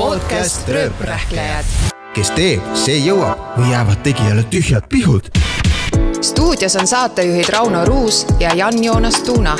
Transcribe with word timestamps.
podcast 0.00 0.68
Rööprähklejad. 0.68 1.64
kes 2.14 2.30
teeb, 2.32 2.64
see 2.72 2.96
jõuab 3.04 3.58
või 3.58 3.74
jäävad 3.74 4.00
tegijale 4.00 4.46
tühjad 4.48 4.86
pihud. 4.88 5.28
stuudios 6.24 6.76
on 6.80 6.86
saatejuhid 6.86 7.52
Rauno 7.52 7.84
Ruus 7.84 8.22
ja 8.40 8.54
Jan-Joonas 8.54 9.20
Tuuna 9.28 9.58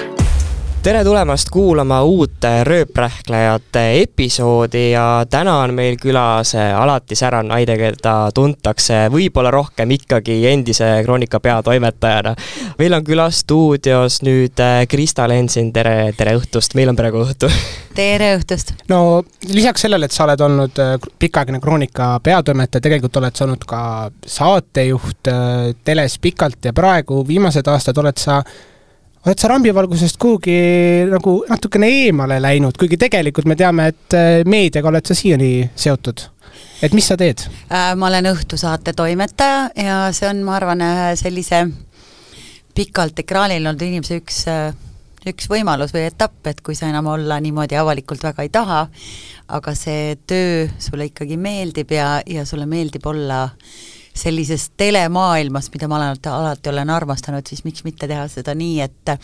tere 0.83 1.03
tulemast 1.05 1.51
kuulama 1.53 1.99
uut 2.03 2.45
Rööprähklejate 2.65 4.03
episoodi 4.03 4.91
ja 4.91 5.27
täna 5.31 5.59
on 5.61 5.75
meil 5.77 5.99
külas 6.01 6.55
alati 6.57 7.19
särav 7.19 7.45
naine, 7.45 7.77
keda 7.77 8.15
tuntakse 8.35 9.03
võib-olla 9.13 9.53
rohkem 9.53 9.93
ikkagi 9.93 10.39
endise 10.49 10.89
Kroonika 11.05 11.41
peatoimetajana. 11.41 12.33
meil 12.79 12.97
on 12.97 13.05
külas 13.05 13.43
stuudios 13.45 14.23
nüüd 14.25 14.63
Krista 14.89 15.29
Lensin, 15.29 15.69
tere, 15.73 16.15
tere 16.17 16.39
õhtust, 16.39 16.75
meil 16.75 16.89
on 16.89 16.97
praegu 16.97 17.27
õhtu. 17.27 17.53
tere 18.01 18.33
õhtust! 18.39 18.73
no 18.89 19.21
lisaks 19.53 19.85
sellele, 19.85 20.09
et 20.09 20.17
sa 20.17 20.25
oled 20.25 20.49
olnud 20.49 20.81
äh, 20.81 20.97
pikaaegne 21.19 21.61
Kroonika 21.61 22.15
peatoimetaja, 22.25 22.81
tegelikult 22.89 23.21
oled 23.21 23.37
sa 23.37 23.45
olnud 23.45 23.69
ka 23.69 23.85
saatejuht 24.25 25.29
äh, 25.29 25.71
teles 25.85 26.17
pikalt 26.19 26.65
ja 26.65 26.73
praegu 26.73 27.21
viimased 27.29 27.69
aastad 27.69 28.01
oled 28.01 28.17
sa 28.17 28.41
oled 29.27 29.41
sa 29.41 29.51
rambivalgusest 29.53 30.17
kuhugi 30.21 30.57
nagu 31.11 31.41
natukene 31.49 31.89
eemale 32.05 32.41
läinud, 32.43 32.77
kuigi 32.81 32.97
tegelikult 33.01 33.49
me 33.51 33.57
teame, 33.59 33.91
et 33.93 34.17
äh, 34.17 34.29
meediaga 34.49 34.89
oled 34.89 35.07
sa 35.07 35.17
siiani 35.17 35.53
seotud. 35.77 36.25
et 36.83 36.95
mis 36.97 37.07
sa 37.07 37.17
teed? 37.21 37.45
ma 37.69 38.09
olen 38.09 38.31
õhtusaate 38.33 38.95
toimetaja 38.97 39.69
ja 39.77 39.99
see 40.17 40.29
on, 40.31 40.41
ma 40.47 40.57
arvan, 40.57 40.85
sellise 41.21 41.67
pikalt 42.75 43.19
ekraanil 43.21 43.67
olnud 43.67 43.83
inimese 43.85 44.21
üks, 44.23 44.41
üks 45.29 45.51
võimalus 45.51 45.93
või 45.93 46.07
etapp, 46.09 46.41
et 46.49 46.65
kui 46.65 46.79
sa 46.79 46.89
enam 46.89 47.11
olla 47.13 47.37
niimoodi 47.45 47.77
avalikult 47.77 48.25
väga 48.25 48.47
ei 48.47 48.53
taha, 48.53 48.87
aga 49.53 49.75
see 49.77 50.17
töö 50.27 50.69
sulle 50.81 51.11
ikkagi 51.11 51.37
meeldib 51.37 51.93
ja, 51.93 52.21
ja 52.27 52.47
sulle 52.49 52.67
meeldib 52.71 53.07
olla 53.11 53.45
sellises 54.21 54.69
telemaailmas, 54.81 55.71
mida 55.75 55.89
ma 55.89 55.99
olen 55.99 56.31
alati 56.35 56.71
olen 56.73 56.93
armastanud, 56.93 57.47
siis 57.49 57.65
miks 57.65 57.85
mitte 57.87 58.09
teha 58.11 58.27
seda 58.31 58.55
nii, 58.57 58.81
et 58.85 59.17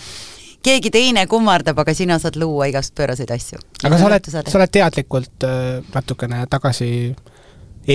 keegi 0.66 0.90
teine 0.94 1.26
kummardab, 1.30 1.78
aga 1.82 1.94
sina 1.94 2.18
saad 2.22 2.38
luua 2.40 2.68
igast 2.70 2.94
pööraseid 2.98 3.30
asju. 3.34 3.60
aga 3.84 3.98
sa 4.00 4.10
oled, 4.10 4.28
sa 4.32 4.58
oled 4.58 4.74
teadlikult 4.74 5.46
äh, 5.46 5.80
natukene 5.94 6.42
tagasi 6.50 6.90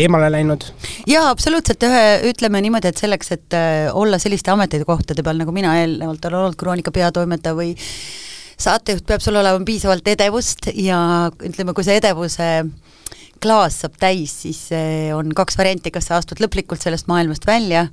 eemale 0.02 0.31
läinud? 0.31 0.66
jaa, 1.09 1.27
absoluutselt, 1.29 1.83
ühe, 1.88 2.03
ütleme 2.31 2.61
niimoodi, 2.63 2.91
et 2.91 3.02
selleks, 3.02 3.33
et 3.35 3.57
äh, 3.57 3.88
olla 3.94 4.19
selliste 4.22 4.53
ametikohtade 4.53 5.23
peal, 5.25 5.41
nagu 5.41 5.55
mina 5.55 5.75
eelnevalt 5.81 6.29
olen 6.29 6.45
olnud, 6.45 6.59
Kroonika 6.59 6.94
peatoimetaja 6.95 7.57
või 7.57 7.73
saatejuht, 8.61 9.05
peab 9.09 9.23
sul 9.23 9.39
olema 9.41 9.63
piisavalt 9.66 10.07
edevust 10.13 10.69
ja 10.77 11.02
ütleme, 11.44 11.75
kui 11.75 11.88
see 11.88 11.97
edevuse 11.99 12.52
klaas 13.42 13.81
saab 13.84 13.95
täis, 14.00 14.34
siis 14.45 14.67
on 15.16 15.31
kaks 15.36 15.58
varianti, 15.59 15.92
kas 15.94 16.09
sa 16.09 16.20
astud 16.22 16.42
lõplikult 16.44 16.84
sellest 16.84 17.09
maailmast 17.11 17.47
välja 17.47 17.88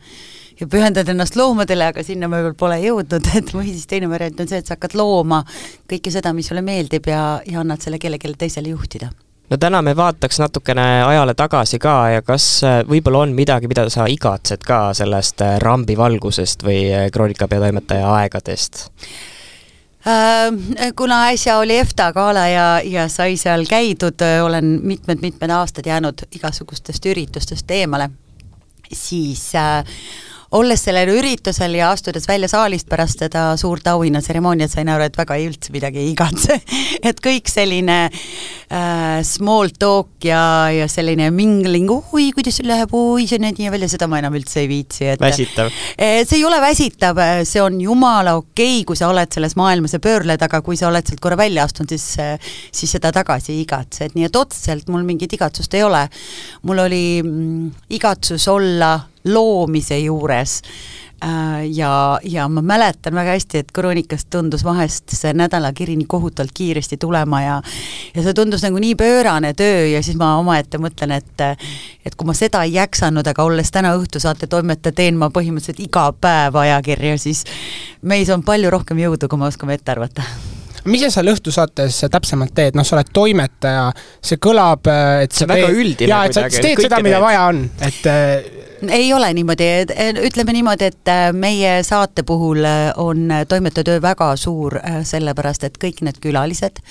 ja 0.61 0.67
pühendad 0.67 1.09
ennast 1.09 1.37
loomadele, 1.39 1.93
aga 1.93 2.03
sinna 2.05 2.29
me 2.29 2.43
veel 2.43 2.57
pole 2.59 2.81
jõudnud, 2.83 3.31
et 3.39 3.55
või 3.55 3.71
siis 3.71 3.87
teine 3.91 4.11
variant 4.11 4.41
on 4.43 4.51
see, 4.51 4.61
et 4.63 4.69
sa 4.69 4.77
hakkad 4.77 4.97
looma 4.99 5.45
kõike 5.91 6.13
seda, 6.15 6.35
mis 6.37 6.51
sulle 6.51 6.65
meeldib 6.67 7.09
ja, 7.11 7.41
ja 7.47 7.63
annad 7.63 7.85
selle 7.85 8.01
kellelegi 8.03 8.35
teisele 8.39 8.75
juhtida 8.75 9.11
no 9.49 9.57
täna 9.57 9.81
me 9.83 9.95
vaataks 9.97 10.41
natukene 10.43 10.85
ajale 11.07 11.35
tagasi 11.39 11.79
ka 11.81 11.95
ja 12.13 12.23
kas 12.27 12.61
võib-olla 12.89 13.25
on 13.25 13.33
midagi, 13.37 13.71
mida 13.71 13.87
sa 13.93 14.09
igatsed 14.11 14.65
ka 14.67 14.93
sellest 14.97 15.43
rambivalgusest 15.65 16.65
või 16.67 16.83
Kroonika 17.15 17.49
peatoimetaja 17.49 18.13
aegadest? 18.19 18.89
Kuna 20.97 21.27
äsja 21.27 21.59
oli 21.59 21.77
EFTA 21.79 22.13
gala 22.13 22.47
ja, 22.49 22.67
ja 22.85 23.09
sai 23.09 23.37
seal 23.37 23.67
käidud, 23.69 24.23
olen 24.45 24.79
mitmed-mitmed 24.83 25.51
aastad 25.51 25.87
jäänud 25.87 26.25
igasugustest 26.37 27.07
üritustest 27.07 27.71
eemale, 27.71 28.11
siis 28.93 29.51
äh, 29.55 29.85
olles 30.57 30.81
sellel 30.81 31.11
üritusel 31.13 31.75
ja 31.77 31.91
astudes 31.93 32.25
välja 32.29 32.49
saalist 32.49 32.89
pärast 32.89 33.21
seda 33.21 33.51
suurt 33.61 33.87
auhinnatseremooniat, 33.91 34.73
sain 34.73 34.89
aru, 34.89 35.05
et 35.09 35.19
väga 35.19 35.37
ei 35.37 35.49
üldse 35.51 35.73
midagi 35.75 36.01
ei 36.01 36.13
igatse 36.15 36.57
et 37.11 37.21
kõik 37.25 37.51
selline 37.53 37.99
äh, 38.09 39.19
small 39.29 39.75
talk 39.79 40.25
ja, 40.25 40.41
ja 40.73 40.89
selline 40.89 41.29
mingling, 41.35 41.91
oi, 41.93 42.31
kuidas 42.37 42.61
sul 42.61 42.71
läheb, 42.71 42.95
oi, 42.97 43.27
see 43.29 43.43
näeb 43.43 43.61
nii 43.61 43.73
välja, 43.75 43.91
seda 43.93 44.09
ma 44.09 44.23
enam 44.23 44.39
üldse 44.39 44.63
ei 44.63 44.71
viitsi, 44.71 45.11
et 45.13 45.23
väsitav? 45.23 45.73
see 45.99 46.39
ei 46.39 46.47
ole 46.49 46.63
väsitav, 46.65 47.21
see 47.49 47.63
on 47.65 47.81
jumala 47.83 48.39
okei 48.41 48.79
okay,, 48.79 48.87
kui 48.89 48.99
sa 48.99 49.13
oled 49.13 49.33
selles 49.35 49.57
maailmas 49.61 49.99
ja 49.99 50.03
pöörled, 50.03 50.41
aga 50.49 50.63
kui 50.65 50.81
sa 50.81 50.89
oled 50.89 51.07
sealt 51.07 51.21
korra 51.25 51.37
välja 51.41 51.69
astunud, 51.69 51.93
siis 51.93 52.09
siis 52.73 52.97
seda 52.97 53.13
tagasi 53.15 53.53
ei 53.53 53.63
igatse, 53.67 54.09
et 54.09 54.17
nii 54.17 54.29
et 54.29 54.37
otseselt 54.37 54.89
mul 54.93 55.05
mingit 55.07 55.33
igatsust 55.37 55.75
ei 55.77 55.85
ole. 55.85 56.07
mul 56.63 56.85
oli 56.87 57.05
mm, 57.23 57.71
igatsus 57.99 58.49
olla 58.49 58.97
loomise 59.35 59.99
juures. 59.99 60.63
Ja, 61.75 62.21
ja 62.23 62.45
ma 62.47 62.63
mäletan 62.63 63.17
väga 63.19 63.33
hästi, 63.35 63.59
et 63.59 63.73
Kroonikast 63.75 64.29
tundus 64.31 64.63
vahest 64.63 65.11
see 65.19 65.33
nädalakiri 65.35 65.97
nii 65.99 66.07
kohutavalt 66.07 66.53
kiiresti 66.55 66.95
tulema 67.03 67.41
ja 67.43 67.57
ja 68.15 68.23
see 68.23 68.35
tundus 68.39 68.63
nagu 68.63 68.79
nii 68.79 68.95
pöörane 68.95 69.51
töö 69.59 69.89
ja 69.91 70.03
siis 70.03 70.15
ma 70.17 70.37
omaette 70.39 70.79
mõtlen, 70.79 71.17
et 71.17 71.43
et 72.07 72.15
kui 72.15 72.29
ma 72.29 72.37
seda 72.39 72.63
ei 72.63 72.77
jaksanud, 72.77 73.27
aga 73.27 73.45
olles 73.45 73.75
täna 73.75 73.97
õhtusaate 73.99 74.47
toimetaja, 74.47 74.95
teen 74.95 75.19
ma 75.19 75.27
põhimõtteliselt 75.35 75.83
iga 75.89 76.05
päev 76.15 76.61
ajakirja, 76.63 77.19
siis 77.19 77.43
meis 78.03 78.31
on 78.31 78.47
palju 78.47 78.71
rohkem 78.71 79.03
jõudu, 79.03 79.27
kui 79.27 79.43
me 79.43 79.51
oskame 79.51 79.75
ette 79.75 79.97
arvata. 79.97 80.23
Mis 80.87 81.03
sa 81.03 81.11
seal 81.19 81.33
õhtusaates 81.35 81.99
täpsemalt 82.15 82.55
teed, 82.55 82.79
noh, 82.79 82.87
sa 82.87 82.95
oled 82.95 83.11
toimetaja, 83.13 83.91
see 84.23 84.39
kõlab, 84.39 84.87
et 85.25 85.35
see 85.35 85.49
on 85.49 85.51
väga 85.51 85.75
üldine 85.75 86.15
jaa, 86.15 86.23
et 86.31 86.39
sa 86.39 86.47
teed 86.47 86.87
seda, 86.87 87.03
mida 87.03 87.19
vaja 87.21 87.43
on, 87.51 87.65
et 87.83 88.07
ei 88.87 89.13
ole 89.13 89.33
niimoodi, 89.35 89.67
ütleme 90.27 90.53
niimoodi, 90.53 90.91
et 90.93 91.11
meie 91.33 91.83
saate 91.83 92.23
puhul 92.23 92.65
on 92.97 93.33
toimetajatöö 93.49 94.03
väga 94.03 94.35
suur, 94.37 94.79
sellepärast 95.03 95.65
et 95.65 95.79
kõik 95.83 96.03
need 96.07 96.21
külalised, 96.23 96.83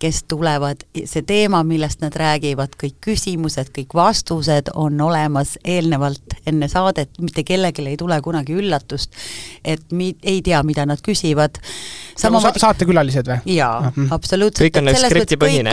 kes 0.00 0.22
tulevad, 0.28 0.84
see 1.04 1.22
teema, 1.26 1.60
millest 1.66 2.00
nad 2.00 2.14
räägivad, 2.16 2.72
kõik 2.80 2.96
küsimused, 3.04 3.68
kõik 3.76 3.94
vastused 3.94 4.72
on 4.74 5.00
olemas 5.04 5.56
eelnevalt 5.64 6.38
enne 6.48 6.68
saadet, 6.72 7.12
mitte 7.20 7.44
kellelegi 7.44 7.84
ei 7.90 7.98
tule 8.00 8.16
kunagi 8.24 8.56
üllatust, 8.56 9.12
et 9.64 9.92
mi-, 9.92 10.16
ei 10.22 10.40
tea, 10.44 10.62
mida 10.64 10.86
nad 10.88 11.02
küsivad. 11.04 11.60
Sama 12.16 12.40
sa 12.40 12.52
saatekülalised 12.56 13.28
või? 13.28 13.54
jaa 13.54 13.80
mm, 13.80 13.92
-hmm. 13.96 14.14
absoluutselt. 14.14 14.66
kõik 14.66 14.80
on 14.80 15.08
skriptipõhine? 15.08 15.72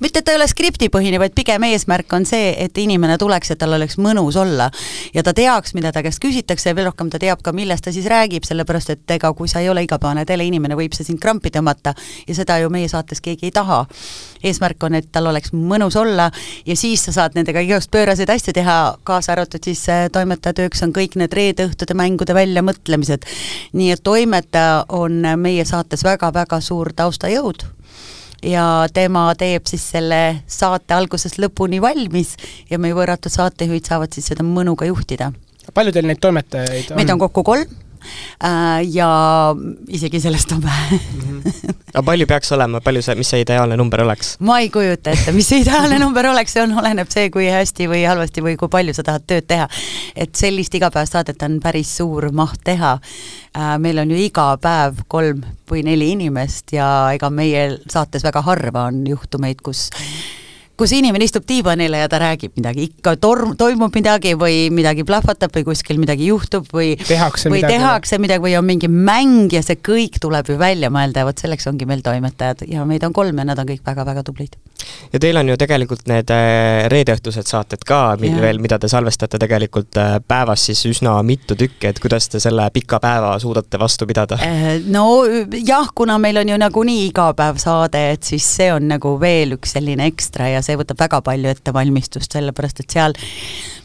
mitte, 0.00 0.18
et 0.18 0.24
ta 0.24 0.34
ei 0.34 0.38
ole 0.38 0.46
skriptipõhine, 0.50 1.18
vaid 1.18 1.34
pigem 1.34 1.62
eesmärk 1.70 2.12
on 2.12 2.26
see, 2.26 2.54
et 2.58 2.78
inimene 2.78 3.18
tuleks 3.18 3.50
ja 3.50 3.56
tal 3.56 3.72
oleks 3.78 3.98
mõnus 3.98 4.36
olla. 4.36 4.70
ja 5.14 5.22
ta 5.22 5.34
teaks, 5.34 5.74
mida 5.74 5.92
ta 5.92 6.02
käest 6.02 6.22
küsitakse 6.22 6.70
ja 6.70 6.76
veel 6.76 6.90
rohkem 6.90 7.10
ta 7.10 7.18
teab 7.18 7.42
ka, 7.42 7.52
millest 7.52 7.84
ta 7.84 7.92
siis 7.92 8.06
räägib, 8.06 8.44
sellepärast 8.46 8.90
et 8.90 9.10
ega 9.10 9.32
kui 9.32 9.48
sa 9.48 9.60
ei 9.60 9.68
ole 9.68 9.82
igapäevane 9.82 10.24
teleinimene, 10.24 10.74
võib 10.74 10.94
see 10.94 11.04
sind 11.04 11.20
krampi 11.22 11.50
tõmmata 11.50 11.94
ja 12.26 12.34
seda 12.34 12.58
ju 12.58 12.70
meie 12.70 12.88
saates 12.88 13.20
keegi 13.20 13.46
ei 13.46 13.50
taha. 13.50 13.59
Eesmärk 14.44 14.82
on, 14.86 14.96
et 14.98 15.08
tal 15.12 15.28
oleks 15.30 15.52
mõnus 15.52 15.96
olla 16.00 16.30
ja 16.66 16.76
siis 16.76 17.04
sa 17.04 17.12
saad 17.12 17.36
nendega 17.36 17.62
igast 17.64 17.90
pööraseid 17.92 18.30
asju 18.32 18.54
teha, 18.56 18.76
kaasa 19.04 19.34
arvatud 19.34 19.64
siis 19.64 19.84
toimetaja 20.12 20.56
tööks 20.62 20.82
on 20.86 20.94
kõik 20.96 21.18
need 21.20 21.34
reede-õhtude 21.36 21.96
mängude 21.98 22.36
väljamõtlemised. 22.36 23.26
nii 23.72 23.90
et 23.96 24.02
toimetaja 24.02 24.84
on 24.88 25.20
meie 25.36 25.64
saates 25.64 26.04
väga-väga 26.04 26.60
suur 26.64 26.92
taustajõud 26.96 27.66
ja 28.42 28.64
tema 28.94 29.28
teeb 29.38 29.68
siis 29.68 29.84
selle 29.94 30.20
saate 30.48 30.94
algusest 30.96 31.38
lõpuni 31.42 31.80
valmis 31.82 32.36
ja 32.70 32.78
meie 32.78 32.96
võõratud 32.96 33.32
saatejuhid 33.32 33.86
saavad 33.86 34.12
siis 34.12 34.32
seda 34.32 34.46
mõnuga 34.46 34.88
juhtida. 34.88 35.32
palju 35.74 35.92
teil 35.92 36.06
neid 36.06 36.20
toimetajaid 36.20 36.90
on? 36.90 36.96
meid 36.96 37.10
on 37.10 37.18
kokku 37.18 37.44
kolm 37.44 37.89
ja 38.90 39.10
isegi 39.88 40.20
sellest 40.20 40.52
on 40.56 40.62
vähe 40.64 41.00
aga 41.90 42.02
palju 42.06 42.26
peaks 42.30 42.52
olema, 42.54 42.80
palju 42.84 43.02
see, 43.04 43.16
mis 43.18 43.30
see 43.32 43.42
ideaalne 43.44 43.76
number 43.78 44.02
oleks? 44.04 44.34
ma 44.46 44.60
ei 44.62 44.70
kujuta 44.72 45.14
ette, 45.14 45.34
mis 45.36 45.48
see 45.50 45.62
ideaalne 45.64 45.98
number 46.04 46.28
oleks, 46.30 46.54
see 46.54 46.62
on, 46.64 46.74
oleneb 46.80 47.10
see, 47.12 47.28
kui 47.34 47.48
hästi 47.50 47.88
või 47.90 48.04
halvasti 48.06 48.44
või 48.44 48.56
kui 48.60 48.70
palju 48.72 48.94
sa 48.96 49.04
tahad 49.06 49.26
tööd 49.30 49.48
teha. 49.50 49.68
et 50.14 50.34
sellist 50.38 50.74
igapäevast 50.78 51.18
saadet 51.18 51.42
on 51.46 51.58
päris 51.62 51.92
suur 52.00 52.30
maht 52.32 52.62
teha. 52.64 52.96
meil 53.82 54.02
on 54.02 54.10
ju 54.10 54.20
iga 54.20 54.52
päev 54.62 55.02
kolm 55.08 55.42
või 55.70 55.84
neli 55.86 56.12
inimest 56.16 56.74
ja 56.76 57.10
ega 57.14 57.30
meie 57.30 57.80
saates 57.90 58.24
väga 58.26 58.42
harva 58.46 58.88
on 58.90 59.02
juhtumeid, 59.06 59.62
kus 59.62 59.88
kus 60.80 60.94
inimene 60.96 61.26
istub 61.28 61.44
diivanile 61.48 62.00
ja 62.00 62.08
ta 62.08 62.20
räägib 62.22 62.54
midagi, 62.56 62.88
ikka 62.88 63.16
torm, 63.20 63.52
toimub 63.60 63.92
midagi 63.96 64.32
või 64.40 64.70
midagi 64.72 65.04
plahvatab 65.08 65.52
või 65.58 65.66
kuskil 65.68 66.00
midagi 66.00 66.30
juhtub 66.30 66.68
või 66.72 66.94
tehakse 66.96 67.52
või 67.52 67.60
midagi. 67.60 67.76
tehakse 67.76 68.20
midagi 68.22 68.46
või 68.46 68.56
on 68.56 68.68
mingi 68.68 68.88
mäng 68.88 69.52
ja 69.52 69.60
see 69.66 69.76
kõik 69.76 70.16
tuleb 70.24 70.48
ju 70.48 70.56
välja 70.60 70.88
mõelda 70.92 71.20
ja 71.20 71.28
vot 71.28 71.44
selleks 71.44 71.68
ongi 71.68 71.88
meil 71.90 72.04
toimetajad 72.06 72.64
ja 72.70 72.86
meid 72.88 73.04
on 73.04 73.16
kolm 73.16 73.42
ja 73.42 73.50
nad 73.52 73.60
on 73.60 73.68
kõik 73.68 73.84
väga-väga 73.84 74.24
tublid. 74.24 74.56
Ja 75.12 75.18
teil 75.20 75.36
on 75.36 75.48
ju 75.48 75.56
tegelikult 75.58 76.06
need 76.10 76.30
äh, 76.34 76.86
reedeõhtused 76.92 77.48
saated 77.50 77.82
ka, 77.86 78.16
mil 78.20 78.34
Jah. 78.34 78.42
veel, 78.44 78.60
mida 78.62 78.78
te 78.78 78.88
salvestate 78.90 79.40
tegelikult 79.42 79.98
äh, 80.00 80.16
päevas 80.26 80.66
siis 80.68 80.82
üsna 80.90 81.16
mitu 81.26 81.56
tükki, 81.58 81.90
et 81.90 82.00
kuidas 82.02 82.28
te 82.30 82.40
selle 82.42 82.68
pika 82.74 83.00
päeva 83.02 83.32
suudate 83.42 83.80
vastu 83.80 84.08
pidada? 84.10 84.38
Äh, 84.44 84.78
no 84.86 85.24
jah, 85.56 85.90
kuna 85.94 86.18
meil 86.22 86.42
on 86.42 86.52
ju 86.54 86.60
nagunii 86.60 87.08
iga 87.08 87.30
päev 87.36 87.60
saade, 87.62 88.04
et 88.14 88.26
siis 88.26 88.46
see 88.60 88.70
on 88.74 88.88
nagu 88.90 89.16
veel 89.20 89.56
üks 89.58 89.74
selline 89.76 90.06
ekstra 90.10 90.50
ja 90.54 90.64
see 90.64 90.78
võtab 90.78 91.00
väga 91.00 91.22
palju 91.26 91.54
ettevalmistust, 91.54 92.38
sellepärast 92.38 92.84
et 92.84 92.98
seal 92.98 93.16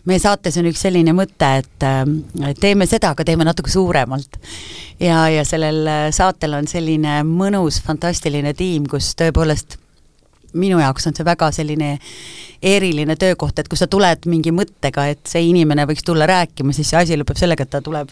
meie 0.06 0.22
saates 0.22 0.60
on 0.62 0.70
üks 0.70 0.84
selline 0.86 1.16
mõte, 1.18 1.48
et 1.64 2.60
teeme 2.62 2.86
seda, 2.86 3.16
aga 3.16 3.26
teeme 3.26 3.48
natuke 3.48 3.72
suuremalt. 3.74 4.38
ja, 5.00 5.24
ja 5.34 5.46
sellel 5.46 6.12
saatel 6.14 6.54
on 6.60 6.70
selline 6.70 7.24
mõnus 7.26 7.82
fantastiline 7.82 8.54
tiim, 8.54 8.86
kus 8.90 9.16
tõepoolest 9.18 9.80
minu 10.56 10.80
jaoks 10.80 11.08
on 11.08 11.16
see 11.18 11.28
väga 11.28 11.52
selline 11.56 11.98
eriline 12.66 13.16
töökoht, 13.20 13.60
et 13.60 13.70
kui 13.72 13.78
sa 13.78 13.88
tuled 13.92 14.26
mingi 14.32 14.52
mõttega, 14.56 15.06
et 15.14 15.22
see 15.30 15.44
inimene 15.52 15.86
võiks 15.90 16.06
tulla 16.06 16.26
rääkima, 16.30 16.74
siis 16.74 16.90
see 16.90 17.00
asi 17.02 17.18
lõpeb 17.20 17.38
sellega, 17.40 17.64
et 17.68 17.74
ta 17.76 17.82
tuleb 17.86 18.10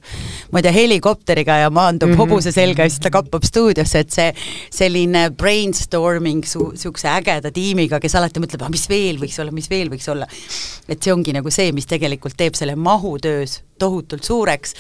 ma 0.51 0.61
ei 0.61 0.67
tea, 0.67 0.75
helikopteriga 0.75 1.57
ja 1.63 1.71
maandub 1.73 2.09
mm 2.09 2.13
-hmm. 2.13 2.17
hobuse 2.35 2.51
selga 2.51 2.85
ja 2.85 2.89
siis 2.89 3.01
ta 3.03 3.09
kappab 3.13 3.43
stuudiosse, 3.43 3.99
et 3.99 4.11
see 4.11 4.29
selline 4.71 5.29
brainstorming 5.31 6.43
su-, 6.45 6.71
niisuguse 6.71 7.09
ägeda 7.09 7.51
tiimiga, 7.51 7.99
kes 7.99 8.15
alati 8.15 8.39
mõtleb, 8.43 8.63
ah 8.63 8.69
mis 8.69 8.87
veel 8.89 9.17
võiks 9.21 9.39
olla, 9.41 9.51
mis 9.51 9.69
veel 9.69 9.89
võiks 9.89 10.09
olla. 10.11 10.27
et 10.89 11.03
see 11.03 11.13
ongi 11.13 11.33
nagu 11.33 11.49
see, 11.51 11.71
mis 11.71 11.85
tegelikult 11.85 12.37
teeb 12.37 12.55
selle 12.55 12.75
mahu 12.75 13.17
töös 13.19 13.61
tohutult 13.79 14.23
suureks 14.23 14.73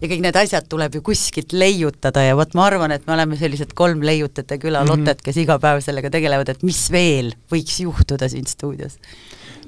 ja 0.00 0.08
kõik 0.08 0.22
need 0.24 0.36
asjad 0.36 0.66
tuleb 0.68 0.94
ju 0.94 1.02
kuskilt 1.02 1.52
leiutada 1.52 2.22
ja 2.22 2.36
vot 2.38 2.54
ma 2.54 2.66
arvan, 2.66 2.92
et 2.94 3.06
me 3.06 3.12
oleme 3.12 3.36
sellised 3.36 3.74
kolm 3.74 4.02
leiutajate 4.02 4.58
küla 4.58 4.82
Mhm. 4.84 4.88
lottet, 4.88 5.22
kes 5.22 5.36
iga 5.36 5.58
päev 5.58 5.82
sellega 5.84 6.10
tegelevad, 6.10 6.48
et 6.48 6.62
mis 6.62 6.90
veel 6.90 7.34
võiks 7.52 7.80
juhtuda 7.80 8.28
siin 8.28 8.46
stuudios. 8.46 8.98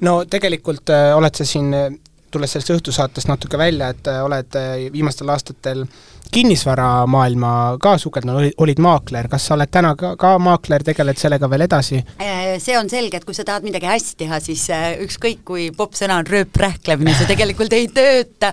No 0.07 0.21
tegelikult 0.31 0.91
äh, 0.95 1.11
oled 1.17 1.35
sa 1.37 1.45
siin, 1.49 1.75
äh, 1.75 1.91
tulles 2.31 2.55
sellest 2.55 2.73
õhtusaatest 2.77 3.31
natuke 3.31 3.59
välja, 3.59 3.91
et 3.95 4.09
äh, 4.11 4.23
oled 4.25 4.57
äh, 4.59 4.87
viimastel 4.93 5.31
aastatel 5.33 5.85
kinnisvaramaailma 6.31 7.53
ka 7.83 7.97
sukeldunud, 7.99 8.53
olid, 8.63 8.79
maakler, 8.79 9.27
kas 9.31 9.49
sa 9.49 9.57
oled 9.57 9.71
täna 9.73 9.97
ka, 9.99 10.13
ka 10.21 10.37
maakler, 10.39 10.85
tegeled 10.87 11.19
sellega 11.19 11.49
veel 11.51 11.65
edasi? 11.67 11.99
Äh, 12.23 12.55
see 12.63 12.77
on 12.79 12.91
selge, 12.93 13.19
et 13.19 13.27
kui 13.27 13.35
sa 13.35 13.45
tahad 13.47 13.67
midagi 13.67 13.89
hästi 13.91 14.21
teha, 14.23 14.39
siis 14.45 14.69
äh, 14.75 14.93
ükskõik 15.07 15.43
kui 15.49 15.67
popp 15.75 15.99
sõna 15.99 16.21
on 16.23 16.31
rööprähklemine, 16.31 17.17
see 17.19 17.31
tegelikult 17.33 17.75
ei 17.75 17.91
tööta. 17.95 18.53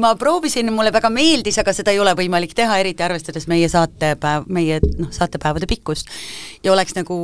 ma 0.00 0.14
proovisin, 0.18 0.72
mulle 0.74 0.90
väga 0.94 1.10
meeldis, 1.12 1.58
aga 1.60 1.74
seda 1.76 1.92
ei 1.92 2.00
ole 2.02 2.16
võimalik 2.18 2.54
teha, 2.56 2.78
eriti 2.80 3.04
arvestades 3.04 3.46
meie 3.50 3.68
saatepäev, 3.70 4.48
meie 4.48 4.80
noh, 4.98 5.12
saatepäevade 5.14 5.70
pikkust. 5.70 6.10
ja 6.64 6.72
oleks 6.72 6.96
nagu 6.98 7.16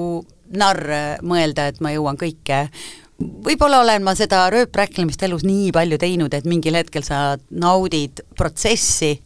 narr 0.55 1.19
mõelda, 1.27 1.67
et 1.69 1.83
ma 1.85 1.91
jõuan 1.93 2.17
kõike 2.21 2.67
võib-olla 3.19 3.83
olen 3.83 4.05
ma 4.07 4.15
seda 4.19 4.45
rööprähklemist 4.53 5.23
elus 5.27 5.45
nii 5.47 5.73
palju 5.75 5.99
teinud, 6.01 6.35
et 6.35 6.47
mingil 6.49 6.79
hetkel 6.79 7.07
sa 7.07 7.37
naudid 7.51 8.23
protsessi 8.39 9.17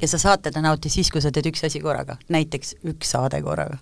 ja 0.00 0.08
sa 0.08 0.20
saad 0.20 0.44
teda 0.46 0.62
nautida 0.64 0.92
siis, 0.92 1.10
kui 1.10 1.22
sa 1.22 1.32
teed 1.32 1.50
üks 1.50 1.64
asi 1.66 1.82
korraga, 1.82 2.18
näiteks 2.28 2.76
üks 2.92 3.16
saade 3.16 3.42
korraga. 3.42 3.80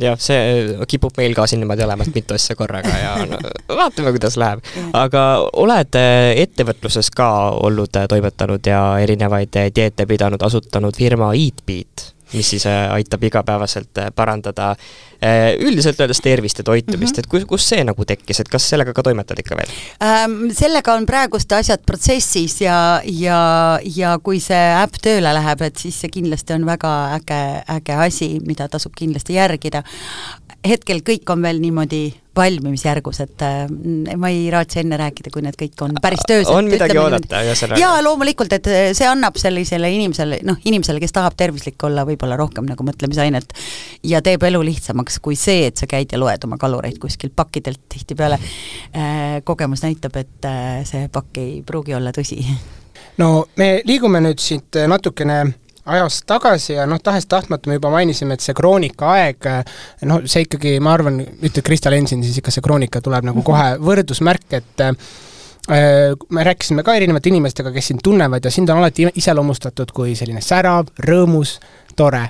Jah, 0.00 0.18
see 0.18 0.74
kipub 0.90 1.14
meil 1.20 1.36
ka 1.38 1.44
siin 1.46 1.60
niimoodi 1.62 1.84
olema, 1.84 2.02
et 2.02 2.16
mitu 2.16 2.34
asja 2.34 2.56
korraga 2.58 2.90
ja 2.98 3.12
no, 3.30 3.38
vaatame, 3.68 4.10
kuidas 4.16 4.34
läheb. 4.40 4.64
aga 4.96 5.22
oled 5.62 5.98
äh, 6.00 6.32
ettevõtluses 6.42 7.12
ka 7.14 7.28
olnud 7.62 7.94
äh, 8.00 8.08
toimetanud 8.10 8.66
ja 8.66 8.80
erinevaid 9.04 9.54
äh, 9.60 9.70
dieete 9.74 10.08
pidanud, 10.10 10.42
asutanud 10.42 10.98
firma 10.98 11.30
Eatbeat, 11.38 12.08
mis 12.34 12.50
siis 12.54 12.66
äh, 12.66 12.92
aitab 12.92 13.22
igapäevaselt 13.24 13.98
äh, 13.98 14.10
parandada 14.14 14.70
äh, 14.74 15.54
üldiselt 15.58 16.00
öeldes 16.00 16.20
tervist 16.24 16.58
ja 16.58 16.64
toitumist 16.64 17.16
mm, 17.16 17.16
-hmm. 17.16 17.18
et 17.18 17.26
kus, 17.26 17.44
kus 17.48 17.68
see 17.68 17.84
nagu 17.84 18.04
tekkis, 18.04 18.40
et 18.40 18.48
kas 18.48 18.68
sellega 18.68 18.92
ka 18.92 19.02
toimetad 19.02 19.38
ikka 19.38 19.56
veel? 19.56 19.76
ähm,? 20.02 20.50
Sellega 20.54 20.94
on 20.94 21.06
praegust 21.06 21.52
asjad 21.52 21.82
protsessis 21.86 22.60
ja, 22.60 23.00
ja, 23.04 23.78
ja 23.96 24.18
kui 24.22 24.40
see 24.40 24.64
äpp 24.82 25.00
tööle 25.02 25.34
läheb, 25.34 25.62
et 25.62 25.76
siis 25.76 26.00
see 26.00 26.10
kindlasti 26.10 26.54
on 26.54 26.66
väga 26.66 26.92
äge, 27.20 27.40
äge 27.78 27.96
asi, 28.06 28.28
mida 28.46 28.68
tasub 28.68 28.92
kindlasti 28.96 29.34
järgida. 29.34 29.82
hetkel 30.68 31.00
kõik 31.04 31.30
on 31.30 31.42
veel 31.42 31.60
niimoodi 31.60 32.23
valmimisjärgus, 32.36 33.20
et 33.24 33.42
äh, 33.42 34.16
ma 34.16 34.30
ei 34.32 34.46
raatsi 34.52 34.80
enne 34.82 34.98
rääkida, 35.00 35.30
kui 35.34 35.44
need 35.44 35.56
kõik 35.58 35.84
on 35.86 35.96
päris 36.02 36.24
töös. 36.28 36.48
on 36.50 36.68
midagi 36.70 36.98
oodata 36.98 37.42
ühesõnaga? 37.46 37.80
jaa, 37.80 38.02
loomulikult, 38.04 38.52
et 38.56 38.68
äh, 38.70 38.86
see 38.96 39.08
annab 39.08 39.38
sellisele 39.40 39.90
inimesele, 39.94 40.40
noh, 40.46 40.58
inimesele, 40.66 41.02
kes 41.02 41.14
tahab 41.14 41.36
tervislik 41.38 41.80
olla, 41.86 42.06
võib-olla 42.08 42.38
rohkem 42.40 42.68
nagu 42.68 42.86
mõtlemisainet 42.86 43.56
ja 44.10 44.22
teeb 44.24 44.46
elu 44.50 44.62
lihtsamaks 44.70 45.20
kui 45.24 45.38
see, 45.38 45.68
et 45.70 45.80
sa 45.80 45.88
käid 45.90 46.14
ja 46.14 46.20
loed 46.20 46.46
oma 46.48 46.58
kalureid 46.60 46.98
kuskilt 47.02 47.36
pakkidelt 47.36 47.84
tihtipeale 47.94 48.38
äh,. 48.38 49.42
kogemus 49.44 49.84
näitab, 49.84 50.16
et 50.20 50.48
see 50.88 51.08
pakk 51.12 51.42
ei 51.42 51.60
pruugi 51.66 51.94
olla 51.94 52.12
tõsi. 52.14 52.40
no 53.22 53.46
me 53.56 53.76
liigume 53.86 54.22
nüüd 54.24 54.42
siit 54.42 54.82
natukene 54.88 55.44
ajas 55.84 56.22
tagasi 56.26 56.72
ja 56.78 56.86
noh, 56.88 57.00
tahes-tahtmata 57.02 57.68
me 57.68 57.78
juba 57.78 57.90
mainisime, 57.92 58.36
et 58.36 58.44
see 58.44 58.56
kroonikaaeg, 58.56 59.50
noh, 60.08 60.24
see 60.30 60.46
ikkagi, 60.46 60.78
ma 60.84 60.94
arvan, 60.96 61.20
ütled 61.20 61.62
Krista 61.66 61.92
Lensin, 61.92 62.24
siis 62.24 62.40
ikka 62.40 62.54
see 62.54 62.64
kroonika 62.64 63.02
tuleb 63.04 63.28
nagu 63.28 63.44
kohe 63.44 63.74
võrdusmärk, 63.82 64.48
et 64.56 64.84
äh, 64.86 64.96
me 66.30 66.44
rääkisime 66.44 66.84
ka 66.84 66.96
erinevate 66.96 67.32
inimestega, 67.32 67.72
kes 67.72 67.92
sind 67.92 68.04
tunnevad 68.04 68.44
ja 68.44 68.52
sind 68.52 68.72
on 68.72 68.82
alati 68.82 69.08
iseloomustatud 69.14 69.92
kui 69.96 70.16
selline 70.16 70.44
särav, 70.44 70.92
rõõmus, 71.08 71.58
tore. 71.96 72.28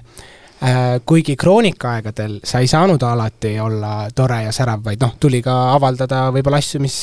Kuigi 1.04 1.34
kroonikaaegadel 1.36 2.38
sa 2.46 2.60
ei 2.62 2.68
saanud 2.70 3.02
alati 3.04 3.50
olla 3.60 4.06
tore 4.16 4.38
ja 4.46 4.52
särav, 4.54 4.80
vaid 4.86 5.02
noh, 5.02 5.16
tuli 5.20 5.42
ka 5.44 5.52
avaldada 5.74 6.28
võib-olla 6.32 6.60
asju, 6.62 6.80
mis 6.80 6.94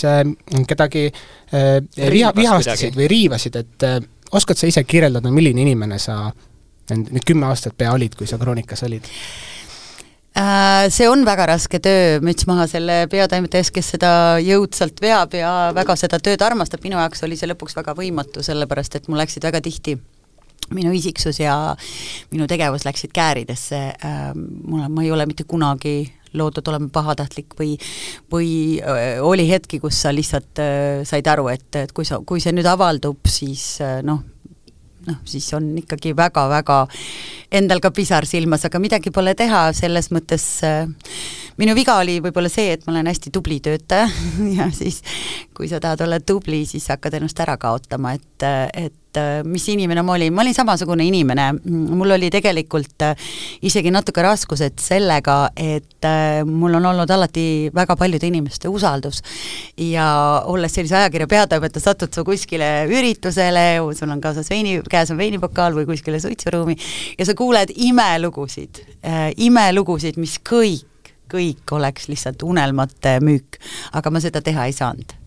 kedagi 0.67 1.03
äh, 1.11 1.75
viha, 2.09 2.31
vihastasid 2.33 2.97
või 2.97 3.11
riivasid, 3.11 3.59
et 3.59 3.85
oskad 4.31 4.59
sa 4.59 4.69
ise 4.69 4.83
kirjeldada, 4.83 5.31
milline 5.31 5.63
inimene 5.65 5.99
sa 5.99 6.23
need, 6.91 7.09
need 7.11 7.25
kümme 7.27 7.47
aastat 7.49 7.77
pea 7.77 7.93
olid, 7.93 8.15
kui 8.17 8.29
sa 8.29 8.39
kroonikas 8.41 8.83
olid? 8.87 9.09
See 10.31 11.07
on 11.11 11.25
väga 11.27 11.45
raske 11.49 11.81
töö, 11.83 12.21
müts 12.23 12.47
maha 12.47 12.63
selle 12.71 13.01
peatoimetaja 13.11 13.65
ees, 13.65 13.71
kes 13.75 13.89
seda 13.97 14.11
jõudsalt 14.39 15.01
veab 15.03 15.35
ja 15.35 15.51
väga 15.75 15.97
seda 15.99 16.21
tööd 16.23 16.41
armastab, 16.45 16.79
minu 16.85 16.95
jaoks 16.95 17.25
oli 17.27 17.35
see 17.35 17.49
lõpuks 17.51 17.75
väga 17.75 17.95
võimatu, 17.97 18.43
sellepärast 18.45 18.95
et 18.95 19.09
mul 19.11 19.19
läksid 19.19 19.43
väga 19.43 19.59
tihti 19.65 19.97
minu 20.71 20.93
isiksus 20.95 21.41
ja 21.41 21.75
minu 22.31 22.47
tegevus 22.47 22.87
läksid 22.87 23.11
kääridesse, 23.11 23.81
mul, 24.63 24.87
ma 24.87 25.03
ei 25.03 25.11
ole 25.11 25.27
mitte 25.27 25.43
kunagi 25.43 26.05
loodud 26.37 26.67
olema 26.71 26.89
pahatahtlik 26.93 27.55
või, 27.59 27.75
või 28.31 28.51
oli 29.19 29.47
hetki, 29.49 29.81
kus 29.83 30.01
sa 30.05 30.13
lihtsalt 30.15 30.61
said 31.07 31.27
aru, 31.27 31.49
et, 31.51 31.69
et 31.75 31.91
kui 31.95 32.07
sa, 32.07 32.21
kui 32.25 32.43
see 32.43 32.53
nüüd 32.55 32.69
avaldub, 32.71 33.19
siis 33.27 33.65
noh, 34.07 34.21
noh, 35.07 35.19
siis 35.25 35.47
on 35.57 35.71
ikkagi 35.81 36.13
väga-väga 36.17 36.83
endal 37.51 37.81
ka 37.83 37.91
pisar 37.95 38.27
silmas, 38.29 38.65
aga 38.67 38.79
midagi 38.81 39.13
pole 39.13 39.33
teha, 39.37 39.67
selles 39.75 40.11
mõttes 40.13 40.45
minu 41.61 41.75
viga 41.77 41.97
oli 42.01 42.19
võib-olla 42.23 42.51
see, 42.51 42.71
et 42.75 42.85
ma 42.85 42.95
olen 42.95 43.09
hästi 43.11 43.33
tubli 43.33 43.59
töötaja 43.63 44.07
ja 44.57 44.69
siis 44.75 45.01
kui 45.57 45.69
sa 45.71 45.81
tahad 45.83 46.05
olla 46.05 46.21
tubli, 46.23 46.63
siis 46.69 46.87
hakkad 46.93 47.19
ennast 47.19 47.39
ära 47.43 47.57
kaotama, 47.61 48.15
et, 48.17 48.47
et 48.73 48.95
mis 49.47 49.67
inimene 49.71 50.01
ma 50.05 50.13
olin, 50.13 50.33
ma 50.33 50.43
olin 50.43 50.55
samasugune 50.55 51.05
inimene, 51.07 51.47
mul 51.65 52.15
oli 52.15 52.29
tegelikult 52.33 53.05
äh, 53.05 53.31
isegi 53.67 53.91
natuke 53.93 54.23
raskused 54.25 54.79
sellega, 54.81 55.37
et 55.55 56.07
äh, 56.07 56.41
mul 56.47 56.77
on 56.79 56.89
olnud 56.91 57.11
alati 57.11 57.45
väga 57.75 57.97
paljude 57.99 58.29
inimeste 58.29 58.71
usaldus. 58.71 59.21
Ja 59.77 60.07
olles 60.45 60.75
sellise 60.75 60.97
ajakirja 61.01 61.27
peatoimetaja, 61.31 61.83
satud 61.83 62.13
sa 62.13 62.25
kuskile 62.27 62.71
üritusele, 62.89 63.65
sul 63.97 64.13
on 64.13 64.21
kaasas 64.23 64.49
veini, 64.51 64.79
käes 64.89 65.11
on 65.13 65.19
veinipokaal 65.21 65.75
või 65.77 65.87
kuskile 65.89 66.21
suitsuruumi 66.21 66.77
ja 67.17 67.27
sa 67.27 67.35
kuuled 67.37 67.73
imelugusid 67.75 68.83
äh,, 69.05 69.31
imelugusid, 69.37 70.19
mis 70.21 70.39
kõik 70.39 70.87
kõik 71.31 71.71
oleks 71.71 72.09
lihtsalt 72.11 72.43
unelmate 72.43 73.15
müük, 73.23 73.55
aga 73.95 74.11
ma 74.11 74.19
seda 74.19 74.41
teha 74.43 74.67
ei 74.67 74.75
saanud 74.75 75.20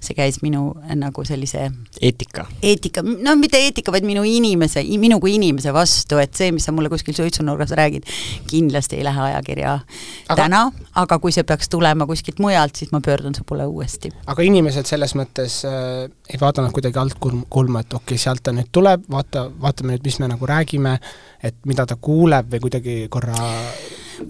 see 0.00 0.14
käis 0.16 0.40
minu 0.44 0.70
nagu 0.98 1.24
sellise 1.26 1.68
eetika? 2.00 2.46
eetika, 2.62 3.02
no 3.02 3.34
mitte 3.38 3.60
eetika, 3.60 3.92
vaid 3.94 4.06
minu 4.06 4.22
inimese, 4.26 4.82
minu 5.00 5.18
kui 5.22 5.34
inimese 5.38 5.72
vastu, 5.74 6.20
et 6.22 6.34
see, 6.38 6.52
mis 6.54 6.68
sa 6.68 6.74
mulle 6.74 6.90
kuskil 6.92 7.16
suitsunurgas 7.16 7.74
räägid, 7.78 8.06
kindlasti 8.50 8.98
ei 8.98 9.06
lähe 9.06 9.24
ajakirja 9.28 9.74
aga... 9.74 10.38
täna, 10.42 10.62
aga 11.02 11.18
kui 11.22 11.34
see 11.34 11.46
peaks 11.48 11.70
tulema 11.72 12.06
kuskilt 12.08 12.42
mujalt, 12.42 12.78
siis 12.78 12.92
ma 12.94 13.02
pöördun 13.04 13.36
su 13.36 13.46
poole 13.48 13.66
uuesti. 13.66 14.12
aga 14.26 14.46
inimesed 14.46 14.88
selles 14.88 15.16
mõttes 15.18 15.60
äh, 15.68 16.06
ei 16.30 16.40
vaadanud 16.40 16.74
kuidagi 16.74 17.02
alt 17.02 17.18
kulma, 17.20 17.84
et 17.84 17.94
okei 17.94 18.14
okay,, 18.14 18.24
sealt 18.24 18.44
ta 18.46 18.54
nüüd 18.54 18.70
tuleb, 18.72 19.06
vaata, 19.10 19.48
vaatame 19.60 19.96
nüüd, 19.96 20.06
mis 20.06 20.20
me 20.22 20.30
nagu 20.30 20.48
räägime, 20.48 20.98
et 21.42 21.58
mida 21.66 21.86
ta 21.86 21.98
kuuleb 22.00 22.50
või 22.52 22.66
kuidagi 22.68 23.00
korra 23.10 23.38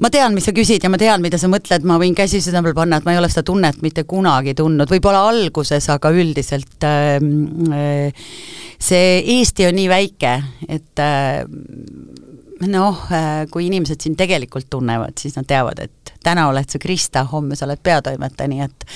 ma 0.00 0.10
tean, 0.12 0.34
mis 0.36 0.46
sa 0.48 0.54
küsid 0.56 0.84
ja 0.84 0.90
ma 0.92 1.00
tean, 1.00 1.22
mida 1.24 1.40
sa 1.40 1.50
mõtled, 1.50 1.86
ma 1.88 1.98
võin 2.00 2.16
käsi 2.16 2.40
südamele 2.44 2.76
panna, 2.76 2.98
et 2.98 3.08
ma 3.08 3.14
ei 3.14 3.20
ole 3.20 3.30
seda 3.32 3.46
tunnet 3.48 3.80
mitte 3.84 4.04
kunagi 4.08 4.54
tundnud, 4.58 4.90
võib-olla 4.92 5.24
alguses, 5.30 5.88
aga 5.92 6.12
üldiselt 6.14 6.86
äh, 6.86 7.18
see 8.78 9.18
Eesti 9.38 9.68
on 9.68 9.78
nii 9.78 9.88
väike, 9.90 10.34
et 10.68 11.02
äh, 11.02 11.44
noh, 12.66 13.02
kui 13.52 13.68
inimesed 13.68 14.02
sind 14.02 14.18
tegelikult 14.18 14.66
tunnevad, 14.70 15.14
siis 15.20 15.36
nad 15.38 15.46
teavad, 15.46 15.78
et 15.84 16.12
täna 16.24 16.48
oled 16.50 16.66
sa 16.68 16.80
Krista, 16.82 17.22
homme 17.30 17.56
sa 17.56 17.68
oled 17.68 17.80
peatoimetaja, 17.82 18.50
nii 18.50 18.64
et 18.64 18.86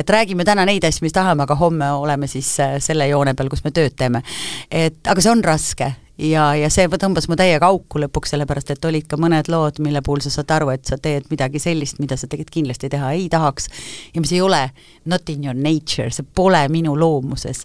et 0.00 0.10
räägime 0.10 0.44
täna 0.48 0.64
neid 0.64 0.84
asju, 0.88 1.04
mis 1.04 1.12
tahame, 1.12 1.44
aga 1.44 1.56
homme 1.60 1.90
oleme 2.00 2.26
siis 2.30 2.48
selle 2.80 3.08
joone 3.10 3.34
peal, 3.36 3.50
kus 3.52 3.64
me 3.64 3.74
tööd 3.76 3.92
teeme. 3.96 4.22
et 4.70 4.96
aga 5.04 5.20
see 5.20 5.32
on 5.34 5.44
raske 5.44 5.92
ja, 6.18 6.52
ja 6.58 6.70
see 6.72 6.88
tõmbas 7.00 7.28
mu 7.30 7.36
täiega 7.38 7.68
auku 7.72 8.00
lõpuks, 8.02 8.34
sellepärast 8.34 8.74
et 8.74 8.88
olid 8.88 9.08
ka 9.10 9.18
mõned 9.20 9.48
lood, 9.52 9.80
mille 9.84 10.02
puhul 10.04 10.22
sa 10.24 10.32
saad 10.34 10.54
aru, 10.58 10.72
et 10.74 10.84
sa 10.88 10.98
teed 11.00 11.28
midagi 11.32 11.62
sellist, 11.62 12.00
mida 12.02 12.18
sa 12.20 12.28
tegelikult 12.28 12.58
kindlasti 12.60 12.90
teha 12.92 13.12
ei 13.16 13.28
tahaks 13.32 13.68
ja 14.14 14.22
mis 14.22 14.32
ei 14.32 14.42
ole 14.44 14.62
not 15.08 15.28
in 15.32 15.44
your 15.48 15.56
nature, 15.56 16.10
see 16.10 16.26
pole 16.34 16.62
minu 16.72 16.96
loomuses. 16.98 17.64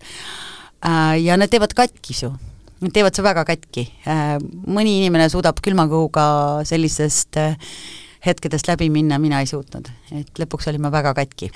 Äh, 0.85 1.17
ja 1.23 1.37
need 1.37 1.53
teevad 1.53 1.75
katki 1.77 2.15
su 2.17 2.33
Nad 2.77 2.93
teevad 2.93 3.15
su 3.17 3.23
väga 3.25 3.41
katki. 3.41 3.87
Äh, 4.05 4.35
mõni 4.69 4.99
inimene 4.99 5.25
suudab 5.33 5.57
külma 5.65 5.87
kõhuga 5.89 6.25
sellisest 6.69 7.39
äh, 7.41 7.55
hetkedest 8.27 8.67
läbi 8.69 8.89
minna, 8.93 9.19
mina 9.19 9.39
ei 9.43 9.49
suutnud, 9.49 9.89
et 10.15 10.41
lõpuks 10.41 10.69
olin 10.71 10.83
ma 10.83 10.91
väga 10.93 11.13
katki. 11.17 11.51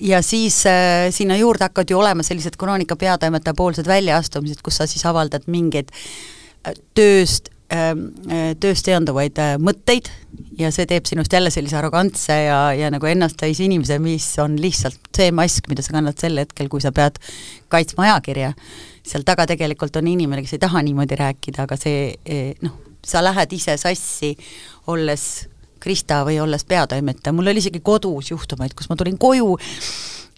ja 0.00 0.22
siis 0.22 0.62
äh, 0.70 1.08
sinna 1.10 1.36
juurde 1.36 1.68
hakkavad 1.68 1.90
ju 1.90 1.98
olema 1.98 2.22
sellised 2.26 2.56
kroonika 2.58 2.96
peatoimetaja 2.96 3.54
poolsed 3.54 3.86
väljaastumised, 3.86 4.62
kus 4.62 4.80
sa 4.80 4.86
siis 4.86 5.04
avaldad 5.06 5.46
mingeid 5.46 5.92
äh, 5.92 6.74
tööst 6.94 7.50
ähm, 7.72 8.10
äh, 8.30 8.54
tööst 8.60 8.86
seonduvaid 8.86 9.38
äh, 9.42 9.56
mõtteid 9.62 10.10
ja 10.58 10.70
see 10.74 10.86
teeb 10.88 11.06
sinust 11.08 11.32
jälle 11.32 11.50
sellise 11.54 11.78
arrogantse 11.78 12.36
ja, 12.46 12.58
ja 12.76 12.90
nagu 12.92 13.08
ennasttäis 13.08 13.60
inimese, 13.64 13.98
mis 14.02 14.28
on 14.42 14.56
lihtsalt 14.60 15.00
see 15.16 15.32
mask, 15.34 15.68
mida 15.70 15.84
sa 15.84 15.96
kannad 15.96 16.18
sel 16.20 16.38
hetkel, 16.40 16.70
kui 16.72 16.84
sa 16.84 16.92
pead 16.96 17.18
kaitsma 17.72 18.06
ajakirja. 18.08 18.52
seal 19.06 19.26
taga 19.26 19.46
tegelikult 19.46 19.96
on 19.96 20.08
inimene, 20.10 20.42
kes 20.42 20.56
ei 20.56 20.62
taha 20.62 20.82
niimoodi 20.82 21.18
rääkida, 21.18 21.66
aga 21.66 21.78
see 21.78 22.14
eh, 22.24 22.54
noh, 22.62 22.74
sa 23.06 23.22
lähed 23.22 23.52
ise 23.54 23.76
sassi, 23.78 24.34
olles 24.90 25.46
Krista 25.80 26.22
või 26.26 26.40
olles 26.42 26.64
peatoimetaja, 26.64 27.32
mul 27.36 27.52
oli 27.52 27.62
isegi 27.64 27.80
kodus 27.84 28.30
juhtumeid, 28.30 28.74
kus 28.74 28.90
ma 28.90 28.96
tulin 28.96 29.18
koju 29.18 29.56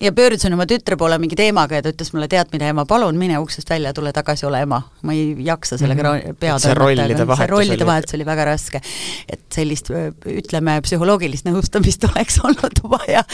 ja 0.01 0.13
pöördusin 0.13 0.55
oma 0.55 0.67
tütre 0.67 0.97
poole 0.97 1.19
mingi 1.19 1.37
teemaga 1.37 1.79
ja 1.79 1.83
ta 1.83 1.91
ütles 1.93 2.13
mulle, 2.15 2.29
tead 2.31 2.53
mida, 2.53 2.69
ema, 2.71 2.85
palun 2.89 3.19
mine 3.19 3.39
uksest 3.43 3.71
välja, 3.71 3.93
tule 3.95 4.13
tagasi, 4.15 4.47
ole 4.47 4.61
ema. 4.63 4.83
ma 5.03 5.15
ei 5.15 5.35
jaksa 5.45 5.79
sellega 5.79 6.03
mm 6.03 6.19
-hmm. 6.19 6.37
peatoimetajaga, 6.41 7.37
see 7.37 7.47
rollide 7.51 7.87
vahetus 7.87 8.15
oli 8.15 8.27
väga 8.27 8.45
raske. 8.45 8.81
et 9.33 9.41
sellist, 9.55 9.91
ütleme, 10.27 10.81
psühholoogilist 10.83 11.49
nõustamist 11.51 12.05
oleks 12.11 12.39
olnud 12.45 12.83
vaja 12.83 13.25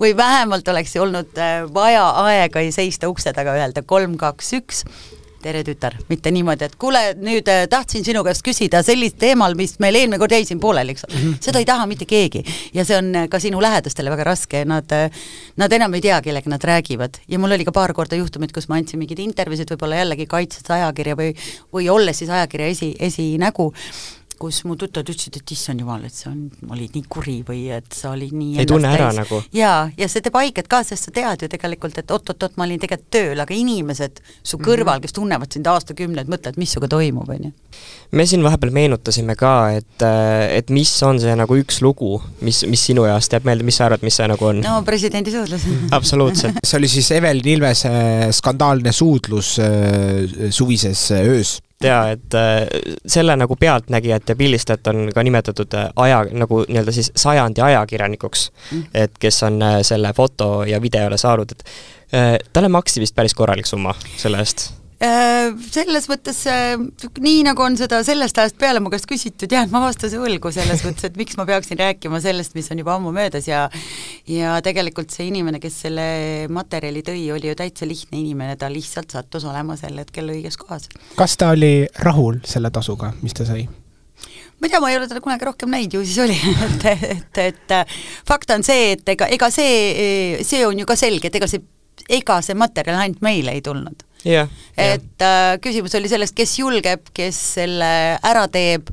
või 0.00 0.16
vähemalt 0.16 0.68
oleks 0.68 0.96
olnud 0.96 1.38
äh, 1.38 1.74
vaja 1.74 2.08
aega 2.24 2.60
seista 2.70 3.08
ukse 3.08 3.32
taga, 3.32 3.52
öelda 3.52 3.82
kolm, 3.82 4.16
kaks, 4.16 4.52
üks 4.52 4.84
tere, 5.44 5.60
tütar, 5.66 5.96
mitte 6.08 6.32
niimoodi, 6.32 6.68
et 6.68 6.76
kuule, 6.80 7.02
nüüd 7.20 7.48
äh, 7.52 7.64
tahtsin 7.70 8.04
sinu 8.06 8.22
käest 8.24 8.44
küsida 8.46 8.80
sellist 8.86 9.18
teemal, 9.20 9.56
mis 9.58 9.76
meil 9.82 9.98
eelmine 9.98 10.20
kord 10.22 10.32
jäi 10.32 10.46
siin 10.48 10.60
pooleli, 10.62 10.94
eks 10.94 11.06
ole. 11.08 11.14
Mm 11.14 11.26
-hmm.. 11.26 11.42
seda 11.44 11.60
ei 11.60 11.68
taha 11.68 11.86
mitte 11.90 12.08
keegi. 12.08 12.44
Ja 12.74 12.84
see 12.88 12.96
on 12.98 13.10
äh, 13.14 13.28
ka 13.28 13.40
sinu 13.42 13.60
lähedastele 13.62 14.12
väga 14.14 14.24
raske, 14.30 14.64
nad, 14.68 14.92
äh, 14.92 15.22
nad 15.60 15.72
enam 15.72 15.94
ei 15.94 16.04
tea, 16.04 16.20
kellega 16.24 16.50
nad 16.50 16.64
räägivad. 16.64 17.20
Ja 17.28 17.38
mul 17.38 17.56
oli 17.56 17.64
ka 17.64 17.72
paar 17.72 17.92
korda 17.92 18.16
juhtumeid, 18.16 18.52
kus 18.52 18.68
ma 18.68 18.80
andsin 18.80 18.98
mingeid 18.98 19.20
intervjuusid, 19.20 19.70
võib-olla 19.74 20.00
jällegi 20.00 20.26
kaitses 20.26 20.70
ajakirja 20.70 21.16
või, 21.20 21.34
või 21.72 21.90
olles 21.90 22.18
siis 22.18 22.30
ajakirja 22.30 22.66
esi, 22.72 22.94
esinägu 22.98 23.72
kus 24.40 24.62
mu 24.68 24.76
tuttavad 24.78 25.10
ütlesid, 25.12 25.38
et 25.40 25.52
issand 25.54 25.82
jumal, 25.82 26.04
et 26.06 26.14
sa 26.14 26.30
on, 26.30 26.46
olid 26.74 26.96
nii 26.96 27.06
kuri 27.10 27.36
või 27.46 27.66
et 27.74 27.94
sa 27.94 28.12
olid 28.14 28.34
nii 28.34 28.60
ei 28.62 28.68
tunne 28.68 28.90
ära 28.90 29.10
täis. 29.10 29.20
nagu? 29.22 29.40
jaa, 29.54 29.88
ja 29.98 30.08
see 30.10 30.24
teeb 30.24 30.38
haiget 30.38 30.68
ka, 30.70 30.82
sest 30.86 31.08
sa 31.08 31.14
tead 31.14 31.44
ju 31.44 31.50
tegelikult, 31.50 31.98
et 32.00 32.14
oot-oot-oot, 32.14 32.56
ma 32.58 32.66
olin 32.66 32.80
tegelikult 32.82 33.12
tööl, 33.14 33.42
aga 33.44 33.54
inimesed 33.56 34.20
su 34.42 34.58
mhm. 34.58 34.64
kõrval 34.66 34.84
mm, 34.84 34.98
-hmm. 34.98 35.04
kes 35.06 35.16
tunnevad 35.18 35.56
sind 35.56 35.70
aastakümneid, 35.70 36.30
mõtlevad, 36.30 36.58
mis 36.60 36.74
sinuga 36.74 36.90
toimub, 36.96 37.30
on 37.30 37.48
ju. 37.48 37.52
me 38.12 38.26
siin 38.26 38.44
vahepeal 38.46 38.72
meenutasime 38.74 39.36
ka, 39.38 39.54
et, 39.80 40.06
et 40.54 40.70
mis 40.70 40.92
on 41.06 41.20
see 41.20 41.34
nagu 41.38 41.58
üks 41.58 41.80
lugu, 41.84 42.16
mis, 42.40 42.64
mis 42.70 42.86
sinu 42.90 43.06
jaoks 43.08 43.30
jääb 43.32 43.46
meelde, 43.48 43.66
mis 43.66 43.78
sa 43.78 43.88
arvad, 43.88 44.02
mis 44.06 44.16
see 44.18 44.30
nagu 44.30 44.50
on? 44.50 44.62
no 44.64 44.80
presidendi 44.86 45.34
suudlus 45.34 45.66
absoluutselt 45.98 46.62
see 46.64 46.78
oli 46.78 46.90
siis 46.90 47.10
Evelin 47.14 47.54
Ilvese 47.56 47.94
skandaalne 48.34 48.92
suudlus 48.92 49.58
äh, 49.62 50.50
suvises 50.50 51.10
öös 51.20 51.58
jaa, 51.86 52.10
et 52.14 52.34
äh, 52.38 52.66
selle 53.06 53.36
nagu 53.36 53.56
pealtnägijat 53.56 54.28
ja 54.28 54.36
pildistajat 54.36 54.92
on 54.92 55.08
ka 55.14 55.22
nimetatud 55.22 55.74
äh, 55.78 55.90
aja, 55.96 56.22
nagu 56.32 56.62
nii-öelda 56.68 56.94
siis 56.94 57.12
sajandi 57.16 57.64
ajakirjanikuks 57.64 58.46
mm., 58.70 58.86
et 59.04 59.18
kes 59.20 59.42
on 59.48 59.60
äh, 59.62 59.80
selle 59.82 60.12
foto 60.16 60.64
ja 60.68 60.82
videole 60.82 61.18
saanud, 61.18 61.52
et 61.52 61.68
talle 62.52 62.68
maksti 62.70 63.00
vist 63.02 63.14
päris 63.16 63.34
korralik 63.34 63.66
summa 63.66 63.94
selle 64.16 64.38
eest 64.38 64.68
selles 64.98 66.06
mõttes 66.08 66.38
äh, 66.50 66.74
nii, 67.20 67.42
nagu 67.46 67.62
on 67.64 67.76
seda 67.78 67.98
sellest 68.06 68.38
ajast 68.38 68.56
peale 68.60 68.80
mu 68.80 68.92
käest 68.92 69.08
küsitud, 69.10 69.50
jään 69.50 69.72
ma 69.72 69.82
vastuse 69.82 70.20
võlgu 70.20 70.52
selles 70.54 70.84
mõttes, 70.86 71.08
et 71.08 71.18
miks 71.18 71.36
ma 71.40 71.46
peaksin 71.48 71.80
rääkima 71.80 72.20
sellest, 72.22 72.54
mis 72.54 72.70
on 72.70 72.78
juba 72.78 72.94
ammu 72.94 73.12
möödas 73.14 73.48
ja 73.50 73.66
ja 74.30 74.54
tegelikult 74.64 75.10
see 75.10 75.28
inimene, 75.32 75.60
kes 75.62 75.80
selle 75.86 76.06
materjali 76.52 77.02
tõi, 77.06 77.26
oli 77.34 77.50
ju 77.50 77.58
täitsa 77.58 77.88
lihtne 77.90 78.20
inimene, 78.20 78.56
ta 78.60 78.70
lihtsalt 78.72 79.10
sattus 79.16 79.46
olema 79.50 79.76
sel 79.80 79.98
hetkel 79.98 80.30
õiges 80.36 80.58
kohas. 80.60 80.88
kas 81.18 81.36
ta 81.40 81.50
oli 81.56 81.88
rahul 82.06 82.40
selle 82.46 82.70
tasuga, 82.74 83.12
mis 83.22 83.34
ta 83.34 83.48
sai? 83.48 83.66
ma 83.66 84.68
ei 84.68 84.70
tea, 84.70 84.80
ma 84.80 84.94
ei 84.94 84.98
ole 85.00 85.10
teda 85.10 85.20
kunagi 85.24 85.50
rohkem 85.50 85.74
näinud, 85.74 85.98
ju 85.98 86.06
siis 86.06 86.22
oli 86.22 86.38
et, 86.94 87.38
et, 87.42 87.44
et 87.50 87.94
fakt 88.28 88.54
on 88.54 88.62
see, 88.62 88.94
et 88.94 89.14
ega, 89.16 89.26
ega 89.26 89.50
see, 89.50 90.40
see 90.46 90.64
on 90.66 90.78
ju 90.78 90.86
ka 90.88 90.96
selge, 90.96 91.28
et 91.28 91.42
ega 91.42 91.50
see, 91.50 91.66
ega 92.08 92.38
see 92.46 92.54
materjal 92.54 93.02
ainult 93.02 93.24
meile 93.26 93.58
ei 93.58 93.64
tulnud 93.64 94.06
yeah,. 94.26 94.48
et 94.76 95.02
yeah. 95.20 95.54
äh, 95.54 95.60
küsimus 95.62 95.94
oli 95.98 96.10
selles, 96.10 96.32
kes 96.36 96.56
julgeb, 96.58 97.08
kes 97.16 97.38
selle 97.58 97.90
ära 98.24 98.46
teeb 98.52 98.90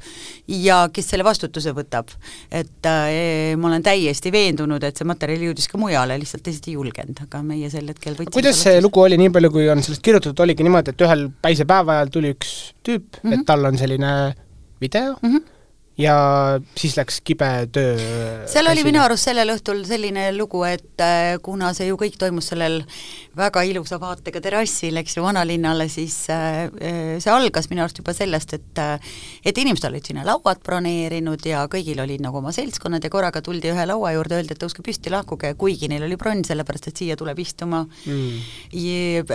ja 0.52 0.84
kes 0.94 1.12
selle 1.14 1.26
vastutuse 1.28 1.74
võtab. 1.78 2.12
et 2.50 2.90
äh, 2.90 3.54
ma 3.60 3.72
olen 3.72 3.86
täiesti 3.86 4.34
veendunud, 4.34 4.84
et 4.84 4.98
see 4.98 5.08
materjal 5.08 5.48
jõudis 5.50 5.70
ka 5.72 5.80
mujale, 5.82 6.20
lihtsalt 6.22 6.46
teised 6.48 6.68
ei 6.70 6.76
julgenud, 6.78 7.24
aga 7.28 7.44
meie 7.46 7.72
sel 7.74 7.88
hetkel 7.92 8.18
võtsime 8.18 8.38
kuidas 8.40 8.62
see 8.66 8.82
lugu 8.84 9.06
oli, 9.06 9.20
nii 9.22 9.34
palju 9.34 9.54
kui 9.54 9.70
on 9.72 9.84
sellest 9.86 10.06
kirjutatud, 10.06 10.46
oligi 10.46 10.68
niimoodi, 10.68 10.96
et 10.96 11.08
ühel 11.08 11.28
päisepäeva 11.44 12.00
ajal 12.00 12.14
tuli 12.14 12.36
üks 12.36 12.54
tüüp 12.86 13.08
mm, 13.08 13.24
-hmm. 13.24 13.40
et 13.40 13.48
tal 13.48 13.72
on 13.72 13.82
selline 13.82 14.14
video 14.82 15.18
mm, 15.22 15.34
-hmm 15.36 15.50
ja 16.02 16.16
siis 16.78 16.96
läks 16.98 17.20
kibe 17.26 17.48
töö 17.72 17.96
seal 18.50 18.70
oli 18.72 18.84
minu 18.88 19.02
arust 19.04 19.28
sellel 19.28 19.54
õhtul 19.56 19.84
selline 19.88 20.30
lugu, 20.36 20.64
et 20.68 21.04
äh, 21.04 21.36
kuna 21.44 21.74
see 21.78 21.90
ju 21.90 21.98
kõik 22.00 22.18
toimus 22.22 22.52
sellel 22.54 22.82
väga 23.38 23.64
ilusa 23.68 24.00
vaatega 24.02 24.42
terrassil, 24.44 24.98
eks 25.02 25.18
ju, 25.18 25.24
vanalinnale, 25.26 25.88
siis 25.92 26.16
äh, 26.34 26.64
äh, 26.68 27.12
see 27.24 27.34
algas 27.34 27.70
minu 27.72 27.84
arust 27.84 28.00
juba 28.02 28.14
sellest, 28.16 28.56
et 28.58 28.82
et 29.46 29.58
inimesed 29.58 29.86
olid 29.90 30.06
sinna 30.08 30.24
lauad 30.26 30.62
broneerinud 30.64 31.44
ja 31.46 31.66
kõigil 31.72 32.00
olid 32.02 32.24
nagu 32.24 32.40
oma 32.40 32.54
seltskonnad 32.56 33.04
ja 33.04 33.12
korraga 33.14 33.42
tuldi 33.44 33.72
ühe 33.72 33.86
laua 33.88 34.14
juurde, 34.16 34.40
öeldi, 34.40 34.56
et 34.56 34.62
tõuske 34.62 34.84
püsti, 34.86 35.12
lahkuge, 35.14 35.54
kuigi 35.60 35.90
neil 35.92 36.06
oli 36.08 36.18
bronn, 36.20 36.44
sellepärast 36.48 36.88
et 36.92 37.02
siia 37.04 37.18
tuleb 37.20 37.40
istuma 37.44 37.84
mm. 37.84 38.40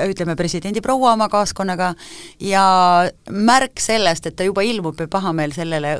ütleme, 0.07 0.37
presidendi 0.38 0.83
proua 0.85 1.12
oma 1.17 1.29
kaaskonnaga 1.33 1.93
ja 2.43 2.67
märk 3.31 3.81
sellest, 3.83 4.31
et 4.31 4.37
ta 4.38 4.47
juba 4.47 4.65
ilmub 4.67 5.00
ja 5.00 5.09
pahameel 5.11 5.55
sellele 5.57 5.97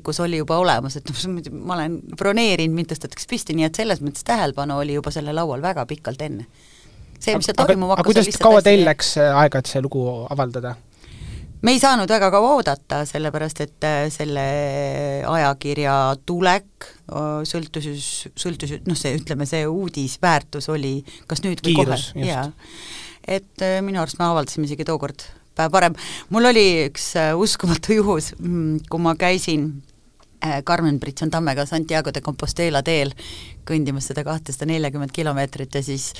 teadlikkus 0.00 0.20
oli 0.20 0.36
juba 0.36 0.58
olemas, 0.58 0.96
et 0.96 1.08
noh, 1.08 1.42
ma 1.64 1.74
olen 1.74 2.00
broneerinud, 2.16 2.74
mind 2.74 2.90
tõstetakse 2.92 3.28
püsti, 3.28 3.54
nii 3.54 3.66
et 3.68 3.74
selles 3.74 4.00
mõttes 4.00 4.24
tähelepanu 4.24 4.78
oli 4.80 4.94
juba 4.94 5.10
sellel 5.10 5.36
laual 5.36 5.62
väga 5.62 5.86
pikalt 5.86 6.22
enne. 6.22 6.46
See, 7.20 7.36
mis 7.38 7.48
seal 7.48 7.58
toimuma 7.58 7.96
hakkas, 7.96 8.08
kuidas, 8.12 8.38
kaua 8.42 8.62
teil 8.64 8.84
läks 8.86 9.16
äh, 9.20 9.34
aega, 9.42 9.62
et 9.62 9.70
see 9.70 9.82
lugu 9.84 10.04
avaldada? 10.30 10.74
me 11.60 11.74
ei 11.76 11.80
saanud 11.82 12.08
väga 12.10 12.30
kaua 12.32 12.54
oodata, 12.56 13.02
sellepärast 13.08 13.64
et 13.66 13.88
äh, 13.88 14.04
selle 14.12 14.46
ajakirja 15.28 15.96
tulek 16.26 16.88
sõltus, 17.48 17.90
sõltus, 18.38 18.78
noh, 18.86 18.96
see, 18.96 19.12
ütleme, 19.18 19.48
see 19.48 19.66
uudisväärtus 19.68 20.70
oli 20.72 21.00
kas 21.28 21.44
nüüd 21.44 21.60
või 21.66 21.76
Kiirus, 21.76 22.08
kohe, 22.14 22.30
jaa. 22.30 22.48
et 23.28 23.66
äh, 23.66 23.78
minu 23.84 24.02
arust 24.02 24.20
me 24.20 24.28
avaldasime 24.30 24.68
isegi 24.70 24.88
tookord 24.88 25.26
päev 25.58 25.74
varem. 25.74 25.98
mul 26.32 26.48
oli 26.52 26.66
üks 26.88 27.12
uskumatu 27.36 28.00
juhus, 28.00 28.32
mm, 28.38 28.88
kui 28.88 29.02
ma 29.04 29.16
käisin 29.18 29.72
Äh, 30.46 30.62
Carmen 30.62 31.00
Britson 31.00 31.30
Tammega 31.30 31.66
Santiago 31.66 32.10
de 32.14 32.22
Compostela 32.24 32.80
teel 32.82 33.10
kõndimas 33.68 34.06
seda 34.08 34.22
kahtesada 34.24 34.70
neljakümmet 34.70 35.12
kilomeetrit 35.12 35.74
ja 35.76 35.82
siis 35.84 36.14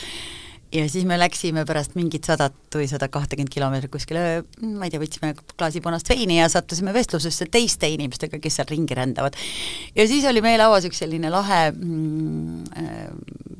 ja 0.72 0.88
siis 0.88 1.04
me 1.08 1.18
läksime 1.18 1.64
pärast 1.66 1.96
mingit 1.98 2.26
sadat 2.28 2.54
või 2.74 2.86
sada 2.90 3.08
kahtekümmet 3.12 3.52
kilomeetrit 3.52 3.92
kuskile, 3.92 4.24
ma 4.62 4.86
ei 4.86 4.92
tea, 4.92 5.02
võtsime 5.02 5.32
klaasi 5.56 5.82
punast 5.84 6.08
veini 6.10 6.38
ja 6.38 6.48
sattusime 6.52 6.94
vestlusesse 6.94 7.48
teiste 7.50 7.90
inimestega, 7.90 8.38
kes 8.42 8.60
seal 8.60 8.70
ringi 8.70 8.96
rändavad. 8.98 9.38
ja 9.96 10.06
siis 10.08 10.24
oli 10.30 10.42
meie 10.44 10.58
lauas 10.60 10.86
üks 10.88 11.02
selline 11.02 11.30
lahe 11.32 11.62
mm, 11.72 12.64
äh, 12.78 13.50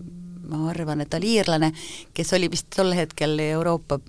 ma 0.51 0.65
arvan, 0.71 1.05
et 1.05 1.15
oli 1.15 1.35
iirlane, 1.39 1.73
kes 2.15 2.33
oli 2.39 2.51
vist 2.51 2.71
tol 2.75 2.95
hetkel 2.97 3.39
Euroopa, 3.51 4.01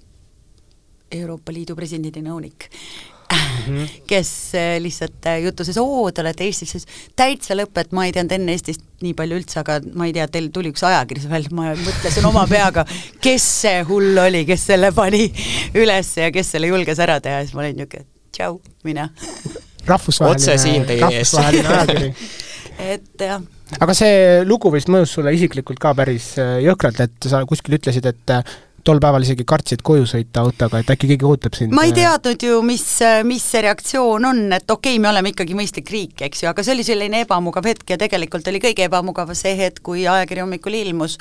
Euroopa 1.12 1.54
Liidu 1.54 1.76
presidendi 1.78 2.24
nõunik 2.26 2.70
mm, 3.36 3.78
-hmm. 3.78 3.88
kes 4.08 4.32
äh, 4.56 4.76
lihtsalt 4.82 5.26
äh, 5.26 5.42
jutus, 5.44 5.72
oo, 5.78 6.12
te 6.12 6.22
olete 6.22 6.44
Eestis, 6.44 6.72
siis 6.72 6.88
täitsa 7.16 7.56
lõpp, 7.58 7.78
et 7.82 7.92
ma 7.92 8.06
ei 8.06 8.14
teadnud 8.16 8.36
enne 8.38 8.56
Eestist 8.56 8.84
nii 9.02 9.14
palju 9.18 9.40
üldse, 9.42 9.60
aga 9.62 9.80
ma 9.94 10.08
ei 10.10 10.14
tea, 10.14 10.28
teil 10.28 10.52
tuli 10.54 10.72
üks 10.74 10.84
ajakiri 10.88 11.24
välja, 11.30 11.54
ma 11.56 11.72
mõtlesin 11.76 12.28
oma 12.28 12.46
peaga, 12.50 12.86
kes 13.22 13.48
see 13.62 13.82
hull 13.90 14.18
oli, 14.26 14.46
kes 14.46 14.68
selle 14.74 14.92
pani 14.96 15.28
üles 15.74 16.16
ja 16.18 16.32
kes 16.32 16.56
selle 16.56 16.72
julges 16.72 17.00
ära 17.00 17.20
teha 17.24 17.42
ja 17.42 17.48
siis 17.48 17.58
ma 17.58 17.66
olin 17.66 17.78
niisugune 17.82 18.08
tšau, 18.32 18.62
mina 18.88 19.10
Otse 20.22 20.58
siin 20.62 20.86
teie 20.86 21.02
ees. 21.02 21.34
rahvusvaheline 21.34 21.68
ajakiri 21.68 22.14
et 22.94 23.24
jah, 23.26 23.42
aga 23.80 23.96
see 23.98 24.42
lugu 24.48 24.72
vist 24.74 24.90
mõjus 24.92 25.16
sulle 25.18 25.34
isiklikult 25.36 25.80
ka 25.82 25.94
päris 25.98 26.34
äh, 26.42 26.60
jõhkralt, 26.66 27.02
et 27.04 27.30
sa 27.30 27.44
kuskil 27.50 27.78
ütlesid, 27.80 28.08
et 28.10 28.36
tol 28.84 29.02
päeval 29.04 29.26
isegi 29.26 29.46
kartsid 29.48 29.84
koju 29.86 30.08
sõita 30.10 30.44
autoga, 30.46 30.82
et 30.82 30.92
äkki 30.94 31.12
keegi 31.14 31.28
ootab 31.28 31.58
sind? 31.58 31.76
ma 31.76 31.86
ei 31.88 31.96
teadnud 31.96 32.46
ju, 32.48 32.62
mis, 32.66 32.86
mis 33.28 33.48
see 33.54 33.64
reaktsioon 33.68 34.30
on, 34.32 34.44
et 34.58 34.66
okei 34.66 34.96
okay,, 34.96 35.02
me 35.04 35.12
oleme 35.12 35.34
ikkagi 35.34 35.58
mõistlik 35.58 35.92
riik, 35.94 36.22
eks 36.28 36.46
ju, 36.46 36.52
aga 36.52 36.66
see 36.66 36.76
oli 36.76 36.86
selline 36.88 37.24
ebamugav 37.26 37.68
hetk 37.70 37.96
ja 37.96 38.00
tegelikult 38.02 38.48
oli 38.52 38.64
kõige 38.64 38.88
ebamugavam 38.90 39.38
see 39.38 39.56
hetk, 39.60 39.84
kui 39.86 40.08
ajakiri 40.08 40.46
hommikul 40.46 40.80
ilmus 40.82 41.18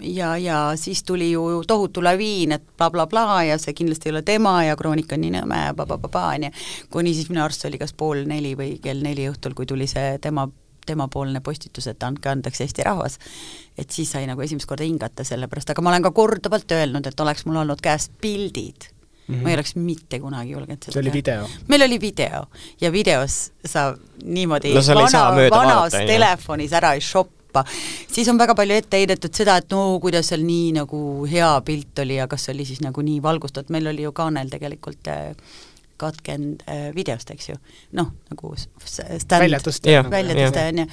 ja, 0.00 0.36
ja 0.36 0.72
siis 0.76 1.02
tuli 1.04 1.30
ju 1.32 1.62
tohutu 1.66 2.04
laviin, 2.04 2.52
et 2.52 2.64
blablabla 2.76 3.06
bla, 3.06 3.34
bla, 3.34 3.42
ja 3.44 3.58
see 3.58 3.74
kindlasti 3.76 4.08
ei 4.08 4.14
ole 4.14 4.22
tema 4.22 4.62
ja 4.64 4.76
kroonika 4.76 5.16
on 5.16 5.24
nii 5.24 5.34
nõme 5.40 5.60
ja 5.66 5.74
pa-pa-pa-pa, 5.76 6.26
on 6.34 6.48
ju. 6.48 6.50
kuni 6.90 7.14
siis 7.14 7.30
minu 7.32 7.44
arust 7.44 7.64
oli 7.68 7.78
kas 7.78 7.92
pool 7.92 8.24
neli 8.26 8.54
või 8.58 8.76
kell 8.82 9.02
neli 9.02 9.28
õhtul, 9.30 9.54
kui 9.54 9.66
tuli 9.66 9.88
see 9.90 10.18
tema 10.22 10.48
temapoolne 10.86 11.40
postitus, 11.40 11.86
et 11.90 12.02
andke 12.02 12.30
andeks, 12.30 12.60
Eesti 12.60 12.86
rahvas. 12.86 13.18
et 13.78 13.90
siis 13.90 14.10
sai 14.10 14.26
nagu 14.26 14.42
esimest 14.42 14.68
korda 14.68 14.84
hingata 14.84 15.24
selle 15.24 15.48
pärast, 15.48 15.70
aga 15.70 15.82
ma 15.82 15.92
olen 15.94 16.02
ka 16.08 16.10
korduvalt 16.10 16.72
öelnud, 16.76 17.06
et 17.06 17.20
oleks 17.20 17.46
mul 17.46 17.62
olnud 17.62 17.80
käes 17.80 18.10
pildid 18.20 18.90
mm, 19.30 19.34
-hmm. 19.34 19.42
ma 19.42 19.48
ei 19.48 19.54
mhm. 19.54 19.58
oleks 19.58 19.74
mitte 19.76 20.20
kunagi 20.20 20.50
julgenud 20.50 20.84
seda 20.84 20.92
see 20.92 21.00
oli 21.00 21.12
video? 21.12 21.48
meil 21.68 21.82
oli 21.82 22.00
video 22.00 22.46
ja 22.80 22.92
videos 22.92 23.52
sa 23.64 23.94
niimoodi 24.24 24.74
no, 24.74 24.80
vana, 24.94 25.24
vanas 25.50 25.92
vaadata, 25.92 26.06
telefonis 26.06 26.72
ära 26.72 26.92
ei 26.92 27.00
shoppa, 27.00 27.64
siis 28.12 28.28
on 28.28 28.38
väga 28.38 28.54
palju 28.54 28.74
ette 28.74 28.96
heidetud 28.96 29.34
seda, 29.34 29.56
et 29.56 29.70
no 29.70 29.98
kuidas 30.02 30.28
seal 30.32 30.44
nii 30.46 30.72
nagu 30.80 31.00
hea 31.30 31.50
pilt 31.64 32.04
oli 32.04 32.20
ja 32.20 32.28
kas 32.28 32.44
see 32.44 32.54
oli 32.54 32.68
siis 32.68 32.80
nagu 32.84 33.02
nii 33.02 33.22
valgustatud, 33.22 33.72
meil 33.74 33.86
oli 33.86 34.06
ju 34.06 34.12
kaanel 34.12 34.50
tegelikult 34.50 35.08
äh, 35.08 35.34
katkenud 36.00 36.64
äh, 36.66 36.88
videost, 36.96 37.30
eks 37.34 37.52
ju, 37.52 37.58
noh, 37.98 38.10
nagu 38.32 38.54
stand, 38.56 39.36
väljatuste, 39.44 40.00
väljatuste 40.10 40.66
on 40.72 40.82
ju. 40.84 40.88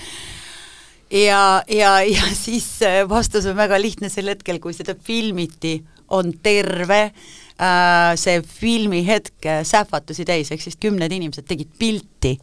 Ja, 1.11 1.63
ja, 1.67 2.01
ja 2.03 2.21
siis 2.45 2.81
äh, 2.81 3.09
vastus 3.09 3.45
on 3.45 3.55
väga 3.57 3.79
lihtne 3.81 4.09
sel 4.11 4.27
hetkel, 4.33 4.59
kui 4.63 4.75
seda 4.75 4.95
filmiti, 4.95 5.79
on 6.07 6.33
terve 6.43 7.01
äh, 7.07 8.13
see 8.19 8.41
filmihetk 8.41 9.45
äh, 9.45 9.63
sähvatusi 9.67 10.25
täis, 10.27 10.51
ehk 10.51 10.63
siis 10.63 10.79
kümned 10.79 11.11
inimesed 11.11 11.47
tegid 11.47 11.71
pilti. 11.79 12.37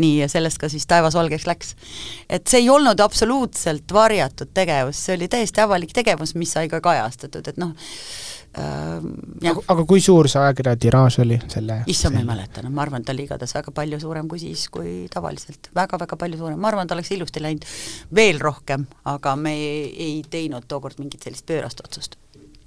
Nii, 0.00 0.22
ja 0.22 0.26
sellest 0.28 0.56
ka 0.58 0.70
siis 0.72 0.86
taevas 0.88 1.14
valgeks 1.14 1.44
läks. 1.46 1.74
et 2.28 2.48
see 2.48 2.62
ei 2.62 2.70
olnud 2.72 3.00
absoluutselt 3.00 3.92
varjatud 3.92 4.48
tegevus, 4.54 4.96
see 5.04 5.18
oli 5.18 5.28
täiesti 5.28 5.60
avalik 5.60 5.92
tegevus, 5.92 6.32
mis 6.34 6.52
sai 6.56 6.68
ka 6.72 6.80
kajastatud, 6.80 7.48
et 7.48 7.60
noh, 7.60 7.74
Äh, 8.52 9.04
aga, 9.48 9.62
aga 9.72 9.84
kui 9.88 10.02
suur 10.04 10.28
see 10.28 10.40
ajakirja 10.42 10.74
tiraaž 10.76 11.16
oli 11.22 11.38
selle 11.48 11.78
issand, 11.88 12.18
ma 12.18 12.20
ei 12.20 12.26
mäleta 12.28 12.60
enam, 12.60 12.74
ma 12.76 12.82
arvan, 12.84 13.00
et 13.00 13.08
ta 13.08 13.14
oli 13.14 13.24
igatahes 13.24 13.54
väga 13.56 13.72
palju 13.78 14.00
suurem 14.02 14.28
kui 14.28 14.42
siis, 14.42 14.66
kui 14.72 15.06
tavaliselt 15.12 15.70
väga,. 15.70 15.78
väga-väga 15.80 16.18
palju 16.20 16.40
suurem, 16.40 16.58
ma 16.60 16.68
arvan, 16.68 16.90
ta 16.90 16.92
oleks 16.98 17.14
ilusti 17.16 17.40
läinud 17.40 17.64
veel 18.14 18.42
rohkem, 18.44 18.84
aga 19.08 19.32
me 19.40 19.54
ei, 19.56 19.86
ei 20.06 20.18
teinud 20.28 20.68
tookord 20.68 21.00
mingit 21.00 21.24
sellist 21.24 21.48
pöörast 21.48 21.80
otsust 21.80 22.18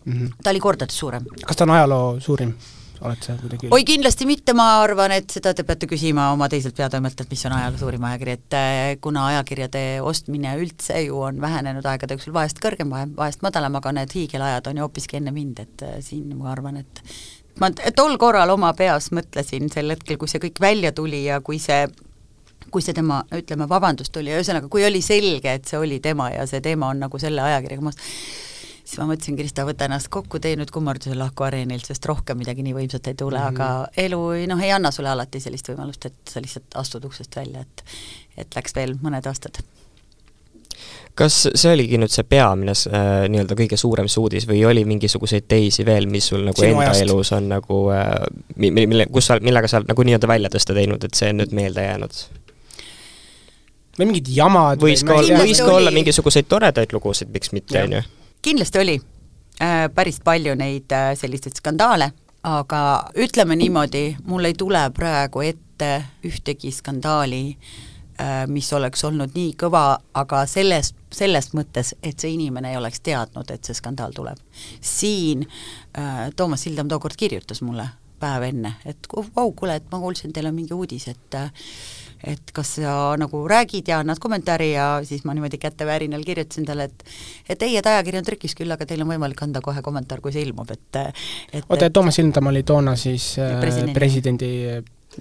mm. 0.06 0.14
-hmm. 0.14 0.34
ta 0.42 0.50
oli 0.50 0.64
kordades 0.64 0.98
suurem. 0.98 1.30
kas 1.46 1.62
ta 1.62 1.70
on 1.70 1.76
ajaloo 1.78 2.20
suurim? 2.20 2.56
Oled 3.02 3.22
sa 3.26 3.36
kuidagi 3.40 3.70
oi, 3.74 3.84
kindlasti 3.88 4.28
mitte, 4.30 4.56
ma 4.58 4.68
arvan, 4.82 5.14
et 5.16 5.30
seda 5.34 5.54
te 5.56 5.66
peate 5.68 5.90
küsima 5.90 6.30
oma 6.34 6.48
teiselt 6.52 6.78
peatoimetajalt, 6.78 7.32
mis 7.34 7.46
on 7.50 7.56
ajaloo 7.58 7.82
suurim 7.82 8.08
ajakiri, 8.10 8.38
et 8.40 8.58
äh, 8.58 8.82
kuna 9.04 9.28
ajakirjade 9.34 9.84
ostmine 10.06 10.56
üldse 10.62 11.02
ju 11.06 11.22
on 11.28 11.42
vähenenud 11.44 11.86
aegade 11.92 12.18
jooksul 12.18 12.36
vahest 12.36 12.62
kõrgem, 12.64 12.94
vahest 13.18 13.46
madalam, 13.46 13.78
aga 13.82 13.96
need 14.00 14.16
hiigelajad 14.16 14.72
on 14.72 14.82
ju 14.82 14.88
hoopiski 14.88 15.20
enne 15.22 15.36
mind, 15.36 15.64
et 15.66 15.86
äh, 15.88 16.00
siin 16.06 16.32
ma 16.40 16.52
arvan, 16.54 16.82
et 16.84 17.04
ma 17.62 17.72
tol 17.96 18.18
korral 18.22 18.52
oma 18.56 18.74
peas 18.78 19.12
mõtlesin 19.16 19.72
sel 19.74 19.96
hetkel, 19.96 20.20
kui 20.22 20.32
see 20.32 20.44
kõik 20.44 20.62
välja 20.64 20.96
tuli 20.96 21.26
ja 21.28 21.42
kui 21.44 21.62
see 21.62 21.86
kui 22.74 22.84
see 22.84 22.96
tema, 22.98 23.22
ütleme, 23.36 23.68
vabandus 23.70 24.10
tuli, 24.12 24.34
ühesõnaga, 24.34 24.68
kui 24.72 24.84
oli 24.84 25.00
selge, 25.06 25.54
et 25.54 25.70
see 25.70 25.78
oli 25.80 26.02
tema 26.04 26.32
ja 26.34 26.48
see 26.50 26.64
teema 26.66 26.90
on 26.92 27.04
nagu 27.06 27.20
selle 27.22 27.44
ajakirjaga 27.46 27.86
maas, 27.86 28.00
siis 28.86 29.00
ma 29.02 29.08
mõtlesin, 29.10 29.38
Krista, 29.40 29.66
võta 29.68 29.88
ennast 29.90 30.12
kokku, 30.14 30.40
tee 30.42 30.56
nüüd 30.60 30.72
kummarduse 30.74 31.16
lahku 31.18 31.48
areenilt, 31.48 31.88
sest 31.90 32.06
rohkem 32.06 32.38
midagi 32.42 32.66
nii 32.66 32.76
võimsat 32.78 33.10
ei 33.10 33.18
tule 33.18 33.40
mm, 33.40 33.56
-hmm. 33.56 33.56
aga 33.56 34.06
elu 34.06 34.22
noh, 34.52 34.62
ei 34.62 34.72
anna 34.76 34.92
sulle 34.94 35.10
alati 35.10 35.42
sellist 35.42 35.72
võimalust, 35.72 36.06
et 36.06 36.36
sa 36.36 36.44
lihtsalt 36.44 36.78
astud 36.84 37.06
uksest 37.10 37.36
välja, 37.36 37.66
et 37.66 37.84
et 38.38 38.56
läks 38.56 38.76
veel 38.76 38.98
mõned 39.02 39.26
aastad 39.26 39.64
kas 41.16 41.36
see 41.56 41.72
oligi 41.72 41.98
nüüd 41.98 42.12
see 42.12 42.26
peamine 42.28 42.74
äh, 42.76 43.26
nii-öelda 43.32 43.56
kõige 43.56 43.78
suurem 43.80 44.10
uudis 44.20 44.48
või 44.48 44.66
oli 44.68 44.84
mingisuguseid 44.86 45.48
teisi 45.48 45.86
veel, 45.88 46.10
mis 46.12 46.28
sul 46.28 46.44
nagu 46.44 46.60
Sinu 46.60 46.76
enda 46.76 46.90
ajast. 46.90 47.06
elus 47.06 47.32
on 47.38 47.48
nagu 47.50 47.78
äh, 47.96 48.10
mille, 48.58 49.08
kus 49.12 49.32
sa, 49.32 49.40
millega 49.42 49.72
sa 49.72 49.80
oled 49.80 49.94
nagu 49.94 50.08
nii-öelda 50.10 50.28
väljatõste 50.28 50.76
teinud, 50.76 51.08
et 51.08 51.16
see 51.16 51.32
on 51.32 51.42
nüüd 51.42 51.56
meelde 51.56 51.88
jäänud? 51.88 52.20
või 53.96 54.10
mingid 54.12 54.30
jamad 54.36 54.84
võis 54.84 55.06
ka 55.08 55.16
olla, 55.22 55.40
võis 55.40 55.64
ka 55.64 55.72
olla 55.72 55.96
mingisuguseid 55.96 56.52
toredaid 56.52 56.92
lugusid, 56.94 57.32
miks 57.32 57.56
mitte, 57.56 57.80
on 57.88 58.00
ju 58.02 58.04
kindlasti 58.46 58.80
oli 58.80 59.02
äh, 59.62 59.90
päris 59.96 60.20
palju 60.24 60.54
neid 60.56 60.92
äh, 60.94 61.16
selliseid 61.18 61.58
skandaale, 61.58 62.12
aga 62.46 62.82
ütleme 63.18 63.58
niimoodi, 63.58 64.06
mul 64.30 64.46
ei 64.46 64.54
tule 64.54 64.84
praegu 64.94 65.42
ette 65.42 65.90
ühtegi 66.30 66.70
skandaali, 66.72 67.42
äh, 68.22 68.46
mis 68.48 68.70
oleks 68.78 69.04
olnud 69.08 69.34
nii 69.34 69.56
kõva, 69.64 69.84
aga 70.14 70.44
selles, 70.50 70.94
selles 71.14 71.50
mõttes, 71.58 71.96
et 72.04 72.22
see 72.22 72.36
inimene 72.36 72.76
ei 72.76 72.78
oleks 72.78 73.02
teadnud, 73.02 73.50
et 73.50 73.66
see 73.66 73.78
skandaal 73.78 74.14
tuleb. 74.14 74.42
siin 74.82 75.48
Toomas 76.36 76.68
Sildam 76.68 76.90
tookord 76.92 77.18
kirjutas 77.18 77.64
mulle 77.66 77.88
päev 78.20 78.46
enne, 78.52 78.76
et 78.86 79.10
vau, 79.36 79.52
kuule, 79.58 79.80
et 79.80 79.90
ma 79.92 80.00
kuulsin, 80.00 80.34
teil 80.34 80.52
on 80.52 80.56
mingi 80.56 80.74
uudis, 80.74 81.08
et 81.08 81.42
et 82.24 82.52
kas 82.54 82.76
sa 82.80 82.96
nagu 83.20 83.44
räägid 83.48 83.92
ja 83.92 84.00
annad 84.00 84.20
kommentaari 84.22 84.72
ja 84.72 84.88
siis 85.04 85.26
ma 85.26 85.34
niimoodi 85.34 85.58
kätevärinal 85.62 86.24
kirjutasin 86.26 86.66
talle, 86.66 86.90
et 86.90 87.06
et 87.50 87.62
ei, 87.68 87.78
et 87.78 87.86
ajakiri 87.86 88.22
on 88.22 88.28
trükis 88.28 88.56
küll, 88.56 88.72
aga 88.72 88.86
teil 88.86 89.04
on 89.06 89.12
võimalik 89.14 89.44
anda 89.44 89.62
kohe 89.62 89.82
kommentaar, 89.86 90.22
kui 90.22 90.34
see 90.36 90.46
ilmub, 90.48 90.72
et 90.72 91.02
et 91.54 91.64
oota, 91.70 91.90
Toomas 91.90 92.20
Hildam 92.22 92.52
oli 92.54 92.64
toona 92.64 92.96
siis 93.00 93.36
äh, 93.40 93.60
presidendi, 93.62 93.98
presidendi 94.00 94.52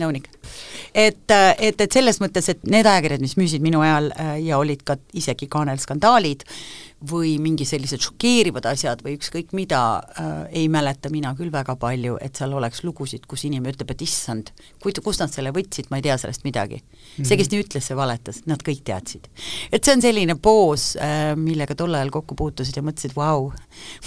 nõunik. 0.01 0.29
et, 0.95 1.31
et, 1.59 1.81
et 1.81 1.93
selles 1.93 2.21
mõttes, 2.23 2.49
et 2.51 2.65
need 2.71 2.87
ajakirjad, 2.87 3.23
mis 3.25 3.37
müüsid 3.39 3.63
minu 3.65 3.83
ajal 3.85 4.11
äh, 4.13 4.35
ja 4.47 4.59
olid 4.59 4.83
ka 4.87 4.97
isegi 5.15 5.49
kaanelskandaalid, 5.51 6.45
või 7.11 7.35
mingi 7.43 7.67
sellised 7.69 8.03
šokeerivad 8.05 8.67
asjad 8.71 9.03
või 9.05 9.17
ükskõik 9.19 9.53
mida 9.57 9.81
äh,, 10.21 10.31
ei 10.63 10.69
mäleta 10.73 11.11
mina 11.13 11.35
küll 11.39 11.53
väga 11.53 11.77
palju, 11.81 12.17
et 12.25 12.39
seal 12.39 12.55
oleks 12.57 12.85
lugusid, 12.87 13.27
kus 13.31 13.45
inimene 13.49 13.75
ütleb, 13.75 13.93
et 13.95 14.05
issand, 14.07 14.53
kui, 14.83 14.95
kust 15.05 15.23
nad 15.23 15.33
selle 15.33 15.53
võtsid, 15.55 15.91
ma 15.91 16.01
ei 16.01 16.07
tea 16.07 16.17
sellest 16.21 16.47
midagi 16.47 16.79
mm. 16.81 16.87
-hmm. 16.87 17.29
see, 17.29 17.39
kes 17.41 17.51
nii 17.53 17.65
ütles, 17.65 17.89
see 17.91 17.99
valetas, 17.99 18.41
nad 18.51 18.63
kõik 18.65 18.85
teadsid. 18.87 19.29
et 19.73 19.85
see 19.85 19.97
on 19.97 20.05
selline 20.05 20.39
poos 20.41 20.95
äh,, 20.97 21.35
millega 21.37 21.77
tol 21.79 21.95
ajal 21.95 22.15
kokku 22.15 22.39
puutusid 22.39 22.81
ja 22.81 22.87
mõtlesid, 22.87 23.17
vau, 23.17 23.53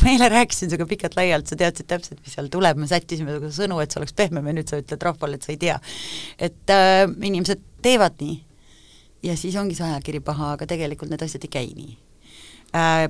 ma 0.02 0.14
eile 0.14 0.32
rääkisin 0.34 0.72
sinuga 0.72 0.90
pikalt-laialt, 0.90 1.48
sa 1.48 1.60
teadsid 1.60 1.90
täpselt, 1.92 2.24
mis 2.24 2.34
seal 2.38 2.50
tuleb, 2.54 2.82
me 2.82 2.90
sättisime 2.90 3.36
sinuga 3.36 3.54
sõnu, 3.54 3.80
et 3.84 3.94
see 3.94 4.02
oleks 4.02 4.18
pehmem 4.18 4.48
ja 4.48 4.58
nüüd 4.58 4.72
sa 4.72 4.82
ütled 4.82 5.08
rahvale, 5.10 5.38
et 5.38 5.46
sa 5.46 5.54
ei 5.54 5.62
tea. 5.62 5.80
et 6.40 6.74
äh, 6.74 7.06
inimesed 7.22 7.62
teevad 7.82 8.18
nii 8.22 8.42
ja 9.24 9.38
siis 9.38 9.56
ongi 9.56 9.76
see 9.78 9.86
ajakiri 9.88 10.20
paha, 10.24 10.54
aga 10.58 10.68
tegelikult 10.70 11.12
need 11.12 11.24
asjad 11.26 11.46
ei 11.46 11.54
käi 11.54 11.72
nii 11.76 11.96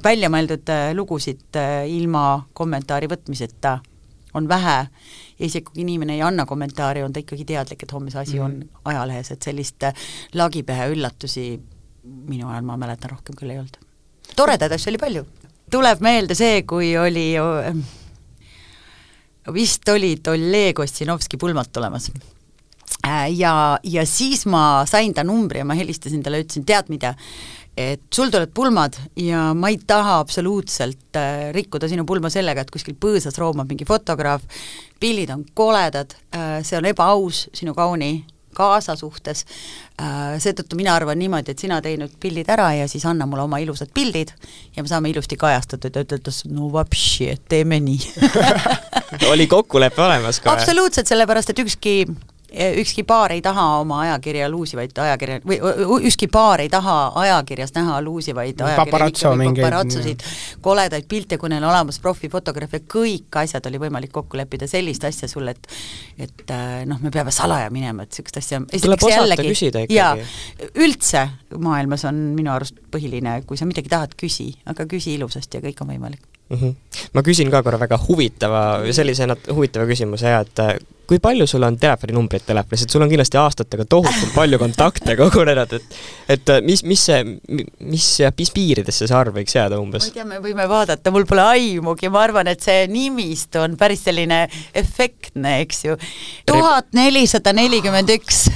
välja 0.03 0.29
mõeldud 0.29 0.69
äh, 0.69 0.89
lugusid 0.95 1.55
äh, 1.55 1.87
ilma 1.89 2.47
kommentaari 2.53 3.07
võtmiseta 3.09 3.79
on 4.33 4.47
vähe 4.47 4.77
ja 5.39 5.45
isegi 5.45 5.65
kui 5.65 5.81
inimene 5.81 6.15
ei 6.17 6.21
anna 6.21 6.45
kommentaari, 6.45 7.03
on 7.03 7.13
ta 7.13 7.21
ikkagi 7.21 7.45
teadlik, 7.45 7.83
et 7.83 7.91
homme 7.93 8.11
see 8.13 8.21
asi 8.21 8.37
mm. 8.37 8.45
on 8.45 8.55
mhm. 8.57 8.85
ajalehes, 8.85 9.31
et 9.31 9.49
sellist 9.49 9.83
äh, 9.83 10.07
lagipähe 10.33 10.89
üllatusi 10.93 11.49
minu 12.07 12.49
ajal 12.49 12.65
ma 12.67 12.77
mäletan 12.79 13.11
rohkem 13.15 13.35
küll 13.37 13.51
ei 13.51 13.59
olnud. 13.59 13.77
toredaid 14.35 14.71
asju 14.71 14.93
oli 14.93 15.01
palju. 15.01 15.25
tuleb 15.71 16.01
meelde 16.05 16.37
see, 16.37 16.63
kui 16.69 16.95
oli 16.97 17.29
äh, 17.41 17.71
vist 19.53 19.89
olid 19.89 20.27
Oleg 20.27 20.79
Ossinovski 20.79 21.37
pulmalt 21.37 21.71
tulemas 21.73 22.11
äh, 23.07 23.27
ja, 23.35 23.79
ja 23.83 24.05
siis 24.05 24.45
ma 24.45 24.85
sain 24.85 25.13
ta 25.13 25.23
numbri 25.23 25.63
ja 25.63 25.65
ma 25.65 25.77
helistasin 25.77 26.23
talle, 26.23 26.43
ütlesin, 26.45 26.65
tead 26.67 26.91
mida, 26.93 27.15
et 27.77 28.01
sul 28.13 28.31
tulevad 28.33 28.53
pulmad 28.57 28.95
ja 29.21 29.51
ma 29.53 29.69
ei 29.69 29.77
taha 29.87 30.17
absoluutselt 30.23 31.17
äh, 31.19 31.51
rikkuda 31.53 31.89
sinu 31.89 32.05
pulma 32.09 32.31
sellega, 32.33 32.63
et 32.65 32.73
kuskil 32.73 32.97
põõsas 32.97 33.37
roomab 33.37 33.69
mingi 33.69 33.85
fotograaf, 33.85 34.47
pildid 34.99 35.29
on 35.33 35.45
koledad 35.57 36.17
äh,, 36.33 36.57
see 36.65 36.79
on 36.79 36.89
ebaaus 36.89 37.45
sinu 37.55 37.75
kauni 37.77 38.25
kaasa 38.57 38.95
suhtes. 38.97 39.43
Äh,, 40.01 40.37
seetõttu 40.41 40.79
mina 40.79 40.95
arvan 40.97 41.19
niimoodi, 41.21 41.53
et 41.53 41.61
sina 41.61 41.77
tee 41.85 41.99
nüüd 42.01 42.15
pildid 42.21 42.49
ära 42.49 42.71
ja 42.79 42.87
siis 42.89 43.05
anna 43.05 43.27
mulle 43.29 43.45
oma 43.45 43.59
ilusad 43.61 43.91
pildid 43.93 44.33
ja 44.75 44.81
me 44.81 44.89
saame 44.89 45.11
ilusti 45.13 45.37
kajastatud. 45.37 45.93
Ja 45.93 46.05
ta 46.07 46.17
ütles, 46.17 46.41
no 46.49 46.71
vapši, 46.73 47.29
et 47.35 47.45
teeme 47.49 47.77
nii. 47.83 48.15
Oli 49.31 49.45
kokkulepe 49.51 50.01
olemas 50.01 50.41
ka? 50.41 50.57
absoluutselt, 50.57 51.09
sellepärast 51.09 51.53
et 51.53 51.61
ükski 51.61 51.99
ükski 52.53 53.03
paar 53.03 53.31
ei 53.31 53.41
taha 53.41 53.65
oma 53.81 53.99
ajakirja 54.01 54.49
luusivaid 54.49 54.97
ajakirja, 55.03 55.39
või 55.47 55.57
ükski 56.07 56.29
paar 56.31 56.62
ei 56.63 56.69
taha 56.71 57.12
ajakirjas 57.15 57.73
näha 57.75 57.99
luusivaid 58.01 58.62
Paparazzo 58.75 59.33
mingeid- 59.36 59.65
paparatsosid, 59.65 60.23
koledaid 60.62 61.07
pilte, 61.10 61.38
kui 61.38 61.49
neil 61.51 61.63
on 61.63 61.69
olemas 61.69 61.99
profifotograaf 61.99 62.77
ja 62.77 62.79
kõik 62.79 63.39
asjad 63.43 63.67
oli 63.67 63.81
võimalik 63.83 64.12
kokku 64.15 64.39
leppida, 64.39 64.67
sellist 64.67 65.03
asja 65.03 65.27
sul, 65.27 65.47
et 65.51 65.67
et 66.17 66.51
äh, 66.51 66.86
noh, 66.88 67.01
me 67.03 67.12
peame 67.12 67.31
salaja 67.31 67.69
minema, 67.69 68.03
et 68.03 68.15
niisugust 68.15 68.39
asja 68.39 68.62
Tuleb 68.88 69.03
osata 69.03 69.43
küsida 69.43 69.83
ikkagi. 69.83 70.25
üldse 70.75 71.27
maailmas 71.60 72.05
on 72.07 72.15
minu 72.38 72.51
arust 72.55 72.79
põhiline, 72.91 73.41
kui 73.45 73.60
sa 73.60 73.67
midagi 73.67 73.91
tahad, 73.91 74.15
küsi, 74.15 74.53
aga 74.65 74.88
küsi 74.88 75.17
ilusasti 75.19 75.60
ja 75.60 75.67
kõik 75.67 75.83
on 75.83 75.91
võimalik 75.91 76.21
mm. 76.49 76.57
-hmm. 76.57 76.75
ma 77.13 77.23
küsin 77.23 77.51
ka 77.51 77.63
korra 77.63 77.79
väga 77.79 77.99
huvitava, 78.07 78.62
sellise 78.91 79.27
nat-, 79.27 79.51
huvitava 79.51 79.86
küsimuse 79.86 80.31
ja 80.31 80.39
et 80.45 80.88
kui 81.07 81.21
palju 81.23 81.47
sul 81.47 81.63
on 81.63 81.77
telefoninumbreid 81.79 82.43
telefonis, 82.47 82.83
et 82.83 82.93
sul 82.93 83.03
on 83.05 83.11
kindlasti 83.11 83.39
aastatega 83.39 83.85
tohutult 83.89 84.33
palju 84.35 84.59
kontakte 84.61 85.15
kogunenud, 85.21 85.77
et 85.77 86.35
et 86.37 86.51
mis, 86.65 86.83
mis 86.83 87.03
see, 87.09 87.21
mis, 87.79 88.07
mis 88.37 88.51
piiridesse 88.53 89.07
see 89.07 89.15
arv 89.15 89.37
võiks 89.39 89.55
jääda 89.55 89.79
ma 89.79 89.85
umbes 89.85 90.09
ei? 90.09 90.17
tea, 90.17 90.27
me 90.27 90.41
võime 90.43 90.67
vaadata, 90.69 91.13
mul 91.15 91.27
pole 91.29 91.45
aimugi, 91.55 92.11
ma 92.11 92.25
arvan, 92.27 92.51
et 92.51 92.63
see 92.63 92.85
nimist 92.91 93.55
on 93.61 93.77
päris 93.79 94.03
selline 94.07 94.43
efektne, 94.75 95.61
eks 95.63 95.83
ju. 95.87 95.97
tuhat 96.47 96.91
nelisada 96.97 97.55
nelikümmend 97.55 98.11
üks. 98.17 98.47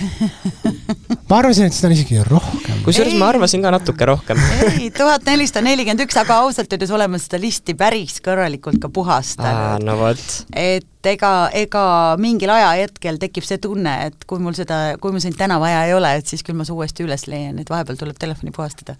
ma 1.30 1.40
arvasin, 1.40 1.70
et 1.70 1.78
seda 1.78 1.92
on 1.92 1.96
isegi 1.96 2.22
rohkem. 2.28 2.84
kusjuures 2.86 3.16
ma 3.16 3.30
Ei. 3.30 3.36
arvasin 3.38 3.64
ka 3.64 3.74
natuke 3.78 4.12
rohkem. 4.12 4.44
ei, 4.68 4.92
tuhat 4.96 5.28
nelisada 5.30 5.64
nelikümmend 5.70 6.04
üks, 6.08 6.20
aga 6.20 6.42
ausalt 6.44 6.76
öeldes 6.76 6.92
oleme 6.92 7.20
seda 7.22 7.40
listi 7.42 7.78
päris 7.80 8.20
korralikult 8.24 8.82
ka 8.84 8.92
puhastanud. 8.92 9.88
no 9.88 10.00
vot. 10.04 10.26
et 10.52 10.91
ega, 11.10 11.50
ega 11.58 11.84
mingil 12.22 12.52
ajahetkel 12.54 13.20
tekib 13.22 13.46
see 13.48 13.60
tunne, 13.62 13.94
et 14.08 14.26
kui 14.30 14.42
mul 14.44 14.56
seda, 14.58 14.98
kui 15.02 15.14
mul 15.14 15.24
sind 15.24 15.38
täna 15.40 15.60
vaja 15.62 15.86
ei 15.88 15.96
ole, 15.98 16.14
et 16.20 16.28
siis 16.28 16.44
küll 16.46 16.58
ma 16.58 16.68
su 16.68 16.76
uuesti 16.78 17.06
üles 17.06 17.28
leian, 17.32 17.60
et 17.62 17.70
vahepeal 17.70 18.00
tuleb 18.00 18.20
telefoni 18.22 18.54
puhastada. 18.56 18.98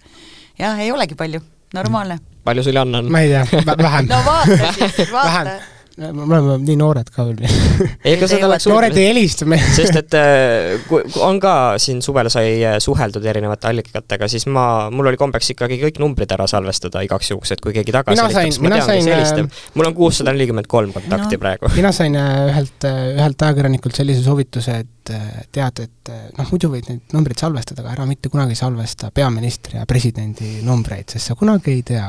jah, 0.58 0.78
ei 0.80 0.92
olegi 0.92 1.18
palju, 1.18 1.42
normaalne. 1.74 2.18
palju 2.44 2.64
sul 2.66 2.78
Jan 2.80 2.94
on? 2.94 3.12
ma 3.12 3.20
ei 3.20 3.32
tea, 3.32 3.62
vähem 3.78 4.10
no 4.10 4.22
vaata 4.26 4.72
siis, 4.78 5.06
vaata. 5.16 5.56
Me 5.98 6.22
oleme 6.24 6.56
nii 6.64 6.76
noored 6.80 7.08
ka 7.12 7.24
veel. 7.28 7.42
ei, 7.44 8.14
ega 8.14 8.28
seda 8.30 8.46
oleks 8.48 8.66
noored 8.70 8.96
ei 8.96 9.08
helista 9.10 9.44
meile. 9.48 9.66
sest 9.76 9.98
et 10.00 10.14
äh, 10.16 10.80
kui 10.88 11.02
on 11.24 11.40
ka 11.42 11.52
siin 11.82 12.00
suvel 12.04 12.30
sai 12.32 12.54
äh, 12.64 12.78
suheldud 12.82 13.24
erinevate 13.28 13.68
allikatega, 13.70 14.28
siis 14.32 14.46
ma, 14.48 14.64
mul 14.94 15.10
oli 15.12 15.20
kombeks 15.20 15.52
ikkagi 15.54 15.78
kõik 15.82 16.00
numbrid 16.02 16.32
ära 16.32 16.46
salvestada 16.50 17.02
igaks 17.04 17.30
juhuks, 17.34 17.52
et 17.56 17.60
kui 17.64 17.74
keegi 17.76 17.92
tagasi 17.94 18.16
Mina 18.22 18.30
sain- 18.32 18.48
siis 18.52 18.60
ma 18.62 18.68
mina 18.70 18.80
tean, 18.80 18.88
kes 18.96 19.04
sain, 19.04 19.14
helistab. 19.18 19.60
mul 19.76 19.90
on 19.90 19.98
kuussada 20.00 20.32
nelikümmend 20.36 20.70
kolm 20.72 20.92
kontakti 20.96 21.36
No. 21.36 21.42
praegu. 21.44 21.68
mina 21.76 21.92
sain 21.92 22.16
äh, 22.16 22.32
ühelt, 22.50 22.88
ühelt 22.88 23.42
ajakirjanikult 23.48 23.96
sellise 24.00 24.24
soovituse, 24.24 24.78
et 24.86 25.12
äh, 25.14 25.44
tead, 25.52 25.84
et 25.84 26.10
äh, 26.12 26.24
noh, 26.38 26.48
muidu 26.50 26.72
võid 26.72 26.88
neid 26.88 27.14
numbreid 27.16 27.40
salvestada, 27.44 27.82
aga 27.84 27.92
ära 27.98 28.06
mitte 28.08 28.28
kunagi 28.32 28.56
salvesta 28.58 29.10
peaministri 29.14 29.76
ja 29.78 29.86
presidendi 29.88 30.58
numbreid, 30.66 31.08
sest 31.12 31.30
sa 31.32 31.36
kunagi 31.38 31.76
ei 31.76 31.82
tea, 31.92 32.08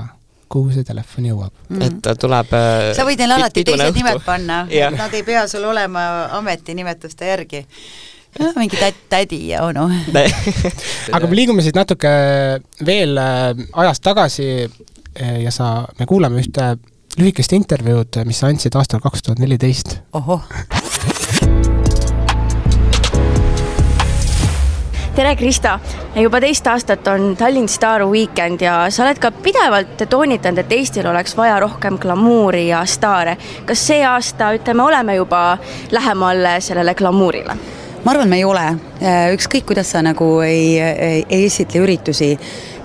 kuhu 0.54 0.74
see 0.76 0.86
telefon 0.88 1.28
jõuab. 1.32 1.54
et 1.82 2.00
ta 2.06 2.16
tuleb 2.20 2.54
äh, 2.58 2.92
sa 2.98 3.06
võid 3.08 3.22
neile 3.22 3.38
alati 3.39 3.66
teised 3.66 3.89
õhtu. 3.89 4.00
nimed 4.00 4.24
panna 4.26 4.63
Jah., 4.74 4.94
nad 4.96 5.13
ei 5.13 5.26
pea 5.28 5.46
sul 5.52 5.66
olema 5.70 6.08
ametinimetuste 6.39 7.30
järgi. 7.32 7.66
mingi 8.60 8.80
tät-, 8.80 9.04
tädi 9.10 9.42
ja 9.52 9.63
onu. 9.68 9.89
aga 11.16 11.28
me 11.28 11.38
liigume 11.38 11.66
siit 11.66 11.78
natuke 11.78 12.13
veel 12.86 13.20
äh, 13.22 13.52
ajas 13.84 14.02
tagasi 14.04 14.50
äh, 14.63 15.38
ja 15.44 15.54
sa, 15.54 15.76
me 16.00 16.10
kuulame 16.10 16.42
ühte 16.42 16.74
lühikest 17.20 17.54
intervjuud, 17.54 18.24
mis 18.26 18.39
sa 18.42 18.50
andsid 18.50 18.74
aastal 18.80 19.02
kaks 19.04 19.26
tuhat 19.26 19.42
neliteist. 19.42 20.00
ohoh, 20.18 20.42
tere, 25.15 25.36
Krista! 25.36 25.80
juba 26.15 26.39
teist 26.41 26.65
aastat 26.67 27.08
on 27.08 27.36
Tallinn 27.38 27.69
Star 27.69 28.02
Weekend 28.10 28.62
ja 28.65 28.88
sa 28.89 29.04
oled 29.06 29.19
ka 29.21 29.30
pidevalt 29.45 30.02
toonitanud, 30.10 30.63
et 30.63 30.73
Eestil 30.73 31.06
oleks 31.10 31.36
vaja 31.38 31.60
rohkem 31.62 31.99
glamuuri 32.02 32.67
ja 32.67 32.82
staare. 32.89 33.38
kas 33.65 33.88
see 33.88 34.02
aasta, 34.06 34.52
ütleme, 34.58 34.84
oleme 34.84 35.15
juba 35.15 35.58
lähemal 35.91 36.41
sellele 36.60 36.95
glamuurile? 36.95 37.58
ma 38.04 38.12
arvan, 38.12 38.30
me 38.30 38.41
ei 38.41 38.45
ole, 38.45 38.65
ükskõik 39.38 39.69
kuidas 39.69 39.93
sa 39.93 40.02
nagu 40.02 40.39
ei, 40.41 40.80
ei, 40.82 41.23
ei 41.30 41.45
esitle 41.45 41.86
üritusi 41.86 42.34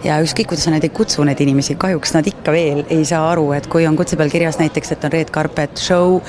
ja 0.04 0.20
ükskõik 0.20 0.52
kuidas 0.52 0.68
sa 0.68 0.74
neid 0.74 0.84
ei 0.84 0.92
kutsu, 0.94 1.24
neid 1.24 1.40
inimesi, 1.40 1.80
kahjuks 1.80 2.12
nad 2.18 2.28
ikka 2.28 2.52
veel 2.52 2.84
ei 2.90 3.08
saa 3.08 3.24
aru, 3.32 3.50
et 3.56 3.72
kui 3.72 3.88
on 3.88 3.96
kutse 3.96 4.20
peal 4.20 4.30
kirjas 4.30 4.60
näiteks, 4.60 4.92
et 4.92 5.08
on 5.08 5.16
red 5.16 5.32
carpet 5.32 5.80
show 5.80 6.20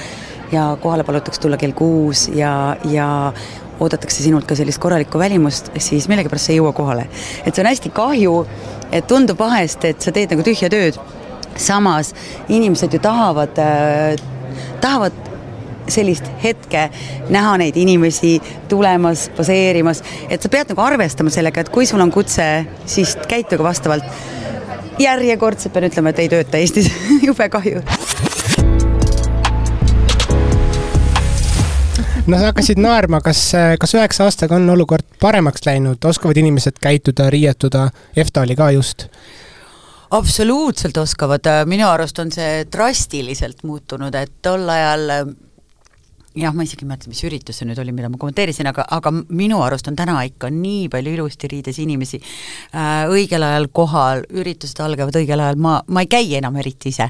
ja 0.52 0.72
kohale 0.82 1.04
palutakse 1.04 1.42
tulla 1.44 1.60
kell 1.60 1.76
kuus 1.78 2.30
ja, 2.34 2.78
ja 2.88 3.10
oodatakse 3.80 4.24
sinult 4.24 4.48
ka 4.48 4.58
sellist 4.58 4.82
korralikku 4.82 5.20
välimust, 5.20 5.72
siis 5.78 6.10
millegipärast 6.12 6.50
sa 6.50 6.54
ei 6.54 6.60
jõua 6.60 6.74
kohale. 6.76 7.08
et 7.46 7.56
see 7.56 7.64
on 7.64 7.70
hästi 7.70 7.94
kahju, 7.96 8.36
et 8.92 9.08
tundub 9.08 9.40
vahest, 9.40 9.86
et 9.86 10.02
sa 10.02 10.12
teed 10.12 10.34
nagu 10.34 10.46
tühja 10.46 10.70
tööd, 10.70 11.00
samas 11.60 12.14
inimesed 12.50 12.94
ju 12.94 13.00
tahavad 13.04 13.58
äh,, 13.60 14.20
tahavad 14.82 15.26
sellist 15.90 16.28
hetke, 16.44 16.90
näha 17.34 17.56
neid 17.62 17.78
inimesi 17.80 18.36
tulemas, 18.70 19.28
poseerimas, 19.38 20.04
et 20.30 20.42
sa 20.42 20.52
pead 20.52 20.74
nagu 20.74 20.86
arvestama 20.86 21.34
sellega, 21.34 21.64
et 21.64 21.74
kui 21.74 21.90
sul 21.90 22.02
on 22.04 22.14
kutse, 22.14 22.46
siis 22.86 23.18
käituge 23.28 23.64
vastavalt. 23.64 24.06
järjekordselt 25.00 25.74
pean 25.74 25.86
ütlema, 25.88 26.12
et 26.12 26.20
ei 26.20 26.30
tööta 26.30 26.60
Eestis, 26.60 26.92
jube 27.28 27.50
kahju 27.50 27.80
no 32.30 32.38
sa 32.38 32.52
hakkasid 32.52 32.80
naerma, 32.82 33.22
kas, 33.26 33.42
kas 33.82 33.96
üheksa 33.98 34.28
aastaga 34.28 34.58
on 34.60 34.70
olukord 34.70 35.06
paremaks 35.22 35.66
läinud, 35.66 36.04
oskavad 36.06 36.38
inimesed 36.38 36.80
käituda, 36.82 37.30
riietuda, 37.34 37.90
EFTA 38.16 38.46
oli 38.46 38.58
ka 38.60 38.72
just. 38.76 39.08
absoluutselt 40.12 40.98
oskavad, 40.98 41.46
minu 41.70 41.88
arust 41.90 42.20
on 42.20 42.32
see 42.34 42.66
drastiliselt 42.72 43.64
muutunud, 43.64 44.16
et 44.16 44.32
tol 44.42 44.70
ajal 44.70 45.34
jah, 46.38 46.54
ma 46.54 46.64
isegi 46.64 46.86
ei 46.86 46.90
mäleta, 46.90 47.10
mis 47.10 47.22
üritus 47.26 47.58
see 47.60 47.68
nüüd 47.68 47.80
oli, 47.82 47.94
mida 47.96 48.10
ma 48.12 48.20
kommenteerisin, 48.22 48.68
aga, 48.70 48.84
aga 48.94 49.12
minu 49.14 49.62
arust 49.66 49.88
on 49.90 49.96
täna 49.98 50.20
ikka 50.28 50.52
nii 50.54 50.86
palju 50.94 51.14
ilusti 51.18 51.50
riides 51.50 51.80
inimesi 51.82 52.20
äh, 52.22 53.10
õigel 53.10 53.46
ajal 53.46 53.66
kohal, 53.74 54.22
üritused 54.30 54.80
algavad 54.86 55.18
õigel 55.18 55.42
ajal, 55.42 55.58
ma, 55.62 55.80
ma 55.90 56.04
ei 56.06 56.12
käi 56.12 56.36
enam 56.38 56.60
eriti 56.62 56.94
ise, 56.94 57.10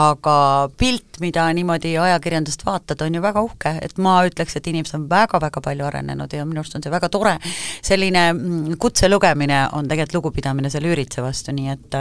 aga 0.00 0.36
pilt, 0.80 1.20
mida 1.20 1.44
niimoodi 1.56 1.92
ajakirjandust 2.00 2.64
vaatad, 2.66 3.04
on 3.04 3.18
ju 3.18 3.24
väga 3.24 3.44
uhke, 3.44 3.74
et 3.84 4.00
ma 4.02 4.16
ütleks, 4.28 4.56
et 4.56 4.72
inimesed 4.72 4.98
on 4.98 5.06
väga-väga 5.12 5.62
palju 5.64 5.88
arenenud 5.90 6.32
ja 6.32 6.48
minu 6.48 6.64
arust 6.64 6.78
on 6.78 6.86
see 6.86 6.94
väga 6.94 7.12
tore. 7.12 7.36
selline 7.84 8.24
mm, 8.32 8.80
kutse 8.80 9.08
lugemine 9.12 9.66
on 9.76 9.88
tegelikult 9.88 10.22
lugupidamine 10.22 10.70
selle 10.72 10.92
ürituse 10.94 11.22
vastu, 11.24 11.52
nii 11.52 11.72
et 11.74 11.96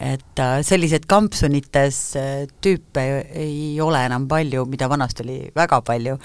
et 0.00 0.42
äh, 0.42 0.58
selliseid 0.62 1.08
kampsunites 1.10 2.02
äh, 2.16 2.44
tüüpe 2.62 3.06
ei 3.34 3.80
ole 3.82 4.04
enam 4.06 4.28
palju, 4.30 4.64
mida 4.70 4.88
vanasti 4.90 5.24
oli 5.26 5.40
väga 5.56 5.80
palju, 5.86 6.18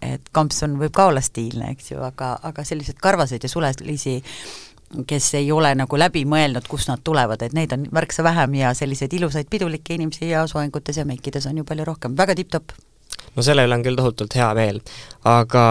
et 0.00 0.32
kampsun 0.32 0.78
võib 0.80 0.94
ka 0.94 1.10
olla 1.10 1.20
stiilne, 1.24 1.72
eks 1.74 1.92
ju, 1.92 2.00
aga, 2.04 2.36
aga 2.48 2.64
sellised 2.64 3.00
karvased 3.02 3.44
ja 3.44 3.52
sulelisi 3.52 4.18
kes 5.06 5.32
ei 5.34 5.50
ole 5.52 5.70
nagu 5.76 5.98
läbi 6.00 6.24
mõelnud, 6.28 6.66
kust 6.68 6.88
nad 6.88 7.02
tulevad, 7.04 7.42
et 7.44 7.56
neid 7.56 7.72
on 7.76 7.86
märksa 7.92 8.24
vähem 8.24 8.54
ja 8.62 8.72
selliseid 8.76 9.12
ilusaid 9.18 9.50
pidulikke 9.50 9.98
inimesi 9.98 10.30
ja 10.30 10.46
soengutes 10.48 10.96
ja 10.96 11.04
meikides 11.08 11.46
on 11.50 11.60
ju 11.60 11.66
palju 11.68 11.84
rohkem, 11.88 12.16
väga 12.16 12.36
tipp-topp. 12.38 12.72
no 13.36 13.42
selle 13.44 13.64
üle 13.66 13.76
on 13.76 13.84
küll 13.84 13.98
tohutult 13.98 14.34
hea 14.34 14.48
meel. 14.56 14.80
aga 15.28 15.66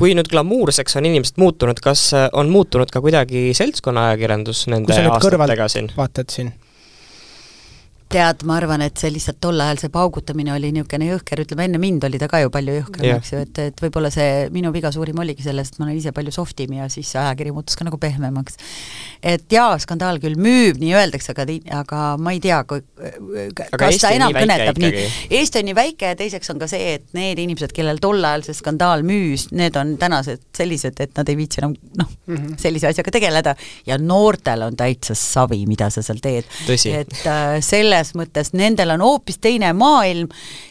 kui 0.00 0.14
nüüd 0.16 0.30
glamuurseks 0.32 0.96
on 0.96 1.10
inimesed 1.10 1.36
muutunud, 1.42 1.80
kas 1.84 2.08
äh, 2.16 2.28
on 2.32 2.48
muutunud 2.48 2.90
ka 2.90 3.04
kuidagi 3.04 3.50
seltskonnaajakirjandus 3.54 4.66
nende 4.72 4.96
aastatega 5.04 5.68
siin? 5.68 5.92
vaatad 5.96 6.32
siin. 6.32 6.54
tead, 8.10 8.44
ma 8.48 8.56
arvan, 8.58 8.82
et 8.84 8.98
see 9.00 9.12
lihtsalt 9.14 9.40
tol 9.42 9.60
ajal 9.62 9.80
see 9.84 9.92
paugutamine 9.94 10.52
oli 10.54 10.72
niisugune 10.74 11.10
jõhker, 11.12 11.44
ütleme 11.44 11.66
enne 11.68 11.80
mind 11.82 12.04
oli 12.08 12.20
ta 12.20 12.28
ka 12.30 12.42
ju 12.42 12.50
palju 12.52 12.76
jõhkram 12.80 13.06
yeah., 13.06 13.20
eks 13.20 13.32
ju, 13.34 13.42
et, 13.46 13.60
et 13.70 13.82
võib-olla 13.84 14.10
see 14.14 14.48
minu 14.54 14.72
viga 14.74 14.92
suurim 14.94 15.18
oligi 15.22 15.46
selles, 15.46 15.70
et 15.70 15.80
ma 15.80 15.88
olen 15.88 15.98
ise 16.00 16.12
palju 16.16 16.34
soft 16.34 16.60
im 16.64 16.76
ja 16.80 16.88
siis 16.92 17.10
see 17.14 17.20
ajakiri 17.22 17.54
muutus 17.54 17.78
ka 17.78 17.86
nagu 17.86 18.00
pehmemaks. 18.00 18.58
et 19.22 19.46
jaa, 19.52 19.78
skandaal 19.82 20.20
küll 20.22 20.38
müüb, 20.40 20.80
nii 20.82 20.94
öeldakse, 20.98 21.34
aga, 21.34 21.46
aga 21.80 22.02
ma 22.20 22.34
ei 22.36 22.42
tea, 22.42 22.62
kui 22.68 22.82
Aga 23.00 23.78
kas 23.78 23.94
Eesti 23.94 24.04
ta 24.04 24.10
enam 24.16 24.32
nii 24.32 24.42
kõnetab 24.42 24.78
nii 24.80 24.90
ikkagi., 24.90 25.34
Eesti 25.38 25.60
on 25.60 25.66
nii 25.68 25.76
väike 25.76 26.10
ja 26.12 26.16
teiseks 26.18 26.52
on 26.52 26.60
ka 26.60 26.68
see, 26.70 26.94
et 26.96 27.06
need 27.16 27.38
inimesed, 27.42 27.72
kellel 27.76 28.00
tol 28.02 28.24
ajal 28.24 28.44
see 28.46 28.56
skandaal 28.58 29.04
müüs, 29.06 29.46
need 29.56 29.76
on 29.80 29.94
tänased 30.00 30.42
sellised, 30.56 31.00
et 31.02 31.14
nad 31.18 31.30
ei 31.30 31.38
viitsi 31.38 31.62
enam 31.62 31.74
noh 31.98 32.10
mm 32.10 32.36
-hmm., 32.36 32.58
sellise 32.60 32.90
asjaga 32.90 33.14
tegeleda 33.14 33.54
ja 33.86 33.98
noortel 33.98 34.66
on 34.66 34.76
täitsa 34.76 35.14
savi, 35.18 35.62
mida 35.70 35.90
sa 35.90 36.02
seal 36.02 36.20
teed. 36.22 36.48
Et 37.00 37.26
äh, 37.26 37.60
selles 38.00 38.16
mõttes 38.18 38.54
nendel 38.56 38.94
on 38.96 39.04
hoopis 39.04 39.38
teine 39.38 39.72
maailm 39.76 40.28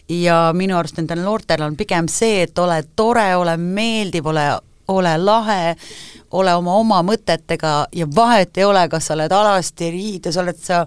ja 0.09 0.49
minu 0.55 0.77
arust 0.77 0.99
nendel 0.99 1.23
noortel 1.23 1.63
on 1.65 1.77
pigem 1.79 2.09
see, 2.11 2.43
et 2.47 2.59
ole 2.59 2.81
tore, 2.95 3.29
ole 3.35 3.57
meeldiv, 3.57 4.27
ole 4.33 4.49
ole 4.89 5.11
lahe, 5.21 5.75
ole 6.33 6.53
oma 6.57 6.73
oma 6.81 7.03
mõtetega 7.05 7.73
ja 7.93 8.07
vahet 8.15 8.57
ei 8.57 8.65
ole, 8.65 8.87
kas 8.89 9.09
sa 9.09 9.13
oled 9.13 9.33
alasti 9.37 9.91
riides, 9.93 10.37
oled 10.41 10.57
sa 10.57 10.79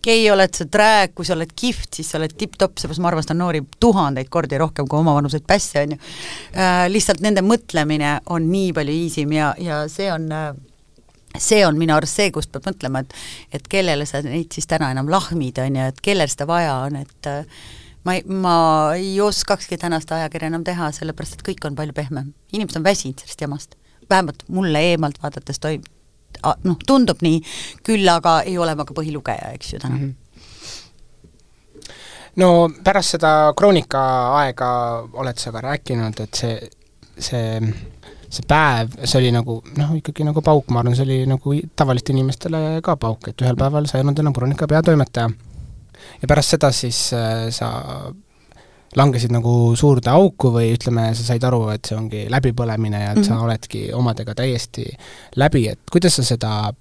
okay,, 0.00 0.30
oled 0.32 0.54
sa 0.54 0.66
drag, 0.70 1.14
kui 1.14 1.26
sa 1.26 1.34
oled 1.36 1.50
kihvt, 1.56 1.90
siis 1.98 2.10
sa 2.12 2.20
oled 2.20 2.34
tipp-topp, 2.38 2.78
seepärast 2.80 3.02
ma 3.02 3.10
armastan 3.10 3.40
noori 3.40 3.62
tuhandeid 3.80 4.30
kordi 4.32 4.58
rohkem 4.60 4.88
kui 4.88 5.00
omavanuseid 5.02 5.44
pässe, 5.46 5.84
on 5.84 5.96
ju 5.96 6.00
äh,. 6.54 6.86
Lihtsalt 6.90 7.20
nende 7.24 7.44
mõtlemine 7.44 8.18
on 8.30 8.48
nii 8.50 8.72
palju 8.76 8.96
easy 9.04 9.26
m 9.26 9.36
ja, 9.36 9.52
ja 9.58 9.82
see 9.92 10.08
on 10.12 10.30
äh, 10.32 10.52
see 11.38 11.66
on 11.66 11.78
minu 11.78 11.94
arust 11.94 12.18
see, 12.20 12.30
kust 12.34 12.52
peab 12.52 12.66
mõtlema, 12.70 13.04
et 13.04 13.14
et 13.58 13.68
kellele 13.70 14.06
sa 14.06 14.22
neid 14.24 14.50
siis 14.54 14.66
täna 14.70 14.90
enam 14.94 15.10
lahmid, 15.10 15.58
on 15.62 15.76
ju, 15.76 15.90
et 15.92 16.00
kellel 16.02 16.30
seda 16.30 16.46
vaja 16.50 16.74
on, 16.86 16.96
et 17.00 17.30
äh, 17.30 17.60
ma 18.04 18.16
ei, 18.16 18.24
ma 18.24 18.54
ei 18.96 19.14
oskakski 19.20 19.78
tänast 19.78 20.12
ajakirja 20.12 20.50
enam 20.50 20.64
teha, 20.66 20.90
sellepärast 20.96 21.38
et 21.38 21.46
kõik 21.50 21.68
on 21.68 21.78
palju 21.78 21.94
pehmem. 21.96 22.32
inimesed 22.52 22.80
on 22.80 22.84
väsinud 22.84 23.22
sellest 23.22 23.40
jamast. 23.40 23.76
vähemalt 24.10 24.42
mulle 24.48 24.80
eemalt 24.90 25.22
vaadates 25.22 25.60
toim-, 25.62 25.84
noh, 26.64 26.78
tundub 26.86 27.22
nii, 27.22 27.42
küll 27.86 28.08
aga 28.08 28.40
ei 28.42 28.58
ole 28.58 28.74
ma 28.74 28.84
ka 28.84 28.94
põhilugeja, 28.94 29.52
eks 29.54 29.72
ju, 29.74 29.78
täna 29.78 29.96
mm. 29.96 30.08
-hmm 30.08 30.18
no 32.36 32.70
pärast 32.84 33.16
seda 33.16 33.52
kroonika 33.56 34.00
aega 34.40 34.68
oled 35.12 35.38
sa 35.38 35.52
ka 35.52 35.60
rääkinud, 35.60 36.20
et 36.20 36.34
see, 36.34 36.70
see 37.18 37.60
see 38.30 38.46
päev, 38.46 38.94
see 39.02 39.18
oli 39.18 39.30
nagu 39.34 39.58
noh, 39.76 39.92
ikkagi 39.98 40.24
nagu 40.26 40.42
pauk, 40.46 40.70
ma 40.70 40.84
arvan, 40.84 40.94
see 40.94 41.06
oli 41.06 41.20
nagu 41.30 41.54
tavaliste 41.76 42.14
inimestele 42.14 42.80
ka 42.86 42.94
pauk, 43.00 43.32
et 43.32 43.42
ühel 43.42 43.58
päeval 43.58 43.88
sa 43.90 43.98
ei 43.98 44.04
olnud 44.04 44.22
enam 44.22 44.36
Kronika 44.36 44.68
peatoimetaja. 44.70 45.30
ja 46.22 46.28
pärast 46.30 46.54
seda 46.56 46.70
siis 46.72 47.08
äh, 47.16 47.48
sa 47.54 47.70
langesid 48.96 49.30
nagu 49.34 49.74
suurde 49.78 50.10
auku 50.10 50.50
või 50.54 50.72
ütleme, 50.74 51.10
sa 51.14 51.26
said 51.26 51.44
aru, 51.46 51.68
et 51.74 51.86
see 51.86 51.98
ongi 51.98 52.24
läbipõlemine 52.30 53.02
ja 53.02 53.10
et 53.10 53.18
mm 53.18 53.22
-hmm. 53.22 53.28
sa 53.28 53.34
mhm. 53.34 53.44
oledki 53.44 53.82
omadega 53.94 54.34
täiesti 54.34 54.86
läbi, 55.36 55.68
et 55.68 55.80
kuidas 55.90 56.16
sa 56.16 56.24
seda 56.26 56.72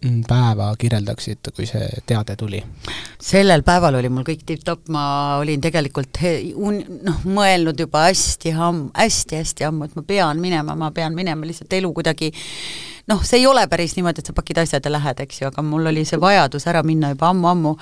päeva 0.00 0.70
kirjeldaksid, 0.80 1.50
kui 1.56 1.66
see 1.68 1.88
teade 2.08 2.36
tuli? 2.40 2.62
sellel 3.20 3.62
päeval 3.62 3.98
oli 3.98 4.08
mul 4.08 4.24
kõik 4.24 4.46
tipp-topp, 4.48 4.88
ma 4.94 5.02
olin 5.40 5.60
tegelikult 5.60 6.22
un-, 6.54 6.80
noh, 7.04 7.18
mõelnud 7.28 7.80
juba 7.80 8.06
hästi 8.06 8.54
amm-, 8.56 8.88
hästi-hästi 8.96 9.66
ammu, 9.68 9.88
et 9.88 9.98
ma 9.98 10.04
pean 10.06 10.40
minema, 10.40 10.76
ma 10.76 10.90
pean 10.96 11.16
minema, 11.16 11.44
lihtsalt 11.46 11.76
elu 11.76 11.92
kuidagi 11.96 12.32
noh, 13.10 13.20
see 13.26 13.42
ei 13.42 13.46
ole 13.50 13.66
päris 13.68 13.96
niimoodi, 13.98 14.22
et 14.22 14.30
sa 14.30 14.36
pakid 14.36 14.62
asjad 14.62 14.88
ja 14.88 14.94
lähed, 14.94 15.20
eks 15.26 15.42
ju, 15.42 15.50
aga 15.50 15.64
mul 15.66 15.92
oli 15.92 16.06
see 16.08 16.20
vajadus 16.20 16.66
ära 16.70 16.82
minna 16.86 17.12
juba 17.12 17.28
ammu-ammu, 17.34 17.76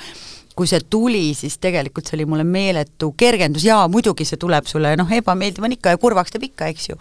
kui 0.58 0.66
see 0.66 0.82
tuli, 0.90 1.28
siis 1.38 1.54
tegelikult 1.62 2.08
see 2.08 2.18
oli 2.18 2.26
mulle 2.26 2.46
meeletu 2.46 3.12
kergendus, 3.18 3.66
jaa, 3.68 3.84
muidugi 3.92 4.26
see 4.26 4.40
tuleb 4.42 4.66
sulle, 4.66 4.96
noh, 4.98 5.12
ebameeldiv 5.20 5.68
on 5.68 5.76
ikka 5.76 5.94
ja 5.94 6.00
kurvaks 6.02 6.34
teeb 6.34 6.48
ikka, 6.50 6.72
eks 6.74 6.90
ju 6.90 6.98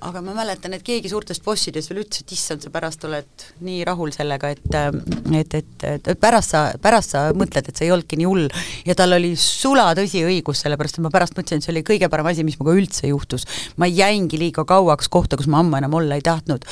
aga 0.00 0.22
ma 0.24 0.32
mäletan, 0.36 0.74
et 0.76 0.84
keegi 0.84 1.10
suurtest 1.12 1.44
bossidest 1.44 1.90
veel 1.90 2.02
ütles, 2.02 2.22
et 2.22 2.32
issand, 2.34 2.64
sa 2.64 2.72
pärast 2.72 3.04
oled 3.08 3.44
nii 3.64 3.82
rahul 3.88 4.12
sellega, 4.14 4.52
et 4.54 4.76
et, 4.76 5.54
et, 5.54 5.84
et, 5.84 6.10
et 6.12 6.20
pärast 6.20 6.54
sa, 6.54 6.62
pärast 6.82 7.14
sa 7.14 7.24
mõtled, 7.36 7.68
et 7.68 7.76
see 7.76 7.88
ei 7.88 7.94
olnudki 7.94 8.18
nii 8.20 8.28
hull. 8.28 8.48
ja 8.86 8.96
tal 8.98 9.16
oli 9.16 9.32
sulatõsi 9.38 10.22
õigus, 10.26 10.62
sellepärast 10.64 10.98
et 10.98 11.04
ma 11.04 11.12
pärast 11.12 11.36
mõtlesin, 11.38 11.60
et 11.60 11.68
see 11.68 11.74
oli 11.74 11.84
kõige 11.86 12.10
parem 12.12 12.30
asi, 12.30 12.44
mis 12.46 12.58
minuga 12.58 12.76
üldse 12.80 13.10
juhtus. 13.10 13.46
ma 13.76 13.88
jäingi 13.90 14.40
liiga 14.40 14.64
kauaks 14.68 15.08
kohta, 15.08 15.36
kus 15.40 15.50
ma 15.50 15.60
ammu 15.64 15.80
enam 15.80 15.98
olla 16.00 16.16
ei 16.18 16.24
tahtnud. 16.24 16.64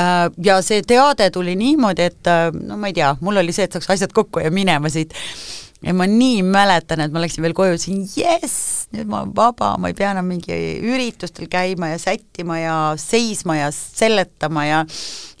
Äh, 0.00 0.28
ja 0.44 0.60
see 0.62 0.84
teade 0.86 1.30
tuli 1.34 1.56
niimoodi, 1.58 2.10
et 2.10 2.34
no 2.60 2.78
ma 2.80 2.90
ei 2.90 2.96
tea, 2.96 3.14
mul 3.20 3.42
oli 3.42 3.54
see, 3.56 3.66
et 3.66 3.74
saaks 3.74 3.90
asjad 3.96 4.14
kokku 4.14 4.44
ja 4.44 4.54
minema 4.54 4.90
siit 4.92 5.16
ja 5.80 5.94
ma 5.96 6.06
nii 6.08 6.42
mäletan, 6.44 7.00
et 7.00 7.12
ma 7.12 7.22
läksin 7.22 7.44
veel 7.44 7.54
koju, 7.56 7.76
ütlesin 7.78 8.02
jess, 8.04 8.88
nüüd 8.92 9.08
ma 9.08 9.22
olen 9.22 9.32
vaba, 9.36 9.72
ma 9.80 9.88
ei 9.90 9.96
pea 9.96 10.10
enam 10.12 10.28
mingi 10.28 10.56
üritustel 10.84 11.48
käima 11.50 11.92
ja 11.94 12.00
sättima 12.02 12.58
ja 12.60 12.74
seisma 13.00 13.56
ja 13.56 13.70
seletama 13.72 14.66
ja 14.68 14.82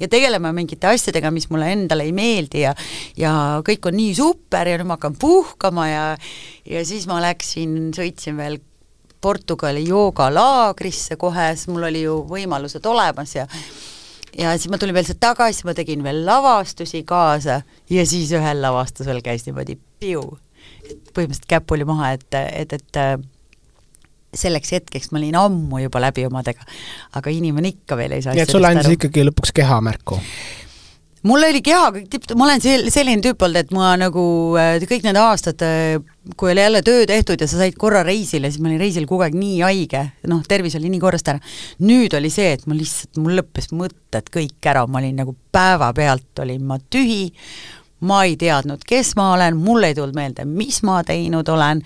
ja 0.00 0.08
tegelema 0.08 0.54
mingite 0.56 0.88
asjadega, 0.88 1.32
mis 1.34 1.50
mulle 1.52 1.68
endale 1.74 2.08
ei 2.08 2.14
meeldi 2.16 2.64
ja 2.64 2.74
ja 3.20 3.34
kõik 3.66 3.90
on 3.90 3.98
nii 4.00 4.16
super 4.16 4.70
ja 4.70 4.80
nüüd 4.80 4.88
ma 4.88 4.96
hakkan 4.96 5.18
puhkama 5.20 5.86
ja 5.90 6.04
ja 6.64 6.84
siis 6.88 7.06
ma 7.10 7.20
läksin, 7.24 7.92
sõitsin 7.96 8.40
veel 8.40 8.60
Portugali 9.20 9.82
joogalaagrisse 9.84 11.18
kohe, 11.20 11.50
sest 11.52 11.68
mul 11.68 11.84
oli 11.90 12.06
ju 12.06 12.22
võimalused 12.30 12.86
olemas 12.88 13.36
ja 13.36 13.44
ja 14.38 14.54
siis 14.58 14.70
ma 14.70 14.78
tulin 14.78 14.94
veel 14.96 15.08
sealt 15.08 15.20
tagasi, 15.22 15.64
ma 15.68 15.74
tegin 15.74 16.04
veel 16.06 16.22
lavastusi 16.26 17.02
kaasa 17.08 17.60
ja 17.90 18.06
siis 18.06 18.32
ühel 18.36 18.62
lavastusel 18.62 19.22
käis 19.24 19.46
niimoodi 19.48 19.78
piu. 20.00 20.22
põhimõtteliselt 21.14 21.48
käpp 21.48 21.70
oli 21.72 21.84
maha, 21.88 22.12
et, 22.16 22.26
et, 22.34 22.72
et 22.72 22.98
selleks 24.34 24.72
hetkeks 24.76 25.10
ma 25.12 25.18
olin 25.18 25.36
ammu 25.36 25.82
juba 25.84 26.02
läbi 26.02 26.26
omadega. 26.26 26.64
aga 27.18 27.30
inimene 27.30 27.74
ikka 27.74 27.96
veel 27.96 28.16
ei 28.16 28.22
saa 28.22 28.34
nii 28.34 28.46
et 28.46 28.52
sulle 28.52 28.70
andis 28.70 28.94
ikkagi 28.94 29.24
lõpuks 29.26 29.54
keha 29.54 29.80
märku? 29.84 30.20
Mul 31.28 31.44
oli 31.44 31.60
keha 31.64 31.90
kõik 31.94 32.08
tipp, 32.12 32.30
ma 32.38 32.46
olen 32.46 32.62
sel-, 32.64 32.88
selline 32.92 33.22
tüüp 33.24 33.42
olnud, 33.44 33.60
et 33.60 33.74
ma 33.76 33.92
nagu 34.00 34.24
äh, 34.60 34.78
kõik 34.88 35.04
need 35.06 35.18
aastad, 35.20 35.62
äh, 35.66 35.98
kui 36.40 36.52
oli 36.52 36.62
jälle 36.62 36.82
töö 36.86 37.04
tehtud 37.08 37.40
ja 37.40 37.48
sa 37.50 37.60
said 37.60 37.76
korra 37.80 38.02
reisile, 38.06 38.50
siis 38.50 38.62
ma 38.62 38.70
olin 38.70 38.80
reisil 38.80 39.08
kogu 39.10 39.26
aeg 39.26 39.36
nii 39.36 39.58
haige, 39.64 40.04
noh, 40.30 40.44
tervis 40.48 40.76
oli 40.78 40.92
nii 40.92 41.02
korrast 41.02 41.28
ära. 41.32 41.42
nüüd 41.84 42.14
oli 42.16 42.30
see, 42.32 42.54
et 42.56 42.64
mul 42.70 42.80
lihtsalt, 42.80 43.20
mul 43.20 43.36
lõppes 43.40 43.70
mõtted 43.76 44.32
kõik 44.32 44.70
ära, 44.72 44.86
ma 44.86 45.02
olin 45.02 45.20
nagu 45.22 45.36
päevapealt 45.52 46.44
olin 46.44 46.64
ma 46.68 46.80
tühi, 46.80 47.28
ma 48.00 48.22
ei 48.24 48.36
teadnud, 48.40 48.82
kes 48.86 49.12
ma 49.18 49.30
olen, 49.34 49.56
mul 49.60 49.84
ei 49.88 49.94
tulnud 49.96 50.16
meelde, 50.16 50.44
mis 50.48 50.80
ma 50.86 51.00
teinud 51.06 51.48
olen, 51.52 51.82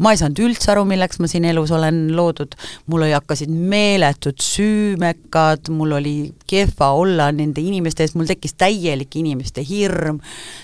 ma 0.00 0.12
ei 0.12 0.20
saanud 0.20 0.40
üldse 0.46 0.72
aru, 0.72 0.84
milleks 0.88 1.20
ma 1.20 1.28
siin 1.30 1.48
elus 1.48 1.72
olen 1.76 2.00
loodud, 2.16 2.56
mul 2.88 3.04
oli, 3.06 3.14
hakkasid 3.16 3.52
meeletud 3.52 4.40
süümekad, 4.42 5.68
mul 5.74 5.96
oli 5.98 6.16
kehva 6.48 6.92
olla 6.96 7.30
nende 7.32 7.64
inimeste 7.64 8.06
ees, 8.06 8.16
mul 8.16 8.30
tekkis 8.30 8.56
täielik 8.58 9.18
inimeste 9.20 9.64
hirm 9.68 10.22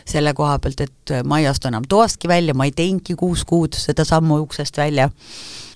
selle 0.08 0.34
koha 0.36 0.56
pealt, 0.62 0.86
et 0.86 1.16
ma 1.28 1.40
ei 1.40 1.50
astu 1.50 1.68
enam 1.68 1.84
toastki 1.88 2.30
välja, 2.30 2.56
ma 2.56 2.68
ei 2.68 2.72
teinudki 2.76 3.18
kuus 3.20 3.44
kuud 3.48 3.76
seda 3.76 4.06
sammu 4.08 4.40
uksest 4.46 4.80
välja 4.80 5.10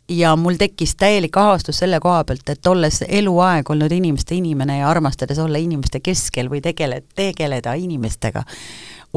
ja 0.09 0.37
mul 0.37 0.57
tekkis 0.59 0.94
täielik 0.97 1.37
ahastus 1.37 1.79
selle 1.83 2.01
koha 2.01 2.23
pealt, 2.25 2.49
et 2.49 2.66
olles 2.66 3.03
eluaeg 3.09 3.71
olnud 3.71 3.92
inimeste 3.92 4.38
inimene 4.38 4.79
ja 4.79 4.88
armastades 4.90 5.38
olla 5.42 5.61
inimeste 5.61 6.01
keskel 6.01 6.49
või 6.51 6.62
tegele, 6.64 7.03
tegeleda 7.16 7.75
inimestega, 7.79 8.44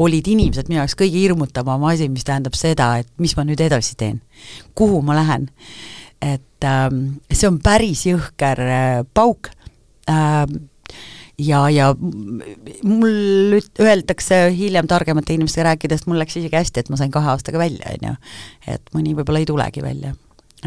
olid 0.02 0.28
inimesed 0.28 0.68
minu 0.68 0.82
jaoks 0.82 0.96
kõige 0.98 1.20
hirmutavam 1.20 1.84
asi, 1.88 2.08
mis 2.12 2.26
tähendab 2.28 2.56
seda, 2.58 2.94
et 3.02 3.08
mis 3.22 3.36
ma 3.36 3.46
nüüd 3.48 3.60
edasi 3.60 3.96
teen. 3.96 4.20
kuhu 4.74 5.02
ma 5.02 5.16
lähen. 5.16 5.48
et 6.22 6.64
ähm, 6.64 7.18
see 7.32 7.48
on 7.48 7.58
päris 7.58 8.06
jõhker 8.06 8.60
äh, 8.60 9.04
pauk 9.14 9.50
ähm, 10.08 10.68
ja, 11.38 11.68
ja 11.70 11.94
mul 12.82 13.58
öeldakse 13.80 14.52
hiljem 14.56 14.86
targemate 14.86 15.34
inimestega 15.34 15.72
rääkides, 15.72 16.06
mul 16.06 16.20
läks 16.20 16.36
isegi 16.36 16.56
hästi, 16.56 16.80
et 16.80 16.92
ma 16.92 17.00
sain 17.00 17.10
kahe 17.10 17.32
aastaga 17.32 17.58
välja, 17.58 17.96
on 17.96 18.10
ju. 18.10 18.14
et 18.74 18.94
mõni 18.94 19.16
võib-olla 19.16 19.42
ei 19.42 19.48
tulegi 19.48 19.82
välja. 19.82 20.14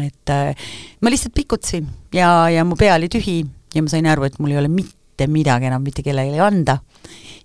Et 0.02 0.32
äh, 0.32 0.68
ma 1.00 1.12
lihtsalt 1.12 1.34
pikutasin 1.36 1.86
ja, 2.14 2.48
ja 2.52 2.64
mu 2.64 2.76
pea 2.76 2.96
oli 2.98 3.08
tühi 3.12 3.40
ja 3.74 3.82
ma 3.84 3.92
sain 3.92 4.08
aru, 4.10 4.26
et 4.28 4.38
mul 4.38 4.52
ei 4.54 4.60
ole 4.60 4.72
mitte 4.72 5.28
midagi 5.30 5.70
enam 5.70 5.84
mitte 5.84 6.04
kellelegi 6.04 6.42
anda 6.42 6.78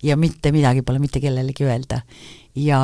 ja 0.04 0.18
mitte 0.18 0.52
midagi 0.52 0.84
pole 0.84 1.00
mitte 1.00 1.22
kellelegi 1.24 1.68
öelda. 1.68 2.02
ja 2.56 2.82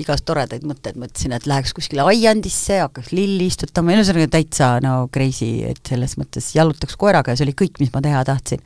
igast 0.00 0.24
toredaid 0.24 0.64
mõtteid, 0.64 0.96
mõtlesin, 1.00 1.34
et 1.36 1.46
läheks 1.48 1.74
kuskile 1.76 2.04
aiandisse, 2.08 2.78
hakkaks 2.80 3.12
lilli 3.12 3.46
istutama 3.50 3.92
ühesõnaga 3.96 4.30
täitsa 4.38 4.74
no 4.84 5.06
crazy, 5.12 5.66
et 5.68 5.82
selles 5.88 6.16
mõttes 6.20 6.52
jalutaks 6.56 6.96
koeraga 7.00 7.32
ja 7.32 7.40
see 7.40 7.48
oli 7.48 7.56
kõik, 7.58 7.80
mis 7.82 7.92
ma 7.94 8.02
teha 8.04 8.24
tahtsin. 8.28 8.62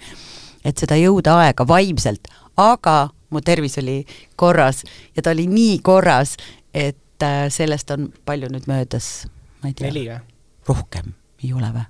et 0.66 0.78
seda 0.78 0.96
jõuda 0.98 1.36
aega 1.44 1.66
vaimselt, 1.66 2.28
aga 2.58 3.10
mu 3.30 3.40
tervis 3.40 3.78
oli 3.78 4.00
korras 4.36 4.82
ja 5.16 5.22
ta 5.22 5.34
oli 5.34 5.46
nii 5.50 5.78
korras, 5.82 6.36
et 6.74 7.22
äh, 7.22 7.46
sellest 7.50 7.90
on 7.94 8.10
palju 8.24 8.50
nüüd 8.50 8.66
möödas, 8.70 9.26
ma 9.62 9.70
ei 9.70 9.76
tea. 9.76 9.90
neli 9.90 10.06
või? 10.08 10.22
rohkem, 10.68 11.12
ei 11.44 11.52
ole 11.56 11.70
või? 11.74 11.86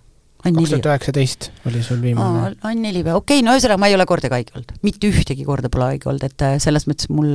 kaks 0.46 0.70
tuhat 0.70 0.88
üheksateist 0.90 1.50
oli 1.66 1.82
sul 1.82 2.00
viimane? 2.02 2.54
on 2.64 2.82
neli 2.82 3.02
või, 3.02 3.16
okei 3.18 3.40
okay,, 3.40 3.46
no 3.46 3.56
ühesõnaga 3.56 3.80
ma 3.82 3.90
ei 3.90 3.96
ole 3.96 4.06
kordagi 4.08 4.36
haige 4.36 4.56
olnud, 4.56 4.74
mitte 4.86 5.10
ühtegi 5.10 5.46
korda 5.46 5.70
pole 5.72 5.92
haige 5.92 6.10
olnud, 6.10 6.26
et 6.26 6.46
äh, 6.46 6.56
selles 6.62 6.86
mõttes 6.90 7.10
mul, 7.12 7.30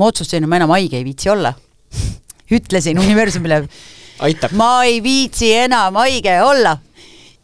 ma 0.00 0.08
otsustasin, 0.10 0.44
et 0.44 0.52
ma 0.52 0.60
enam 0.60 0.72
haige 0.74 0.98
ei 1.00 1.06
viitsi 1.06 1.32
olla 1.32 1.54
ütlesin 2.58 3.00
universumile, 3.00 3.62
ma 4.58 4.72
ei 4.88 5.00
viitsi 5.04 5.52
enam 5.62 5.96
haige 6.02 6.40
olla. 6.44 6.76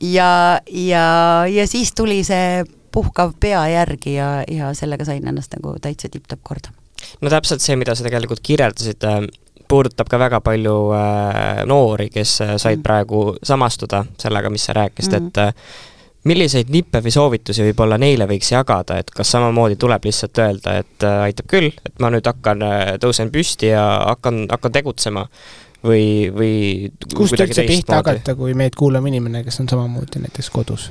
ja, 0.01 0.33
ja, 0.71 1.05
ja 1.51 1.69
siis 1.71 1.95
tuli 1.97 2.21
see 2.27 2.65
puhkav 2.93 3.35
pea 3.41 3.63
järgi 3.73 4.17
ja, 4.17 4.29
ja 4.51 4.73
sellega 4.77 5.07
sain 5.07 5.27
ennast 5.29 5.55
nagu 5.57 5.77
täitsa 5.83 6.11
tipp-topp 6.13 6.45
korda. 6.45 6.73
no 7.21 7.33
täpselt 7.33 7.65
see, 7.65 7.77
mida 7.81 7.95
sa 7.95 8.07
tegelikult 8.07 8.43
kirjeldasid 8.45 9.05
äh,, 9.09 9.23
puudutab 9.69 10.09
ka 10.11 10.19
väga 10.21 10.41
palju 10.45 10.75
äh, 10.97 11.63
noori, 11.69 12.09
kes 12.15 12.41
äh, 12.45 12.57
said 12.57 12.79
mm. 12.79 12.83
praegu 12.87 13.23
samastuda 13.43 14.05
sellega, 14.21 14.51
mis 14.51 14.65
sa 14.69 14.77
rääkisid 14.79 15.13
mm, 15.13 15.19
-hmm. 15.19 15.29
et 15.29 15.39
äh, 15.39 15.55
milliseid 16.25 16.71
nippe 16.71 17.01
või 17.05 17.13
soovitusi 17.15 17.63
võib-olla 17.69 17.99
neile 17.99 18.27
võiks 18.27 18.53
jagada, 18.53 18.99
et 18.99 19.11
kas 19.11 19.31
samamoodi 19.31 19.77
tuleb 19.77 20.05
lihtsalt 20.05 20.39
öelda, 20.39 20.79
et 20.83 21.05
äh, 21.07 21.23
aitab 21.29 21.47
küll, 21.47 21.71
et 21.87 21.99
ma 22.01 22.11
nüüd 22.11 22.27
hakkan 22.27 22.65
tõusen 23.01 23.31
püsti 23.31 23.73
ja 23.73 23.85
hakkan, 24.07 24.47
hakkan 24.51 24.73
tegutsema 24.73 25.27
või, 25.85 26.31
või 26.35 26.55
kust 27.15 27.39
üldse 27.39 27.65
pihta 27.67 28.01
hakata, 28.03 28.35
kui 28.35 28.55
meid 28.55 28.77
kuulab 28.77 29.07
inimene, 29.07 29.45
kes 29.45 29.61
on 29.61 29.69
samamoodi 29.69 30.25
näiteks 30.25 30.51
kodus? 30.51 30.91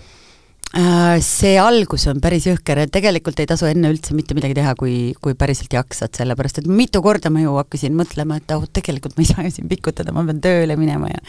Äh, 0.76 1.22
see 1.24 1.56
algus 1.62 2.04
on 2.12 2.20
päris 2.20 2.46
jõhker, 2.50 2.82
et 2.84 2.92
tegelikult 2.92 3.40
ei 3.40 3.48
tasu 3.48 3.70
enne 3.70 3.88
üldse 3.94 4.16
mitte 4.18 4.36
midagi 4.36 4.58
teha, 4.58 4.74
kui, 4.76 5.14
kui 5.24 5.38
päriselt 5.40 5.72
jaksad, 5.74 6.12
sellepärast 6.18 6.60
et 6.60 6.68
mitu 6.68 7.00
korda 7.06 7.32
ma 7.32 7.40
ju 7.46 7.56
hakkasin 7.56 7.96
mõtlema, 7.96 8.42
et 8.42 8.52
oh, 8.52 8.66
tegelikult 8.68 9.16
ma 9.16 9.24
ei 9.24 9.32
saa 9.32 9.48
ju 9.48 9.54
siin 9.56 9.72
pikutada, 9.72 10.12
ma 10.12 10.26
pean 10.28 10.44
tööle 10.44 10.76
minema 10.80 11.14
ja 11.14 11.24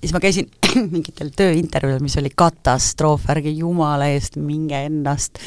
siis 0.00 0.14
ma 0.14 0.20
käisin 0.22 0.48
mingitel 0.94 1.30
tööintervjuudel, 1.36 2.02
mis 2.04 2.16
oli 2.20 2.30
katastroof, 2.36 3.26
ärge 3.32 3.52
jumala 3.52 4.08
eest 4.14 4.38
minge 4.40 4.78
ennast 4.86 5.40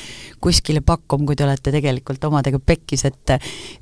kuskile 0.43 0.83
pakkuma, 0.85 1.25
kui 1.27 1.37
te 1.39 1.45
olete 1.45 1.73
tegelikult 1.73 2.23
omadega 2.27 2.59
pekkis, 2.61 3.05
et 3.09 3.33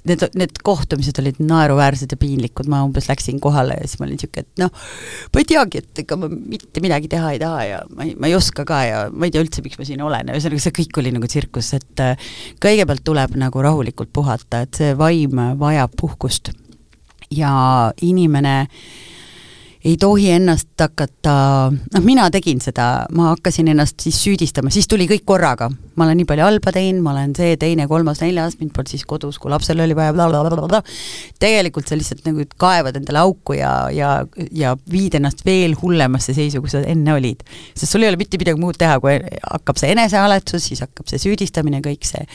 need, 0.07 0.23
need 0.39 0.61
kohtumised 0.63 1.19
olid 1.21 1.41
naeruväärsed 1.43 2.15
ja 2.15 2.19
piinlikud, 2.21 2.69
ma 2.71 2.83
umbes 2.87 3.09
läksin 3.11 3.41
kohale 3.43 3.77
ja 3.79 3.89
siis 3.89 3.99
ma 3.99 4.07
olin 4.07 4.19
niisugune, 4.19 4.45
et 4.47 4.63
noh, 4.63 4.71
ma 5.33 5.43
ei 5.43 5.49
teagi, 5.51 5.83
et 5.83 6.03
ega 6.05 6.19
ma 6.21 6.31
mitte 6.31 6.83
midagi 6.83 7.11
teha 7.11 7.35
ei 7.35 7.43
taha 7.43 7.67
ja 7.67 7.83
ma 7.91 8.07
ei, 8.07 8.15
ma 8.15 8.31
ei 8.31 8.37
oska 8.37 8.65
ka 8.67 8.81
ja 8.87 9.03
ma 9.11 9.27
ei 9.27 9.35
tea 9.35 9.43
üldse, 9.43 9.65
miks 9.65 9.79
ma 9.81 9.87
siin 9.87 10.03
olen. 10.05 10.31
Ja 10.31 10.37
ühesõnaga 10.37 10.65
see 10.67 10.77
kõik 10.81 11.03
oli 11.03 11.15
nagu 11.15 11.29
tsirkus, 11.29 11.73
et 11.77 12.05
kõigepealt 12.63 13.03
tuleb 13.07 13.37
nagu 13.41 13.65
rahulikult 13.65 14.13
puhata, 14.13 14.63
et 14.65 14.77
see 14.77 14.95
vaim 14.99 15.41
vajab 15.59 15.95
puhkust. 15.99 16.53
Ja 17.31 17.51
inimene 18.03 18.55
äh, 18.65 19.11
ei 19.85 19.97
tohi 19.97 20.29
ennast 20.35 20.77
hakata, 20.79 21.33
noh, 21.71 22.03
mina 22.05 22.27
tegin 22.33 22.61
seda, 22.61 23.07
ma 23.17 23.31
hakkasin 23.31 23.71
ennast 23.73 24.03
siis 24.03 24.19
süüdistama, 24.21 24.69
siis 24.73 24.87
tuli 24.89 25.07
kõik 25.09 25.25
korraga. 25.25 25.71
ma 25.95 26.05
olen 26.05 26.21
nii 26.21 26.27
palju 26.29 26.45
halba 26.45 26.71
teinud, 26.73 27.03
ma 27.03 27.11
olen 27.11 27.33
see, 27.37 27.57
teine, 27.59 27.85
kolmas, 27.89 28.21
neljas, 28.23 28.55
mind 28.61 28.71
polnud 28.75 28.93
siis 28.93 29.03
kodus, 29.05 29.37
kui 29.41 29.51
lapsel 29.51 29.81
oli 29.83 29.97
vaja 29.97 30.13
blablabla. 30.13 30.81
tegelikult 31.41 31.89
sa 31.89 31.97
lihtsalt 31.97 32.25
nagu 32.29 32.45
kaevad 32.61 33.01
endale 33.01 33.21
auku 33.25 33.57
ja, 33.57 33.73
ja, 33.93 34.13
ja 34.51 34.75
viid 34.91 35.17
ennast 35.19 35.45
veel 35.45 35.75
hullemasse 35.81 36.33
seisu, 36.37 36.61
kui 36.61 36.69
sa 36.69 36.85
enne 36.85 37.17
olid. 37.17 37.43
sest 37.75 37.91
sul 37.91 38.05
ei 38.05 38.13
ole 38.13 38.21
mitte 38.21 38.37
midagi 38.41 38.61
muud 38.61 38.77
teha, 38.77 38.99
kui 39.01 39.17
hakkab 39.49 39.81
see 39.81 39.95
enesehaletsus, 39.95 40.69
siis 40.69 40.85
hakkab 40.85 41.09
see 41.09 41.21
süüdistamine, 41.25 41.81
kõik 41.85 42.05
see 42.05 42.25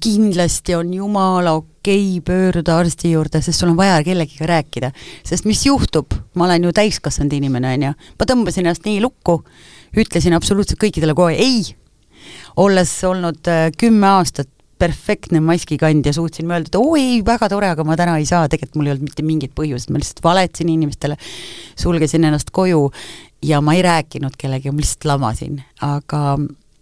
kindlasti 0.00 0.74
on 0.74 0.94
jumala 0.94 1.52
okei 1.52 2.16
okay 2.16 2.20
pöörduda 2.24 2.78
arsti 2.78 3.10
juurde, 3.12 3.42
sest 3.42 3.60
sul 3.60 3.68
on 3.68 3.76
vaja 3.76 3.98
kellegiga 4.04 4.46
rääkida. 4.46 4.90
sest 5.24 5.44
mis 5.44 5.66
juhtub, 5.66 6.14
ma 6.34 6.44
olen 6.44 6.64
ju 6.64 6.72
täiskasvanud 6.72 7.32
inimene, 7.32 7.74
on 7.74 7.82
ju, 7.82 7.92
ma 7.92 8.28
tõmbasin 8.30 8.64
ennast 8.64 8.88
nii 8.88 9.00
lukku, 9.04 9.42
ütlesin 9.96 10.32
absoluutselt 10.32 10.80
kõikidele 10.80 11.14
kohe 11.14 11.36
ei, 11.36 11.74
olles 12.56 12.94
olnud 13.04 13.48
äh, 13.50 13.68
kümme 13.76 14.06
aastat 14.06 14.48
perfektne 14.82 15.40
maskikandja, 15.44 16.12
suutsin 16.12 16.48
öelda, 16.50 16.70
et 16.72 16.78
oo 16.80 16.96
ei, 16.98 17.20
väga 17.26 17.48
tore, 17.52 17.68
aga 17.70 17.84
ma 17.86 17.96
täna 17.98 18.16
ei 18.18 18.26
saa, 18.26 18.48
tegelikult 18.50 18.80
mul 18.80 18.88
ei 18.88 18.94
olnud 18.96 19.10
mitte 19.10 19.22
mingit 19.26 19.52
põhjust, 19.58 19.92
ma 19.92 20.00
lihtsalt 20.00 20.24
valetasin 20.24 20.72
inimestele, 20.72 21.18
sulgesin 21.78 22.24
ennast 22.26 22.50
koju 22.50 22.88
ja 23.46 23.60
ma 23.62 23.76
ei 23.76 23.84
rääkinud 23.86 24.34
kellegagi, 24.38 24.72
ma 24.74 24.82
lihtsalt 24.82 25.06
lamasin, 25.12 25.60
aga 25.86 26.22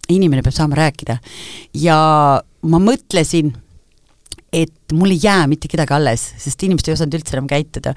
inimene 0.09 0.41
peab 0.41 0.55
saama 0.55 0.79
rääkida. 0.79 1.19
ja 1.77 1.99
ma 2.67 2.79
mõtlesin, 2.81 3.51
et 4.51 4.93
mul 4.93 5.13
ei 5.13 5.19
jää 5.23 5.45
mitte 5.47 5.69
kedagi 5.71 5.95
alles, 5.95 6.23
sest 6.41 6.63
inimesed 6.65 6.89
ei 6.89 6.95
osanud 6.97 7.15
üldse 7.15 7.37
enam 7.37 7.47
käituda. 7.47 7.93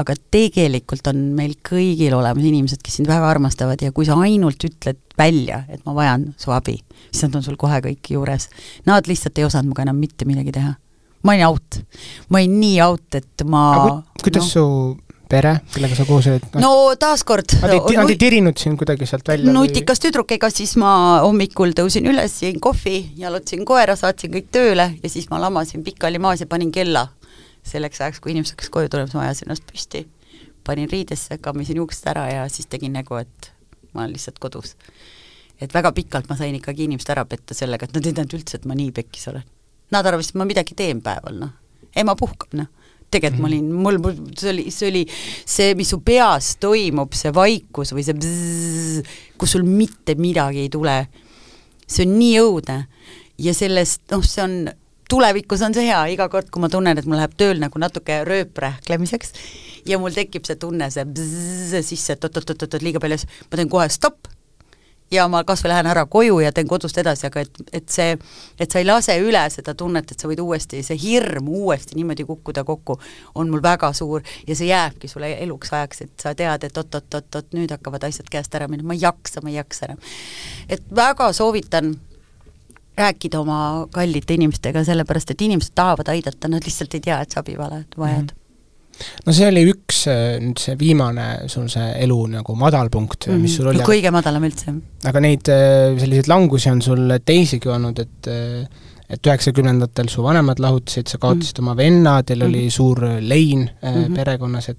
aga 0.00 0.14
tegelikult 0.32 1.06
on 1.12 1.18
meil 1.36 1.58
kõigil 1.66 2.14
olemas 2.16 2.44
inimesed, 2.44 2.80
kes 2.82 3.00
sind 3.00 3.10
väga 3.10 3.28
armastavad 3.28 3.82
ja 3.84 3.92
kui 3.92 4.08
sa 4.08 4.16
ainult 4.16 4.64
ütled 4.64 5.00
välja, 5.18 5.64
et 5.68 5.84
ma 5.84 5.94
vajan 5.94 6.30
su 6.40 6.54
abi, 6.56 6.78
siis 7.10 7.26
nad 7.26 7.36
on 7.36 7.44
sul 7.44 7.60
kohe 7.60 7.82
kõik 7.84 8.14
juures. 8.16 8.48
Nad 8.88 9.10
lihtsalt 9.10 9.38
ei 9.38 9.44
osanud 9.44 9.68
minuga 9.68 9.84
enam 9.84 10.00
mitte 10.00 10.28
midagi 10.28 10.56
teha. 10.56 10.74
ma 11.22 11.32
olin 11.32 11.46
out. 11.46 11.82
ma 12.30 12.38
olin 12.38 12.60
nii 12.60 12.80
out, 12.80 13.14
et 13.14 13.44
ma 13.44 13.64
aga 13.76 14.22
kuidas 14.24 14.46
no, 14.46 14.48
su 14.48 15.09
pere, 15.30 15.52
kellega 15.74 15.96
sa 15.98 16.06
koos 16.08 16.26
olid 16.30 16.46
no.? 16.54 16.60
no 16.62 16.70
taaskord 17.00 17.54
Nad 17.60 17.74
ei, 17.74 17.96
nad 17.98 18.10
ei 18.12 18.18
tirinud 18.20 18.58
sind 18.60 18.78
kuidagi 18.80 19.06
sealt 19.08 19.28
välja? 19.30 19.52
nutikas 19.54 20.00
või... 20.00 20.06
tüdruk, 20.06 20.34
ega 20.36 20.50
siis 20.52 20.74
ma 20.80 20.92
hommikul 21.24 21.74
tõusin 21.78 22.08
üles, 22.10 22.34
jõin 22.44 22.58
kohvi, 22.62 22.98
jalutasin 23.20 23.66
koera, 23.68 23.96
saatsin 23.98 24.32
kõik 24.34 24.50
tööle 24.54 24.90
ja 24.96 25.12
siis 25.12 25.28
ma 25.32 25.40
lamasin 25.42 25.84
pikali 25.86 26.20
maas 26.22 26.42
ja 26.42 26.48
panin 26.50 26.72
kella. 26.74 27.08
selleks 27.66 28.00
ajaks, 28.00 28.20
kui 28.24 28.32
inimesed 28.32 28.56
hakkasid 28.56 28.72
koju 28.72 28.88
tulema, 28.88 29.06
siis 29.06 29.18
ma 29.18 29.24
ajasin 29.26 29.48
ennast 29.48 29.66
püsti, 29.68 30.04
panin 30.64 30.88
riidesse, 30.90 31.38
kammisin 31.44 31.76
juuksed 31.76 32.08
ära 32.08 32.26
ja 32.30 32.48
siis 32.48 32.66
tegin 32.72 32.94
nägu, 32.96 33.20
et 33.20 33.52
ma 33.92 34.04
olen 34.04 34.14
lihtsalt 34.16 34.38
kodus. 34.40 34.76
et 35.60 35.74
väga 35.74 35.92
pikalt 35.92 36.28
ma 36.30 36.36
sain 36.40 36.56
ikkagi 36.56 36.88
inimest 36.88 37.10
ära 37.12 37.26
petta 37.28 37.54
sellega, 37.54 37.84
et 37.84 37.94
nad 37.94 38.06
ei 38.06 38.16
teadnud 38.16 38.38
üldse, 38.40 38.56
et 38.56 38.64
ma 38.64 38.74
nii 38.74 38.92
pekkis 38.96 39.28
olen. 39.28 39.44
Nad 39.92 40.06
arvasid, 40.06 40.32
et 40.32 40.40
ma 40.40 40.48
midagi 40.48 40.74
teen 40.74 41.02
päeval, 41.04 41.36
noh. 41.44 41.56
ema 41.96 42.16
puhkab, 42.16 42.54
noh 42.56 42.70
tegelikult 43.10 43.42
ma 43.42 43.50
olin, 43.50 43.70
mul, 43.74 43.98
see 44.38 44.52
oli, 44.52 44.66
see 44.74 44.90
oli 44.90 45.04
see, 45.10 45.74
mis 45.78 45.90
su 45.92 46.00
peas 46.06 46.54
toimub, 46.62 47.14
see 47.16 47.32
vaikus 47.34 47.94
või 47.96 48.04
see 48.06 48.16
bzzz, 48.18 49.16
kus 49.40 49.56
sul 49.56 49.66
mitte 49.66 50.16
midagi 50.20 50.64
ei 50.64 50.72
tule. 50.72 51.00
see 51.90 52.06
on 52.06 52.14
nii 52.18 52.36
õudne. 52.44 52.78
Ja 53.40 53.54
sellest, 53.56 54.04
noh, 54.12 54.22
see 54.22 54.42
on, 54.44 54.56
tulevikus 55.10 55.62
on 55.66 55.74
see 55.74 55.88
hea, 55.88 56.00
iga 56.14 56.28
kord, 56.30 56.50
kui 56.52 56.62
ma 56.62 56.68
tunnen, 56.70 56.98
et 56.98 57.08
mul 57.08 57.18
läheb 57.18 57.34
tööl 57.40 57.58
nagu 57.58 57.80
natuke 57.82 58.20
rööprähklemiseks 58.28 59.32
ja 59.88 59.98
mul 59.98 60.14
tekib 60.14 60.44
see 60.46 60.58
tunne, 60.60 60.90
see 60.92 61.06
bzzz 61.08 61.80
sisse, 61.88 62.14
et 62.14 62.28
oot-oot-oot, 62.28 62.78
liiga 62.84 63.02
palju, 63.02 63.18
ma 63.48 63.58
teen 63.58 63.72
kohe 63.72 63.88
stopp 63.90 64.28
ja 65.10 65.26
ma 65.28 65.42
kas 65.44 65.64
või 65.64 65.72
lähen 65.72 65.88
ära 65.90 66.04
koju 66.10 66.38
ja 66.44 66.52
teen 66.54 66.68
kodust 66.70 66.98
edasi, 67.02 67.26
aga 67.28 67.42
et, 67.44 67.62
et 67.72 67.88
see, 67.90 68.16
et 68.60 68.70
sa 68.70 68.80
ei 68.80 68.86
lase 68.86 69.16
üle 69.22 69.42
seda 69.52 69.74
tunnet, 69.78 70.10
et 70.10 70.22
sa 70.22 70.30
võid 70.30 70.42
uuesti, 70.42 70.82
see 70.86 70.98
hirm 71.00 71.48
uuesti 71.50 71.98
niimoodi 71.98 72.26
kukkuda 72.28 72.64
kokku, 72.66 72.98
on 73.34 73.50
mul 73.50 73.62
väga 73.64 73.92
suur 73.96 74.22
ja 74.46 74.56
see 74.56 74.70
jääbki 74.70 75.10
sulle 75.10 75.32
eluks 75.42 75.72
ajaks, 75.74 76.04
et 76.06 76.26
sa 76.26 76.34
tead, 76.38 76.66
et 76.66 76.82
oot-oot-oot-oot, 76.82 77.50
nüüd 77.58 77.74
hakkavad 77.74 78.06
asjad 78.08 78.30
käest 78.30 78.54
ära 78.54 78.68
minema, 78.70 78.92
ma 78.92 78.98
ei 78.98 79.04
jaksa, 79.06 79.42
ma 79.42 79.52
ei 79.52 79.58
jaksa 79.58 79.90
enam. 79.90 80.04
et 80.68 80.86
väga 80.96 81.32
soovitan 81.32 81.94
rääkida 83.00 83.40
oma 83.40 83.86
kallite 83.94 84.34
inimestega, 84.34 84.84
sellepärast 84.84 85.30
et 85.32 85.46
inimesed 85.46 85.74
tahavad 85.74 86.10
aidata, 86.12 86.48
nad 86.48 86.66
lihtsalt 86.66 86.94
ei 86.94 87.08
tea, 87.08 87.20
et 87.20 87.30
sa 87.30 87.40
abi 87.40 87.56
vajad 87.58 87.96
mm. 87.96 88.04
-hmm 88.04 88.39
no 89.26 89.34
see 89.36 89.48
oli 89.50 89.64
üks 89.70 90.04
äh, 90.10 90.36
nüüd 90.42 90.60
see 90.60 90.76
viimane 90.80 91.26
sul 91.52 91.68
see 91.72 91.88
elu 92.04 92.20
nagu 92.36 92.56
madalpunkt 92.58 93.28
mm, 93.28 93.34
-hmm. 93.34 93.44
mis 93.46 93.56
sul 93.58 93.70
oli. 93.72 93.82
kõige 93.86 94.12
madalam 94.14 94.46
üldse. 94.48 94.74
aga 95.10 95.24
neid 95.24 95.50
äh, 95.52 95.98
selliseid 96.00 96.30
langusi 96.30 96.70
on 96.72 96.82
sul 96.84 97.18
teisigi 97.24 97.70
olnud, 97.72 97.98
et 97.98 98.30
äh, 98.30 98.88
et 99.10 99.26
üheksakümnendatel 99.26 100.06
su 100.06 100.22
vanemad 100.22 100.60
lahutasid, 100.62 101.08
sa 101.10 101.18
kaotasid 101.18 101.58
mm 101.58 101.64
-hmm. 101.64 101.70
oma 101.70 101.76
venna, 101.76 102.22
teil 102.22 102.38
mm 102.38 102.46
-hmm. 102.46 102.48
oli 102.48 102.70
suur 102.70 103.00
lein 103.20 103.70
mm 103.82 103.88
-hmm. 103.88 104.14
perekonnas, 104.14 104.68
et 104.68 104.78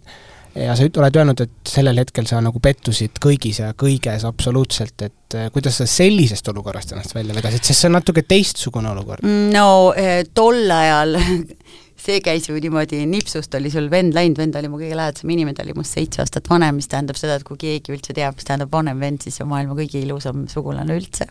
ja 0.55 0.75
sa 0.75 0.83
oled 0.83 1.15
öelnud, 1.15 1.41
et 1.41 1.51
sellel 1.67 1.97
hetkel 1.97 2.27
sa 2.27 2.41
nagu 2.41 2.59
pettusid 2.59 3.19
kõigis 3.25 3.59
ja 3.59 3.73
kõiges 3.83 4.25
absoluutselt, 4.27 5.01
et 5.01 5.37
kuidas 5.53 5.77
sa 5.77 5.85
sellisest 5.85 6.47
olukorrast 6.47 6.91
ennast 6.91 7.15
välja 7.15 7.35
vedasid, 7.35 7.63
sest 7.63 7.79
see 7.79 7.87
on 7.87 7.95
natuke 7.99 8.21
teistsugune 8.27 8.89
olukord? 8.89 9.23
no 9.53 9.93
tol 10.33 10.71
ajal 10.71 11.15
see 12.01 12.21
käis 12.25 12.47
ju 12.49 12.57
niimoodi 12.57 13.03
nipsust, 13.09 13.53
oli 13.57 13.71
sul 13.73 13.89
vend 13.91 14.15
läinud, 14.17 14.39
vend 14.41 14.57
oli 14.57 14.71
mu 14.71 14.79
kõige 14.81 14.97
lähedasem 14.97 15.29
inimene, 15.33 15.57
ta 15.57 15.65
oli 15.65 15.75
must 15.77 15.97
seitse 15.97 16.23
aastat 16.23 16.49
vanem, 16.49 16.79
mis 16.79 16.89
tähendab 16.91 17.19
seda, 17.19 17.37
et 17.37 17.45
kui 17.47 17.59
keegi 17.61 17.93
üldse 17.93 18.15
teab, 18.17 18.37
mis 18.39 18.47
tähendab 18.47 18.73
vanem 18.73 19.01
vend, 19.01 19.21
siis 19.21 19.37
see 19.37 19.45
on 19.45 19.51
maailma 19.53 19.77
kõige 19.77 20.01
ilusam 20.01 20.47
sugulane 20.51 20.97
üldse. 20.97 21.29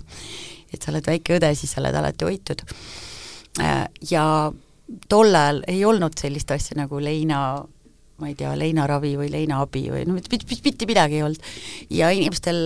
et 0.71 0.83
sa 0.83 0.93
oled 0.93 1.07
väike 1.07 1.35
õde, 1.41 1.51
siis 1.59 1.73
sa 1.75 1.81
oled 1.83 1.97
alati 1.99 2.27
hoitud. 2.29 2.63
Äh, 3.59 3.89
ja 4.11 4.25
tol 5.11 5.35
ajal 5.35 5.65
ei 5.71 5.83
olnud 5.85 6.15
sellist 6.19 6.51
asja 6.55 6.79
nagu 6.79 7.01
leina 7.03 7.41
ma 8.21 8.29
ei 8.31 8.37
tea, 8.39 8.53
leinaravi 8.59 9.15
või 9.19 9.31
leinaabi 9.33 9.83
või 9.93 10.05
noh, 10.09 10.19
mitte 10.19 10.89
midagi 10.89 11.19
ei 11.19 11.25
olnud. 11.27 11.49
ja 11.97 12.11
inimestel 12.15 12.61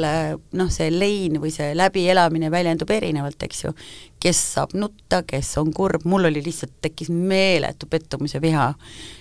noh, 0.58 0.72
see 0.72 0.90
lein 0.92 1.38
või 1.42 1.52
see 1.54 1.72
läbielamine 1.76 2.50
väljendub 2.52 2.90
erinevalt, 2.90 3.42
eks 3.46 3.64
ju. 3.64 3.74
kes 4.22 4.40
saab 4.54 4.74
nutta, 4.78 5.22
kes 5.26 5.52
on 5.60 5.72
kurb, 5.76 6.06
mul 6.08 6.30
oli 6.30 6.42
lihtsalt, 6.44 6.76
tekkis 6.84 7.10
meeletu 7.12 7.86
pettumus 7.90 8.34
ja 8.34 8.42
viha. 8.44 8.72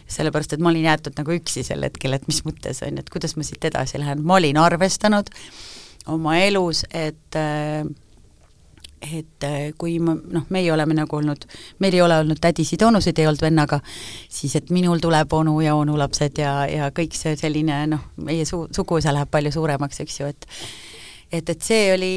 sellepärast, 0.07 0.53
et 0.53 0.63
ma 0.63 0.73
olin 0.73 0.89
jäetud 0.89 1.17
nagu 1.17 1.37
üksi 1.37 1.63
sel 1.65 1.85
hetkel, 1.85 2.13
et 2.13 2.27
mis 2.27 2.43
mõttes 2.47 2.83
on 2.85 2.97
ju, 2.97 3.05
et 3.05 3.13
kuidas 3.13 3.37
ma 3.37 3.45
siit 3.47 3.65
edasi 3.71 4.01
lähen, 4.01 4.25
ma 4.25 4.41
olin 4.41 4.59
arvestanud 4.61 5.31
oma 6.11 6.37
elus, 6.43 6.83
et 6.91 7.37
äh, 7.39 7.85
et 9.03 9.47
äh, 9.47 9.73
kui 9.77 9.97
ma, 10.03 10.15
noh, 10.15 10.45
meie 10.53 10.71
oleme 10.73 10.95
nagu 10.97 11.17
olnud, 11.17 11.45
meil 11.83 11.97
ei 11.97 12.01
ole 12.05 12.17
olnud 12.23 12.39
tädisid, 12.41 12.81
onusid 12.87 13.19
ei 13.19 13.27
olnud 13.27 13.43
vennaga, 13.43 13.79
siis 14.31 14.55
et 14.59 14.71
minul 14.73 15.03
tuleb 15.03 15.33
onu 15.33 15.59
ja 15.65 15.75
onulapsed 15.75 16.39
ja, 16.41 16.55
ja 16.69 16.89
kõik 16.95 17.17
see 17.17 17.35
selline 17.39 17.83
noh, 17.95 18.09
meie 18.23 18.47
su-, 18.49 18.67
suguvõsa 18.73 19.13
läheb 19.15 19.31
palju 19.33 19.53
suuremaks, 19.57 20.03
eks 20.05 20.19
ju, 20.21 20.33
et 20.33 20.49
et, 21.33 21.49
et 21.49 21.65
see 21.65 21.87
oli, 21.93 22.15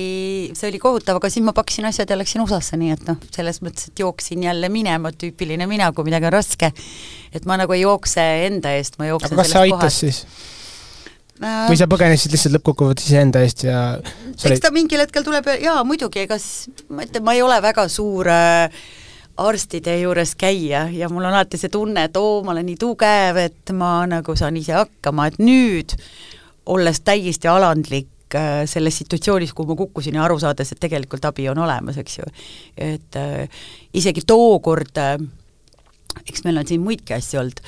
see 0.56 0.68
oli 0.68 0.80
kohutav, 0.80 1.16
aga 1.16 1.30
siis 1.32 1.44
ma 1.44 1.54
pakkisin 1.56 1.88
asjad 1.88 2.10
ja 2.12 2.18
läksin 2.20 2.42
USA-sse, 2.44 2.76
nii 2.80 2.92
et 2.92 3.06
noh, 3.08 3.16
selles 3.32 3.62
mõttes, 3.64 3.88
et 3.88 4.02
jooksin 4.04 4.44
jälle 4.44 4.68
minema, 4.72 5.12
tüüpiline 5.16 5.68
mina, 5.70 5.88
kui 5.96 6.04
midagi 6.04 6.28
on 6.28 6.36
raske. 6.36 6.72
et 7.32 7.48
ma 7.48 7.56
nagu 7.60 7.72
ei 7.72 7.82
jookse 7.82 8.22
enda 8.46 8.74
eest, 8.76 9.00
ma 9.00 9.08
jooksen 9.08 9.32
aga 9.32 9.42
kas 9.42 9.54
see 9.54 9.64
aitas 9.64 9.80
kohast. 9.80 10.04
siis? 10.04 10.52
Äh, 11.36 11.66
või 11.68 11.76
sa 11.76 11.88
põgenesid 11.90 12.32
lihtsalt 12.32 12.54
lõppkokkuvõttes 12.56 13.10
iseenda 13.10 13.42
eest 13.44 13.66
ja 13.66 13.80
eks 14.00 14.62
ta 14.64 14.70
mingil 14.72 15.02
hetkel 15.02 15.24
tuleb, 15.26 15.50
jaa 15.60 15.82
muidugi, 15.84 16.22
ega 16.24 16.38
siis 16.40 16.70
ma 16.88 17.04
ütlen, 17.04 17.24
ma 17.26 17.34
ei 17.36 17.42
ole 17.44 17.58
väga 17.60 17.84
suur 17.92 18.30
äh, 18.32 18.72
arstide 19.36 19.98
juures 20.00 20.32
käia 20.38 20.86
ja 20.96 21.10
mul 21.12 21.26
on 21.26 21.34
alati 21.34 21.60
see 21.60 21.72
tunne, 21.72 22.06
et 22.08 22.16
oo, 22.16 22.40
ma 22.46 22.54
olen 22.54 22.64
nii 22.70 22.80
tugev, 22.80 23.40
et 23.42 23.72
ma 23.76 23.98
nagu 24.08 24.36
saan 24.38 24.56
ise 24.56 24.78
hakkama, 24.78 25.28
et 25.28 25.40
nüüd, 25.42 25.92
olles 26.72 27.02
täiesti 27.04 27.52
alandlik 27.52 28.36
äh, 28.38 28.62
selles 28.70 29.02
situatsioonis, 29.02 29.52
kuhu 29.52 29.74
ma 29.74 29.80
kukkusin 29.82 30.16
ja 30.16 30.24
aru 30.24 30.40
saades, 30.40 30.72
et 30.72 30.80
tegelikult 30.80 31.28
abi 31.28 31.50
on 31.52 31.60
olemas, 31.66 32.00
eks 32.00 32.20
ju. 32.22 32.30
et 32.80 33.20
äh, 33.20 33.66
isegi 33.92 34.24
tookord 34.24 35.04
äh, 35.04 35.18
eks 36.24 36.46
meil 36.46 36.56
on 36.60 36.68
siin 36.68 36.80
muidki 36.84 37.16
asju 37.16 37.42
olnud, 37.42 37.60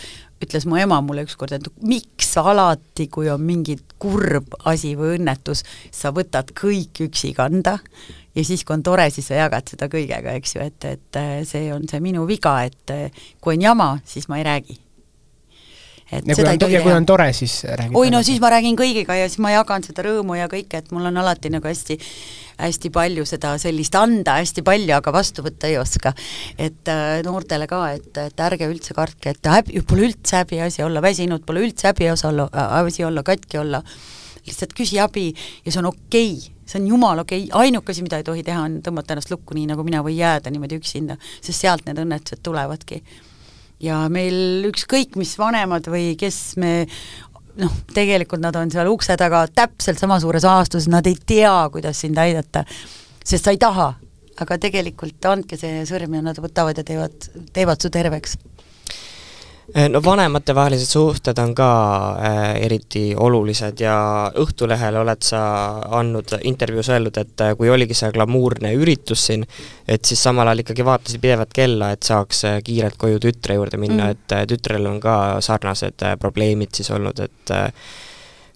ütles 0.44 0.66
mu 0.68 0.78
ema 0.78 1.00
mulle 1.04 1.24
ükskord, 1.26 1.56
et 1.56 1.68
miks 1.82 2.32
alati, 2.38 3.08
kui 3.10 3.30
on 3.32 3.42
mingi 3.42 3.78
kurb 3.98 4.54
asi 4.70 4.94
või 4.98 5.16
õnnetus, 5.18 5.64
sa 5.94 6.12
võtad 6.14 6.52
kõik 6.56 7.02
üksi 7.08 7.34
kanda 7.36 7.78
ja 8.34 8.44
siis, 8.44 8.64
kui 8.64 8.76
on 8.78 8.84
tore, 8.86 9.08
siis 9.10 9.30
sa 9.30 9.40
jagad 9.42 9.70
seda 9.70 9.90
kõigega, 9.90 10.36
eks 10.38 10.56
ju, 10.56 10.66
et, 10.66 10.90
et 10.96 11.22
see 11.48 11.72
on 11.74 11.88
see 11.90 12.02
minu 12.04 12.26
viga, 12.28 12.60
et 12.68 13.14
kui 13.42 13.58
on 13.58 13.70
jama, 13.70 13.94
siis 14.06 14.30
ma 14.30 14.38
ei 14.38 14.46
räägi 14.46 14.78
et 16.12 16.28
ja 16.28 16.36
seda 16.36 16.54
ei 16.54 16.60
tohi 16.60 16.76
ja 16.76 16.82
kui 16.84 16.94
on 16.94 17.06
tore, 17.08 17.28
siis 17.36 17.60
räägid 17.68 17.96
oi 17.98 18.10
no 18.12 18.22
siis 18.26 18.40
ma 18.40 18.50
räägin 18.54 18.76
kõigiga 18.78 19.16
ja 19.18 19.28
siis 19.28 19.40
ma 19.44 19.52
jagan 19.52 19.84
seda 19.84 20.06
rõõmu 20.06 20.38
ja 20.38 20.48
kõike, 20.50 20.80
et 20.80 20.92
mul 20.94 21.08
on 21.10 21.20
alati 21.20 21.52
nagu 21.52 21.68
hästi 21.68 21.98
hästi 22.58 22.90
palju 22.94 23.24
seda 23.28 23.54
sellist 23.60 23.94
anda 23.98 24.38
hästi 24.40 24.64
palju, 24.66 24.90
aga 24.96 25.14
vastu 25.14 25.44
võtta 25.46 25.70
ei 25.70 25.78
oska. 25.78 26.12
et 26.58 26.90
äh, 26.90 27.20
noortele 27.26 27.68
ka, 27.70 27.82
et, 27.94 28.10
et 28.24 28.44
ärge 28.48 28.68
üldse 28.70 28.96
kartke, 28.96 29.36
et 29.36 29.50
häbi, 29.52 29.82
pole 29.86 30.08
üldse 30.08 30.42
häbiasi 30.42 30.82
olla 30.86 31.02
väsinud, 31.04 31.44
pole 31.46 31.66
üldse 31.68 31.92
häbiasi 31.92 32.26
olla 32.32 32.48
äh,, 32.52 32.78
asi 32.82 33.04
olla, 33.04 33.22
katki 33.22 33.60
olla, 33.62 33.82
lihtsalt 34.46 34.74
küsi 34.74 35.00
abi 35.02 35.30
ja 35.30 35.72
see 35.72 35.82
on 35.82 35.92
okei. 35.92 36.32
Okay 36.36 36.54
see 36.68 36.82
on 36.82 36.86
jumala 36.90 37.22
okei. 37.24 37.46
Okay., 37.46 37.64
ainuke 37.64 37.94
asi, 37.94 38.02
mida 38.04 38.18
ei 38.20 38.26
tohi 38.26 38.42
teha, 38.44 38.66
on 38.68 38.82
tõmmata 38.84 39.14
ennast 39.14 39.30
lukku 39.32 39.56
nii, 39.56 39.70
nagu 39.70 39.84
mina, 39.86 40.02
või 40.04 40.18
jääda 40.18 40.52
niimoodi 40.52 40.76
üksinda, 40.76 41.16
sest 41.40 41.64
sealt 41.64 41.86
need 41.88 41.96
õnnetused 42.02 42.42
tulevadki 42.44 43.00
ja 43.82 44.00
meil 44.12 44.66
ükskõik 44.68 45.16
mis 45.20 45.36
vanemad 45.38 45.86
või 45.90 46.12
kes 46.18 46.56
me 46.58 46.72
noh, 47.58 47.74
tegelikult 47.94 48.42
nad 48.42 48.56
on 48.58 48.70
seal 48.72 48.90
ukse 48.90 49.16
taga 49.18 49.44
täpselt 49.50 50.00
sama 50.00 50.18
suures 50.22 50.46
ahastuses, 50.46 50.90
nad 50.90 51.06
ei 51.06 51.16
tea, 51.18 51.54
kuidas 51.72 52.02
sind 52.04 52.18
aidata, 52.18 52.64
sest 53.24 53.46
sa 53.46 53.54
ei 53.54 53.60
taha, 53.60 53.92
aga 54.38 54.58
tegelikult 54.62 55.30
andke 55.30 55.58
see 55.58 55.82
sõrm 55.88 56.18
ja 56.18 56.24
nad 56.30 56.38
võtavad 56.42 56.78
ja 56.78 56.86
teevad, 56.86 57.30
teevad 57.54 57.82
su 57.82 57.90
terveks 57.94 58.38
no 59.88 60.00
vanematevahelised 60.04 60.86
suhted 60.86 61.38
on 61.38 61.54
ka 61.54 61.68
äh, 62.24 62.64
eriti 62.64 63.14
olulised 63.16 63.80
ja 63.80 63.96
Õhtulehele 64.40 65.02
oled 65.02 65.22
sa 65.22 65.42
andnud 65.98 66.32
intervjuus 66.48 66.88
öelnud, 66.94 67.20
et 67.20 67.44
äh, 67.44 67.52
kui 67.58 67.68
oligi 67.70 67.96
see 67.98 68.10
glamuurne 68.14 68.72
üritus 68.78 69.26
siin, 69.28 69.44
et 69.88 70.04
siis 70.08 70.22
samal 70.24 70.48
ajal 70.48 70.64
ikkagi 70.64 70.86
vaatasid 70.88 71.20
pidevalt 71.20 71.52
kella, 71.52 71.92
et 71.92 72.08
saaks 72.08 72.44
äh, 72.48 72.58
kiirelt 72.64 72.96
koju 72.96 73.20
tütre 73.28 73.58
juurde 73.58 73.80
minna 73.80 74.08
mm., 74.08 74.16
et 74.16 74.36
äh, 74.38 74.46
tütrel 74.48 74.88
on 74.88 75.00
ka 75.04 75.16
sarnased 75.44 76.06
äh, 76.06 76.16
probleemid 76.20 76.72
siis 76.80 76.90
olnud, 76.96 77.20
et 77.28 77.54
äh, 77.54 77.68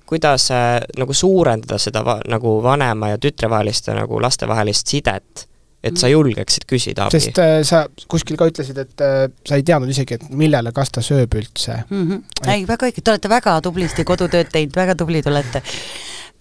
kuidas 0.08 0.50
äh, 0.50 0.80
nagu 0.96 1.12
suurendada 1.12 1.78
seda 1.78 2.04
va-, 2.08 2.20
nagu 2.28 2.58
vanema 2.64 3.12
ja 3.12 3.20
tütre 3.20 3.52
vahelist 3.52 3.92
ja 3.92 4.00
nagu 4.00 4.20
lastevahelist 4.20 4.96
sidet 4.96 5.48
et 5.82 5.98
sa 5.98 6.08
julgeksid 6.10 6.66
küsida 6.70 7.06
abi. 7.08 7.18
sest 7.18 7.38
äh, 7.42 7.60
sa 7.66 7.84
kuskil 8.10 8.38
ka 8.38 8.46
ütlesid, 8.50 8.78
et 8.78 9.02
äh, 9.04 9.26
sa 9.48 9.58
ei 9.58 9.66
teadnud 9.66 9.90
isegi, 9.90 10.18
et 10.18 10.26
millele, 10.30 10.72
kas 10.74 10.94
ta 10.94 11.02
sööb 11.04 11.34
üldse 11.38 11.82
mm. 11.82 12.02
-hmm. 12.08 12.50
ei, 12.54 12.66
väga 12.68 12.88
õige, 12.88 13.02
te 13.02 13.14
olete 13.14 13.30
väga 13.32 13.58
tublisti 13.66 14.06
kodutööd 14.06 14.52
teinud, 14.54 14.76
väga 14.78 14.96
tublid 14.98 15.26
olete. 15.26 15.62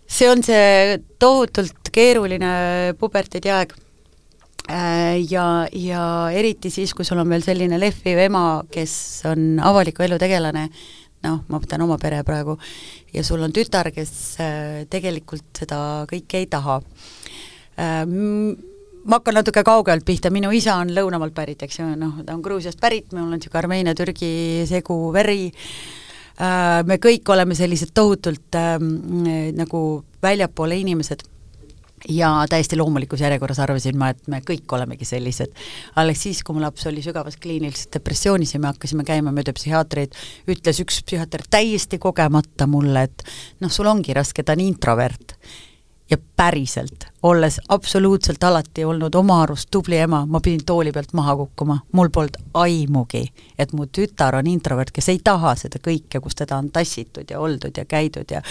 see 0.07 0.29
on 0.29 0.43
see 0.45 0.99
tohutult 1.19 1.89
keeruline 1.91 2.53
puberteediaeg 3.01 3.73
äh, 4.69 5.17
ja, 5.31 5.67
ja 5.73 6.05
eriti 6.29 6.69
siis, 6.69 6.93
kui 6.93 7.05
sul 7.05 7.21
on 7.23 7.29
veel 7.29 7.43
selline 7.43 7.79
lehviv 7.79 8.21
ema, 8.29 8.63
kes 8.71 8.95
on 9.25 9.59
avaliku 9.59 10.05
elu 10.05 10.21
tegelane, 10.21 10.69
noh, 11.25 11.43
ma 11.47 11.57
võtan 11.57 11.81
oma 11.81 11.97
pere 11.97 12.21
praegu, 12.23 12.59
ja 13.13 13.23
sul 13.25 13.41
on 13.41 13.53
tütar, 13.53 13.89
kes 13.91 14.17
äh, 14.37 14.83
tegelikult 14.89 15.65
seda 15.65 16.05
kõike 16.09 16.45
ei 16.45 16.51
taha 16.51 16.81
äh, 17.81 18.05
ma 19.05 19.17
hakkan 19.17 19.39
natuke 19.39 19.63
kaugelt 19.65 20.05
pihta, 20.05 20.31
minu 20.33 20.51
isa 20.55 20.75
on 20.81 20.91
lõunamaalt 20.93 21.33
pärit, 21.35 21.63
eks 21.65 21.79
ju, 21.79 21.87
noh, 21.99 22.21
ta 22.25 22.35
on 22.35 22.43
Gruusiast 22.45 22.79
pärit, 22.81 23.09
mul 23.13 23.25
on 23.25 23.35
niisugune 23.37 23.63
Armeenia-Türgi 23.63 24.31
segu 24.69 24.97
veri. 25.15 25.49
Äh,, 26.41 26.81
me 26.87 26.97
kõik 27.01 27.29
oleme 27.33 27.57
sellised 27.57 27.93
tohutult 27.97 28.57
äh, 28.57 28.77
nagu 29.57 29.83
väljapoole 30.23 30.79
inimesed. 30.83 31.27
Ja 32.09 32.31
täiesti 32.49 32.79
loomulikus 32.79 33.21
järjekorras 33.21 33.59
arvasin 33.61 33.97
ma, 33.97 34.07
et 34.09 34.25
me 34.31 34.39
kõik 34.41 34.73
olemegi 34.73 35.05
sellised. 35.05 35.51
alles 36.01 36.23
siis, 36.23 36.39
kui 36.41 36.57
mu 36.57 36.61
laps 36.63 36.87
oli 36.89 37.03
sügavas 37.05 37.37
kliinilises 37.37 37.91
depressioonis 37.93 38.55
ja 38.55 38.59
me 38.59 38.71
hakkasime 38.71 39.05
käima 39.05 39.29
mööda 39.29 39.53
psühhiaatreid, 39.53 40.17
ütles 40.49 40.81
üks 40.81 41.03
psühhiaater 41.05 41.45
täiesti 41.45 42.01
kogemata 42.01 42.65
mulle, 42.65 43.03
et 43.05 43.21
noh, 43.61 43.69
sul 43.69 43.85
ongi 43.85 44.17
raske, 44.17 44.41
ta 44.41 44.57
on 44.57 44.65
introvert 44.65 45.37
ja 46.11 46.17
päriselt, 46.35 47.05
olles 47.23 47.61
absoluutselt 47.69 48.43
alati 48.43 48.85
olnud 48.85 49.15
oma 49.15 49.41
arust 49.41 49.69
tubli 49.71 49.97
ema, 49.97 50.25
ma 50.25 50.39
pidin 50.43 50.65
tooli 50.65 50.91
pealt 50.91 51.13
maha 51.13 51.35
kukkuma, 51.35 51.79
mul 51.91 52.09
polnud 52.09 52.37
aimugi, 52.53 53.23
et 53.59 53.73
mu 53.73 53.87
tütar 53.87 54.35
on 54.35 54.47
introvert, 54.47 54.91
kes 54.91 55.09
ei 55.09 55.21
taha 55.23 55.55
seda 55.55 55.79
kõike, 55.79 56.19
kus 56.19 56.35
teda 56.35 56.57
on 56.59 56.71
tassitud 56.71 57.31
ja 57.31 57.39
oldud 57.39 57.77
ja 57.77 57.85
käidud 57.85 58.31
ja 58.31 58.41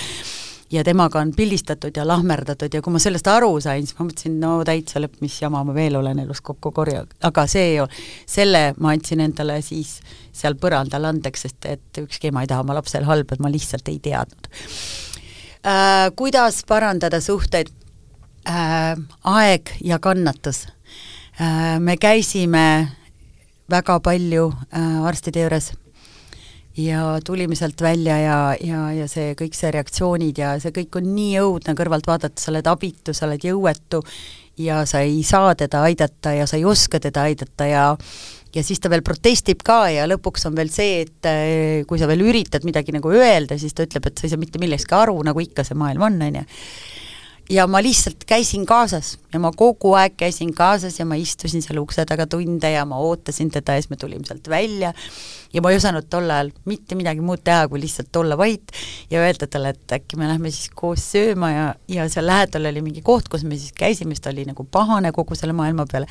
ja 0.71 0.85
temaga 0.87 1.19
on 1.19 1.33
pildistatud 1.37 1.97
ja 1.97 2.07
lahmerdatud 2.07 2.75
ja 2.75 2.83
kui 2.83 2.93
ma 2.95 3.01
sellest 3.03 3.27
aru 3.27 3.57
sain, 3.61 3.87
siis 3.87 3.99
ma 3.99 4.07
mõtlesin, 4.07 4.37
no 4.41 4.53
täitsa 4.65 5.03
lõpp, 5.03 5.19
mis 5.21 5.41
jama 5.43 5.65
ma 5.67 5.75
veel 5.75 5.99
olen 5.99 6.23
elus 6.23 6.41
kokku 6.47 6.71
korjanud, 6.73 7.13
aga 7.27 7.47
see 7.51 7.75
selle 8.27 8.71
ma 8.79 8.95
andsin 8.95 9.21
endale 9.27 9.61
siis 9.67 9.99
seal 10.33 10.55
põrandal 10.55 11.11
andeks, 11.11 11.47
sest 11.49 11.67
et 11.67 12.03
ükski 12.05 12.31
ema 12.31 12.47
ei 12.47 12.53
taha 12.53 12.63
oma 12.63 12.79
lapsel 12.79 13.05
halba, 13.05 13.37
ma 13.43 13.51
lihtsalt 13.51 13.91
ei 13.91 13.99
teadnud 13.99 14.49
äh,. 15.67 16.11
Kuidas 16.17 16.65
parandada 16.69 17.21
suhteid 17.21 17.69
äh,? 18.49 18.97
aeg 19.25 19.77
ja 19.85 19.99
kannatus 19.99 20.67
äh,. 21.41 21.79
me 21.81 21.97
käisime 21.97 22.89
väga 23.71 24.01
palju 24.01 24.53
äh, 24.75 25.05
arstide 25.07 25.45
juures 25.45 25.73
ja 26.77 27.21
tulime 27.25 27.55
sealt 27.55 27.81
välja 27.83 28.19
ja, 28.19 28.39
ja, 28.61 28.83
ja 28.93 29.09
see 29.11 29.35
kõik 29.39 29.57
see 29.57 29.71
reaktsioonid 29.75 30.39
ja 30.39 30.53
see 30.63 30.73
kõik 30.75 31.01
on 31.01 31.11
nii 31.15 31.41
õudne 31.43 31.75
kõrvalt 31.79 32.07
vaadata, 32.07 32.41
sa 32.41 32.53
oled 32.53 32.71
abitu, 32.71 33.15
sa 33.15 33.27
oled 33.27 33.45
jõuetu 33.45 34.03
ja 34.61 34.85
sa 34.87 35.03
ei 35.05 35.23
saa 35.27 35.55
teda 35.59 35.83
aidata 35.89 36.35
ja 36.37 36.47
sa 36.47 36.59
ei 36.59 36.65
oska 36.65 37.01
teda 37.01 37.27
aidata 37.29 37.67
ja 37.67 37.85
ja 38.55 38.65
siis 38.67 38.81
ta 38.83 38.91
veel 38.93 39.05
protestib 39.07 39.63
ka 39.67 39.83
ja 39.95 40.07
lõpuks 40.11 40.49
on 40.49 40.57
veel 40.59 40.73
see, 40.75 41.05
et 41.07 41.29
eh, 41.31 41.83
kui 41.89 42.01
sa 42.01 42.09
veel 42.11 42.25
üritad 42.27 42.67
midagi 42.67 42.95
nagu 42.97 43.13
öelda, 43.15 43.59
siis 43.61 43.77
ta 43.77 43.87
ütleb, 43.87 44.11
et 44.11 44.19
sa 44.19 44.27
ei 44.27 44.35
saa 44.35 44.41
mitte 44.41 44.63
millestki 44.63 44.97
aru, 44.99 45.17
nagu 45.27 45.43
ikka 45.43 45.67
see 45.67 45.79
maailm 45.79 46.09
on, 46.09 46.19
on 46.27 46.41
ju 46.43 46.47
ja 47.51 47.67
ma 47.67 47.81
lihtsalt 47.83 48.25
käisin 48.29 48.65
kaasas 48.67 49.17
ja 49.33 49.41
ma 49.43 49.51
kogu 49.57 49.93
aeg 49.99 50.15
käisin 50.19 50.53
kaasas 50.55 50.99
ja 51.01 51.07
ma 51.09 51.17
istusin 51.19 51.63
seal 51.65 51.81
ukse 51.83 52.05
taga 52.07 52.27
tunde 52.31 52.71
ja 52.71 52.85
ma 52.87 53.01
ootasin 53.03 53.51
teda 53.51 53.75
ja 53.75 53.83
siis 53.83 53.91
me 53.91 53.99
tulime 53.99 54.27
sealt 54.27 54.49
välja. 54.49 54.93
Ja 55.53 55.63
ma 55.63 55.73
ei 55.73 55.81
osanud 55.81 56.07
tol 56.11 56.31
ajal 56.31 56.53
mitte 56.71 56.95
midagi 56.95 57.25
muud 57.27 57.43
teha, 57.45 57.67
kui 57.69 57.81
lihtsalt 57.83 58.17
olla 58.21 58.39
vait 58.39 58.71
ja 59.11 59.25
öelda 59.25 59.49
talle, 59.51 59.75
et 59.75 59.97
äkki 59.99 60.19
me 60.21 60.29
lähme 60.31 60.53
siis 60.55 60.71
koos 60.75 61.09
sööma 61.11 61.51
ja, 61.51 61.67
ja 61.91 62.07
seal 62.13 62.29
lähedal 62.31 62.71
oli 62.71 62.85
mingi 62.87 63.03
koht, 63.03 63.27
kus 63.33 63.43
me 63.43 63.59
siis 63.59 63.75
käisime, 63.75 64.15
siis 64.15 64.23
ta 64.23 64.31
oli 64.31 64.47
nagu 64.47 64.67
pahane 64.71 65.11
kogu 65.17 65.35
selle 65.39 65.57
maailma 65.59 65.89
peale, 65.91 66.07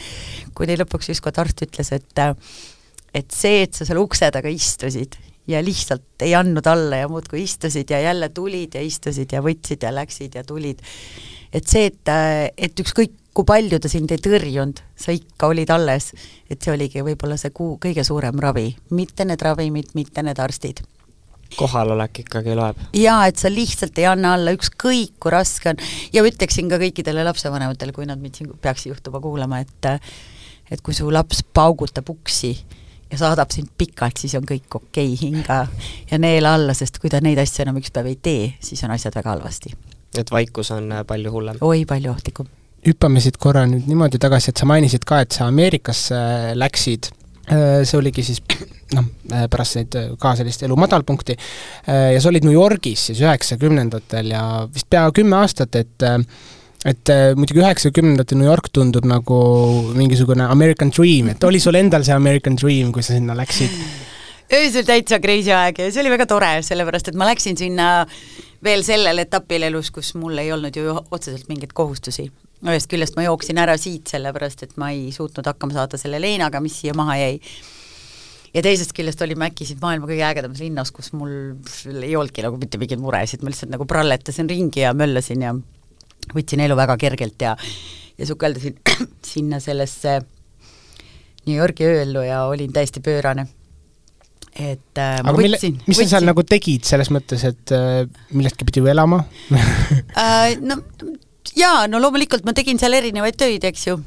kuni 0.57 0.75
lõpuks 0.81 1.13
ükskord 1.15 1.39
arst 1.39 1.63
ütles, 1.67 1.93
et 1.95 2.25
et 3.15 3.31
see, 3.33 3.63
et 3.63 3.73
sa 3.73 3.87
seal 3.87 4.03
ukse 4.03 4.27
taga 4.35 4.51
istusid 4.51 5.15
ja 5.49 5.61
lihtsalt 5.65 6.25
ei 6.25 6.35
andnud 6.37 6.67
alla 6.69 7.01
ja 7.03 7.07
muudkui 7.09 7.43
istusid 7.43 7.89
ja 7.89 7.99
jälle 8.03 8.29
tulid 8.29 8.75
ja 8.77 8.83
istusid 8.85 9.33
ja 9.33 9.41
võtsid 9.45 9.83
ja 9.83 9.93
läksid 9.95 10.37
ja 10.37 10.43
tulid. 10.43 10.83
et 11.53 11.67
see, 11.67 11.89
et, 11.89 12.13
et 12.57 12.85
ükskõik 12.85 13.15
kui 13.33 13.47
palju 13.47 13.79
ta 13.79 13.89
sind 13.89 14.11
ei 14.11 14.21
tõrjunud, 14.21 14.81
sa 14.99 15.13
ikka 15.15 15.47
olid 15.53 15.69
alles, 15.71 16.11
et 16.49 16.61
see 16.61 16.73
oligi 16.73 17.03
võib-olla 17.05 17.37
see 17.39 17.53
kuu 17.55 17.77
kõige 17.81 18.03
suurem 18.03 18.39
ravi, 18.41 18.71
mitte 18.91 19.25
need 19.25 19.41
ravimid, 19.41 19.93
mitte 19.95 20.23
need 20.25 20.39
arstid 20.39 20.81
kohalolek 21.57 22.19
ikkagi 22.23 22.53
loeb. 22.57 22.81
jaa, 22.93 23.23
et 23.25 23.39
sa 23.41 23.49
lihtsalt 23.49 23.97
ei 23.97 24.05
anna 24.05 24.35
alla, 24.37 24.53
ükskõik 24.53 25.15
kui 25.21 25.31
raske 25.33 25.71
on, 25.71 25.79
ja 26.13 26.21
ütleksin 26.25 26.69
ka 26.69 26.77
kõikidele 26.81 27.23
lapsevanematele, 27.25 27.95
kui 27.95 28.05
nad 28.05 28.21
mind 28.21 28.37
siin 28.37 28.51
peaks 28.61 28.85
juhtuma 28.85 29.21
kuulama, 29.23 29.63
et 29.65 29.89
et 30.69 30.83
kui 30.85 30.93
su 30.93 31.09
laps 31.09 31.41
paugutab 31.53 32.11
uksi, 32.13 32.51
ja 33.11 33.17
saadab 33.17 33.53
sind 33.53 33.71
pikalt, 33.77 34.19
siis 34.21 34.35
on 34.37 34.45
kõik 34.47 34.75
okei 34.75 35.13
okay,, 35.13 35.17
hinga 35.21 35.59
ja 36.11 36.19
neela 36.21 36.53
alla, 36.57 36.75
sest 36.77 36.99
kui 37.01 37.11
ta 37.11 37.21
neid 37.23 37.39
asju 37.41 37.65
enam 37.65 37.79
üks 37.81 37.93
päev 37.95 38.09
ei 38.11 38.17
tee, 38.21 38.49
siis 38.63 38.83
on 38.85 38.93
asjad 38.95 39.15
väga 39.17 39.33
halvasti. 39.35 39.73
et 40.17 40.31
vaikus 40.31 40.71
on 40.75 40.91
äh, 40.91 41.05
palju 41.07 41.31
hullem? 41.33 41.61
oi, 41.61 41.85
palju 41.89 42.11
ohtlikum. 42.11 42.49
hüppame 42.87 43.21
siit 43.23 43.37
korra 43.37 43.65
nüüd 43.69 43.87
niimoodi 43.89 44.21
tagasi, 44.21 44.51
et 44.51 44.61
sa 44.61 44.69
mainisid 44.69 45.05
ka, 45.05 45.23
et 45.25 45.31
sa 45.31 45.47
Ameerikasse 45.49 46.19
äh, 46.19 46.51
läksid, 46.57 47.09
äh, 47.49 47.81
see 47.83 47.97
oligi 47.97 48.25
siis 48.29 48.43
noh, 48.93 49.09
pärast 49.49 49.77
neid 49.77 49.97
ka 50.21 50.35
sellist 50.37 50.63
elu 50.65 50.75
madalpunkti, 50.79 51.35
ja 51.85 52.21
sa 52.21 52.31
olid 52.31 52.45
New 52.47 52.55
Yorgis 52.55 53.03
siis 53.11 53.19
üheksakümnendatel 53.21 54.31
ja 54.33 54.45
vist 54.73 54.89
pea 54.89 55.03
kümme 55.13 55.37
aastat, 55.37 55.77
et 55.77 56.05
et 56.87 57.11
äh, 57.11 57.31
muidugi 57.35 57.59
üheksakümnendate 57.59 58.37
New 58.39 58.47
York 58.47 58.69
tundub 58.75 59.07
nagu 59.09 59.39
mingisugune 59.97 60.45
American 60.47 60.93
Dream, 60.95 61.33
et 61.33 61.43
oli 61.43 61.59
sul 61.59 61.75
endal 61.79 62.05
see 62.07 62.15
American 62.15 62.55
Dream, 62.59 62.93
kui 62.95 63.03
sa 63.03 63.17
sinna 63.17 63.35
läksid? 63.37 63.73
öösel 64.59 64.85
täitsa 64.87 65.19
crazy 65.21 65.51
aeg 65.53 65.81
ja 65.81 65.89
see 65.91 66.03
oli 66.03 66.13
väga 66.13 66.25
tore, 66.29 66.53
sellepärast 66.65 67.11
et 67.11 67.17
ma 67.19 67.27
läksin 67.29 67.59
sinna 67.59 67.89
veel 68.65 68.83
sellel 68.87 69.21
etapil 69.21 69.67
elus, 69.67 69.91
kus 69.93 70.13
mul 70.19 70.39
ei 70.41 70.53
olnud 70.55 70.75
ju 70.75 70.95
otseselt 71.11 71.51
mingeid 71.51 71.75
kohustusi. 71.75 72.29
ühest 72.65 72.89
küljest 72.91 73.15
ma 73.15 73.27
jooksin 73.27 73.59
ära 73.61 73.75
siit, 73.79 74.07
sellepärast 74.11 74.63
et 74.65 74.73
ma 74.79 74.89
ei 74.95 75.11
suutnud 75.15 75.45
hakkama 75.47 75.75
saada 75.75 75.99
selle 75.99 76.19
leinaga, 76.19 76.59
mis 76.63 76.79
siia 76.81 76.95
maha 76.97 77.15
jäi 77.19 77.35
ja 78.53 78.63
teisest 78.65 78.95
küljest 78.97 79.21
olime 79.21 79.51
äkki 79.51 79.67
siin 79.67 79.79
maailma 79.81 80.09
kõige 80.09 80.25
ägedamas 80.27 80.63
linnas, 80.63 80.91
kus 80.95 81.11
mul 81.13 81.35
ei 82.01 82.15
olnudki 82.15 82.43
nagu 82.43 82.57
mitte 82.59 82.79
mingeid 82.81 83.03
muresid, 83.03 83.43
ma 83.43 83.51
lihtsalt 83.53 83.71
nagu 83.75 83.87
pralletasin 83.87 84.49
ringi 84.49 84.83
ja 84.83 84.95
möllasin 84.97 85.45
ja 85.45 85.53
võtsin 86.33 86.61
elu 86.65 86.75
väga 86.77 86.97
kergelt 86.97 87.41
ja 87.41 87.55
ja 88.19 88.27
sukeldasin 88.27 88.75
sinna 89.33 89.59
sellesse 89.63 90.19
New 91.47 91.55
Yorgi 91.55 91.87
ööellu 91.87 92.25
ja 92.27 92.43
olin 92.49 92.73
täiesti 92.73 92.99
pöörane. 92.99 93.47
et 94.59 94.97
äh, 94.97 95.19
aga 95.23 95.37
mille, 95.37 95.57
mis 95.61 95.85
võtsin. 95.85 96.03
sa 96.03 96.17
seal 96.17 96.27
nagu 96.27 96.43
tegid, 96.43 96.83
selles 96.83 97.11
mõttes, 97.13 97.43
et 97.47 97.71
äh, 97.75 98.03
millestki 98.33 98.65
pidi 98.67 98.81
ju 98.81 98.89
elama 98.91 99.21
äh, 100.19 100.57
no 100.59 100.81
jaa, 101.55 101.87
no 101.87 102.01
loomulikult 102.01 102.47
ma 102.47 102.55
tegin 102.57 102.81
seal 102.81 102.97
erinevaid 102.97 103.37
töid, 103.39 103.63
eks 103.69 103.87
ju, 103.87 103.99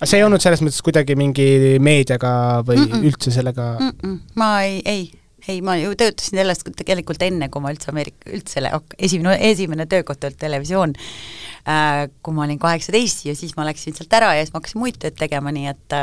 see 0.00 0.20
ei 0.20 0.24
olnud 0.24 0.42
selles 0.42 0.62
mõttes 0.64 0.80
kuidagi 0.86 1.18
mingi 1.18 1.76
meediaga 1.82 2.32
või 2.64 2.78
mm 2.78 2.92
-mm. 2.92 3.08
üldse 3.10 3.34
sellega 3.34 3.72
mm? 3.78 3.96
-mm. 3.98 4.18
ma 4.40 4.52
ei, 4.64 4.80
ei, 4.84 5.02
ei, 5.50 5.60
ma 5.64 5.76
ju 5.80 5.92
töötasin 5.98 6.40
sellest 6.40 6.70
tegelikult 6.78 7.22
enne, 7.26 7.50
kui 7.52 7.62
ma 7.64 7.72
üldse 7.74 7.90
Ameerika, 7.92 8.30
üldse 8.30 8.62
esimene, 8.98 9.36
esimene 9.50 9.86
töökoht 9.90 10.24
oli 10.28 10.38
televisioon 10.40 10.94
äh,, 10.96 12.06
kui 12.22 12.36
ma 12.36 12.46
olin 12.46 12.60
kaheksateist 12.62 13.26
ja 13.28 13.36
siis 13.38 13.56
ma 13.58 13.66
läksin 13.68 13.96
sealt 13.96 14.16
ära 14.20 14.32
ja 14.36 14.44
siis 14.44 14.54
ma 14.54 14.62
hakkasin 14.62 14.82
muid 14.82 15.00
tööd 15.02 15.18
tegema, 15.20 15.52
nii 15.54 15.70
et 15.72 16.00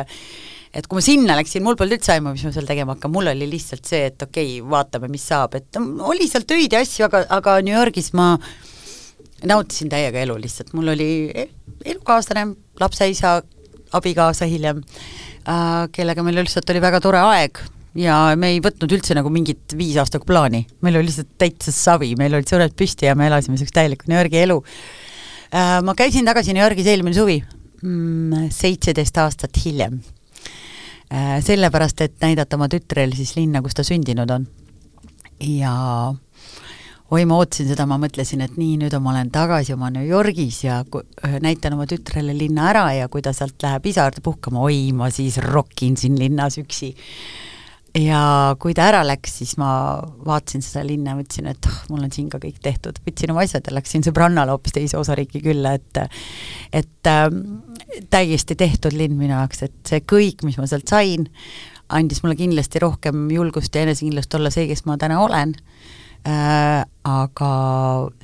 et 0.78 0.86
kui 0.86 1.00
ma 1.00 1.04
sinna 1.04 1.36
läksin, 1.40 1.64
mul 1.66 1.78
polnud 1.80 1.98
üldse 1.98 2.14
aimu, 2.14 2.34
mis 2.36 2.44
ma 2.46 2.52
seal 2.54 2.68
tegema 2.70 2.94
hakkan, 2.94 3.12
mul 3.14 3.32
oli 3.32 3.48
lihtsalt 3.50 3.88
see, 3.88 4.10
et 4.12 4.22
okei 4.22 4.58
okay,, 4.60 4.66
vaatame, 4.70 5.10
mis 5.10 5.24
saab, 5.26 5.56
et 5.58 5.80
oli 5.80 6.28
seal 6.30 6.46
töid 6.50 6.76
ja 6.76 6.84
asju, 6.84 7.08
aga, 7.08 7.24
aga 7.38 7.56
New 7.66 7.74
Yorgis 7.74 8.12
ma 8.18 8.34
nautisin 9.48 9.90
täiega 9.90 10.22
elu 10.26 10.36
lihtsalt, 10.44 10.74
mul 10.78 10.94
oli 10.94 11.10
e-, 11.32 11.48
elukaaslane, 11.94 12.52
lapse 12.82 13.10
isa, 13.10 13.38
abikaasa 13.98 14.50
hiljem 14.52 14.84
äh,, 15.48 15.88
kellega 15.96 16.26
meil 16.26 16.42
lihtsalt 16.44 16.70
oli 16.76 16.84
väga 16.84 17.02
tore 17.02 17.24
aeg 17.32 17.64
ja 17.98 18.18
me 18.40 18.52
ei 18.54 18.62
võtnud 18.64 18.94
üldse 18.98 19.16
nagu 19.18 19.32
mingit 19.34 19.74
viis 19.78 19.98
aastaga 20.02 20.28
plaani, 20.28 20.64
meil 20.86 21.00
oli 21.00 21.10
lihtsalt 21.10 21.34
täitsa 21.42 21.74
savi, 21.74 22.14
meil 22.20 22.36
olid 22.38 22.50
sõrmed 22.50 22.76
püsti 22.78 23.10
ja 23.10 23.16
me 23.18 23.30
elasime 23.30 23.56
niisugust 23.56 23.76
täielikku 23.78 24.12
New 24.12 24.20
Yorgi 24.20 24.44
elu 24.44 24.60
äh,. 24.62 25.80
Ma 25.86 25.96
käisin 25.98 26.28
tagasi 26.28 26.56
New 26.56 26.64
Yorgis 26.64 26.90
eelmine 26.92 27.18
suvi 27.18 27.40
mm,, 27.42 28.52
seitseteist 28.54 29.18
aastat 29.24 29.58
hiljem 29.64 29.98
äh,. 31.10 31.40
Sellepärast, 31.46 32.06
et 32.06 32.22
näidata 32.24 32.60
oma 32.60 32.70
tütrele 32.72 33.18
siis 33.18 33.36
linna, 33.40 33.64
kus 33.66 33.78
ta 33.78 33.86
sündinud 33.88 34.32
on. 34.36 34.48
ja 35.42 35.74
oi, 37.08 37.24
ma 37.26 37.38
ootasin 37.40 37.70
seda, 37.72 37.88
ma 37.90 37.98
mõtlesin, 38.02 38.44
et 38.44 38.58
nii, 38.60 38.78
nüüd 38.84 38.96
ma 39.02 39.14
olen 39.14 39.34
tagasi 39.34 39.74
oma 39.74 39.90
New 39.94 40.06
Yorgis 40.06 40.62
ja 40.66 40.82
näitan 41.42 41.78
oma 41.78 41.88
tütrele 41.90 42.36
linna 42.38 42.70
ära 42.74 42.88
ja 42.98 43.10
kui 43.10 43.24
ta 43.26 43.34
sealt 43.34 43.62
läheb 43.64 43.88
isa 43.90 44.06
juurde 44.06 44.24
puhkama, 44.26 44.66
oi, 44.68 44.92
ma 44.98 45.10
siis 45.14 45.40
rokin 45.44 45.96
siin 45.98 46.20
linnas 46.20 46.60
üksi. 46.62 46.94
Ja 47.98 48.22
kui 48.62 48.76
ta 48.78 48.88
ära 48.92 49.02
läks, 49.08 49.38
siis 49.42 49.56
ma 49.62 49.70
vaatasin 50.26 50.64
seda 50.66 50.84
linna 50.86 51.14
ja 51.14 51.20
mõtlesin, 51.20 51.50
et 51.52 51.70
oh, 51.70 51.78
mul 51.92 52.06
on 52.06 52.14
siin 52.14 52.30
ka 52.32 52.40
kõik 52.42 52.60
tehtud, 52.64 53.00
võtsin 53.06 53.34
oma 53.34 53.46
asjad 53.46 53.68
ja 53.68 53.76
läksin 53.78 54.06
sõbrannale 54.06 54.54
hoopis 54.54 54.76
teise 54.76 55.00
osariiki 55.00 55.42
külla, 55.44 55.76
et 55.78 56.02
et 56.76 57.12
äh, 57.12 57.30
täiesti 58.14 58.58
tehtud 58.60 58.96
linn 58.98 59.18
minu 59.18 59.34
jaoks, 59.34 59.64
et 59.68 59.78
see 59.88 60.04
kõik, 60.06 60.46
mis 60.48 60.60
ma 60.60 60.68
sealt 60.70 60.90
sain, 60.92 61.30
andis 61.94 62.22
mulle 62.24 62.38
kindlasti 62.40 62.84
rohkem 62.84 63.30
julgust 63.34 63.76
ja 63.76 63.86
enesekindlust 63.88 64.36
olla 64.38 64.52
see, 64.54 64.68
kes 64.70 64.86
ma 64.90 65.00
täna 65.00 65.22
olen. 65.24 65.56
Äh, 66.28 66.82
aga 67.08 67.50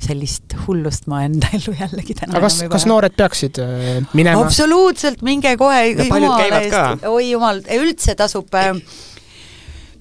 sellist 0.02 0.56
hullust 0.66 1.06
ma 1.08 1.22
enda 1.24 1.48
ellu 1.56 1.72
jällegi 1.78 2.18
täna 2.18 2.34
aga 2.36 2.50
kas, 2.50 2.58
kas 2.68 2.86
noored 2.90 3.14
peaksid 3.16 3.62
äh, 3.64 4.02
minema? 4.18 4.42
absoluutselt, 4.44 5.22
minge 5.24 5.54
kohe, 5.62 5.86
jumala 5.94 6.42
eest, 6.58 7.06
oi 7.08 7.30
jumal, 7.30 7.62
üldse 7.78 8.18
tasub 8.20 8.52
äh,, 8.60 8.74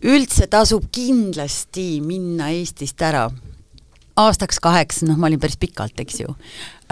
üldse 0.03 0.49
tasub 0.51 0.89
kindlasti 0.93 2.01
minna 2.05 2.51
Eestist 2.55 3.03
ära 3.03 3.29
aastaks 4.19 4.61
kaheks, 4.61 5.03
noh, 5.09 5.17
ma 5.17 5.31
olin 5.31 5.41
päris 5.41 5.57
pikalt, 5.61 5.99
eks 6.03 6.21
ju 6.21 6.35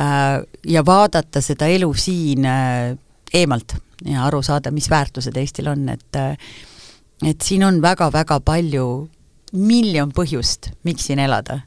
äh,, 0.01 0.41
ja 0.67 0.83
vaadata 0.87 1.43
seda 1.45 1.69
elu 1.69 1.91
siin 1.95 2.47
äh, 2.49 2.97
eemalt 3.35 3.77
ja 4.07 4.25
aru 4.27 4.41
saada, 4.43 4.73
mis 4.73 4.89
väärtused 4.91 5.37
Eestil 5.37 5.69
on, 5.73 5.89
et 5.93 6.17
äh, 6.17 6.37
et 7.27 7.43
siin 7.45 7.65
on 7.67 7.83
väga-väga 7.83 8.41
palju 8.45 8.87
miljon 9.53 10.13
põhjust, 10.15 10.71
miks 10.87 11.09
siin 11.09 11.21
elada. 11.21 11.61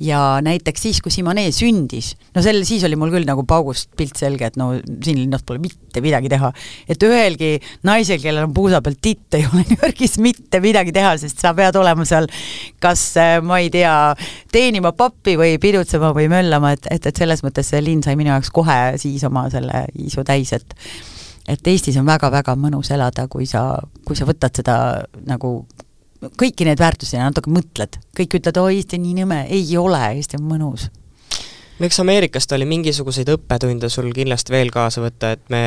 Ja 0.00 0.38
näiteks 0.44 0.82
siis, 0.82 1.00
kui 1.02 1.10
Simone 1.10 1.48
sündis, 1.54 2.12
no 2.34 2.42
sel, 2.44 2.60
siis 2.66 2.84
oli 2.86 2.96
mul 2.98 3.10
küll 3.10 3.26
nagu 3.26 3.42
paugust 3.48 3.90
pilt 3.98 4.18
selge, 4.18 4.46
et 4.46 4.58
no 4.60 4.70
siin 4.76 5.18
linnas 5.18 5.42
pole 5.46 5.58
mitte 5.62 6.02
midagi 6.04 6.30
teha. 6.30 6.52
et 6.88 7.02
ühelgi 7.02 7.50
naisel, 7.86 8.20
kellel 8.22 8.46
on 8.46 8.54
puusa 8.54 8.80
peal 8.84 8.98
titt, 9.02 9.26
ei 9.34 9.46
ole 9.48 9.64
New 9.68 9.82
Yorgis 9.82 10.18
mitte 10.22 10.62
midagi 10.64 10.94
teha, 10.94 11.16
sest 11.18 11.42
sa 11.42 11.52
pead 11.58 11.76
olema 11.80 12.06
seal 12.08 12.30
kas 12.82 13.04
äh, 13.18 13.36
ma 13.42 13.58
ei 13.58 13.72
tea, 13.74 13.92
teenima 14.54 14.94
pappi 14.96 15.34
või 15.40 15.58
pidutsema 15.62 16.12
või 16.16 16.30
möllama, 16.30 16.76
et, 16.76 16.86
et, 16.94 17.10
et 17.10 17.24
selles 17.24 17.42
mõttes 17.46 17.74
see 17.74 17.82
linn 17.82 18.04
sai 18.06 18.14
minu 18.18 18.30
jaoks 18.36 18.52
kohe 18.54 18.80
siis 19.02 19.26
oma 19.26 19.48
selle 19.52 19.86
isu 19.98 20.26
täis, 20.26 20.54
et 20.54 20.78
et 21.48 21.68
Eestis 21.72 21.96
on 21.96 22.04
väga-väga 22.04 22.52
mõnus 22.60 22.90
elada, 22.92 23.24
kui 23.32 23.46
sa, 23.48 23.62
kui 24.04 24.16
sa 24.18 24.26
võtad 24.28 24.52
seda 24.60 24.74
nagu 25.26 25.62
kõiki 26.26 26.66
neid 26.68 26.80
väärtusi 26.80 27.16
ja 27.16 27.26
natuke 27.28 27.52
mõtled, 27.52 28.00
kõik 28.16 28.38
ütlevad, 28.40 28.62
oi, 28.64 28.78
Eesti 28.80 28.98
on 28.98 29.04
nii 29.06 29.18
nõme, 29.22 29.42
ei 29.54 29.76
ole, 29.80 30.02
Eesti 30.18 30.40
on 30.40 30.48
mõnus. 30.50 30.88
No 31.78 31.86
eks 31.86 32.00
Ameerikast 32.02 32.50
oli 32.56 32.66
mingisuguseid 32.66 33.28
õppetunde 33.30 33.86
sul 33.92 34.08
kindlasti 34.10 34.50
veel 34.50 34.72
kaasa 34.74 34.98
võtta, 34.98 35.30
et 35.36 35.44
me 35.54 35.60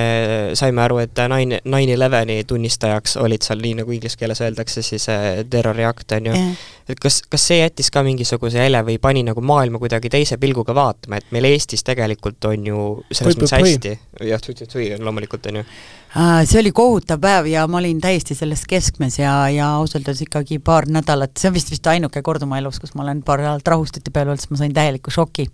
saime 0.60 0.82
aru, 0.84 0.97
et 1.06 1.22
nine, 1.32 1.62
nine 1.72 1.95
eleveni 1.95 2.41
tunnistajaks 2.47 3.16
olid 3.24 3.47
seal, 3.47 3.64
nii 3.64 3.78
nagu 3.80 3.95
inglise 3.95 4.20
keeles 4.20 4.43
öeldakse, 4.43 4.84
siis 4.84 5.08
äh, 5.14 5.45
terroriakt, 5.47 6.12
on 6.18 6.28
ju? 6.28 6.36
Yeah.. 6.36 6.66
et 6.91 6.99
kas, 6.99 7.22
kas 7.32 7.47
see 7.47 7.62
jättis 7.62 7.88
ka 7.95 8.04
mingisuguse 8.04 8.60
jälje 8.60 8.84
või 8.89 8.97
pani 8.99 9.24
nagu 9.24 9.39
maailma 9.39 9.80
kuidagi 9.80 10.12
teise 10.12 10.36
pilguga 10.41 10.76
vaatama, 10.76 11.22
et 11.22 11.32
meil 11.32 11.47
Eestis 11.54 11.88
tegelikult 11.88 12.43
on 12.52 12.68
ju 12.68 12.84
selles 13.14 13.39
mõttes 13.39 13.56
hästi, 13.56 13.95
jah, 14.28 14.47
on 14.99 15.08
loomulikult, 15.08 15.47
on 15.47 15.62
ju 15.62 15.68
see 16.12 16.59
oli 16.59 16.72
kohutav 16.76 17.22
päev 17.24 17.47
ja 17.47 17.66
ma 17.72 17.80
olin 17.80 18.01
täiesti 18.03 18.36
selles 18.36 18.66
keskmes 18.68 19.20
ja, 19.20 19.34
ja 19.49 19.70
ausalt 19.78 20.07
öeldes 20.07 20.26
ikkagi 20.26 20.59
paar 20.59 20.89
nädalat, 20.91 21.36
see 21.39 21.51
on 21.51 21.55
vist, 21.55 21.72
vist 21.72 21.88
ainuke 21.88 22.24
kord 22.26 22.43
oma 22.43 22.59
elus, 22.59 22.82
kus 22.84 22.95
ma 22.95 23.05
olen 23.05 23.24
paar 23.24 23.43
nädalat 23.43 23.76
rahustati 23.76 24.12
peal 24.12 24.32
olnud, 24.32 24.43
sest 24.43 24.51
ma 24.51 24.59
sain 24.59 24.76
täieliku 24.76 25.14
šoki 25.14 25.47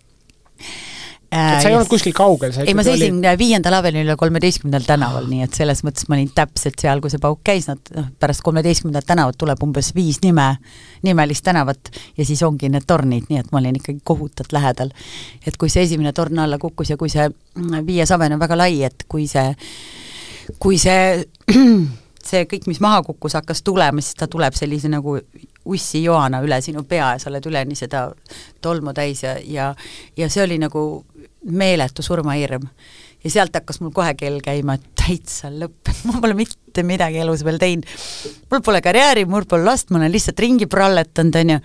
et 1.28 1.62
sa 1.62 1.68
ei 1.68 1.76
olnud 1.76 1.90
kuskil 1.92 2.14
kaugel? 2.16 2.54
ei, 2.64 2.74
ma 2.78 2.84
seisin 2.88 3.20
oli... 3.20 3.34
viiendal 3.40 3.76
avenüül 3.78 4.08
ja 4.08 4.16
kolmeteistkümnendal 4.20 4.86
tänaval, 4.88 5.28
nii 5.28 5.44
et 5.44 5.58
selles 5.58 5.84
mõttes 5.84 6.08
ma 6.08 6.16
olin 6.16 6.30
täpselt 6.36 6.80
seal, 6.80 7.02
kui 7.04 7.12
see 7.12 7.22
pauk 7.24 7.42
käis, 7.46 7.68
nad 7.68 7.92
noh, 7.96 8.08
pärast 8.20 8.44
kolmeteistkümnendat 8.48 9.10
tänavat 9.10 9.38
tuleb 9.40 9.64
umbes 9.68 9.92
viis 9.96 10.22
nime, 10.24 10.48
nimelist 11.04 11.44
tänavat 11.46 11.92
ja 12.18 12.26
siis 12.26 12.44
ongi 12.48 12.72
need 12.72 12.88
tornid, 12.88 13.28
nii 13.30 13.42
et 13.44 13.52
ma 13.52 13.60
olin 13.60 13.76
ikkagi 13.80 14.00
kohutavalt 14.08 14.56
lähedal. 14.56 14.94
et 15.46 15.60
kui 15.60 15.70
see 15.74 15.84
esimene 15.84 16.16
torn 16.16 16.40
alla 16.46 16.60
kukkus 16.62 16.94
ja 16.94 16.98
kui 16.98 17.12
see 17.12 17.28
viies 17.86 18.12
aven 18.16 18.38
on 18.38 18.44
väga 18.44 18.60
lai, 18.64 18.84
et 18.88 19.04
kui 19.12 19.28
see, 19.28 19.52
kui 20.60 20.78
see 20.82 21.24
see 22.28 22.46
kõik, 22.50 22.68
mis 22.68 22.82
maha 22.84 23.02
kukkus, 23.08 23.38
hakkas 23.40 23.64
tulema, 23.66 24.04
siis 24.04 24.18
ta 24.20 24.28
tuleb 24.32 24.56
sellise 24.58 24.90
nagu 24.92 25.18
ussijoana 25.68 26.42
üle 26.44 26.60
sinu 26.64 26.84
pea 26.88 27.14
ja 27.16 27.22
sa 27.22 27.32
oled 27.32 27.48
üleni 27.50 27.76
seda 27.76 28.08
tolmu 28.64 28.94
täis 28.96 29.24
ja, 29.24 29.36
ja 29.44 29.74
ja 30.18 30.30
see 30.32 30.44
oli 30.44 30.60
nagu 30.62 30.84
meeletu 31.48 32.04
surmahirm. 32.04 32.68
ja 33.24 33.32
sealt 33.32 33.56
hakkas 33.56 33.82
mul 33.82 33.92
kohe 33.96 34.14
kell 34.16 34.42
käima, 34.44 34.78
et 34.78 34.88
täitsa 34.96 35.52
lõpp, 35.52 35.94
ma 36.08 36.22
pole 36.22 36.38
mitte 36.38 36.60
midagi 36.88 37.22
elus 37.24 37.44
veel 37.46 37.58
teinud. 37.62 37.86
mul 38.52 38.62
pole 38.64 38.82
karjääri, 38.82 39.26
mul 39.26 39.46
pole 39.50 39.66
last, 39.66 39.90
ma 39.90 40.00
olen 40.00 40.12
lihtsalt 40.12 40.40
ringi 40.40 40.68
pralletanud, 40.72 41.36
on 41.36 41.54
ju. 41.56 41.60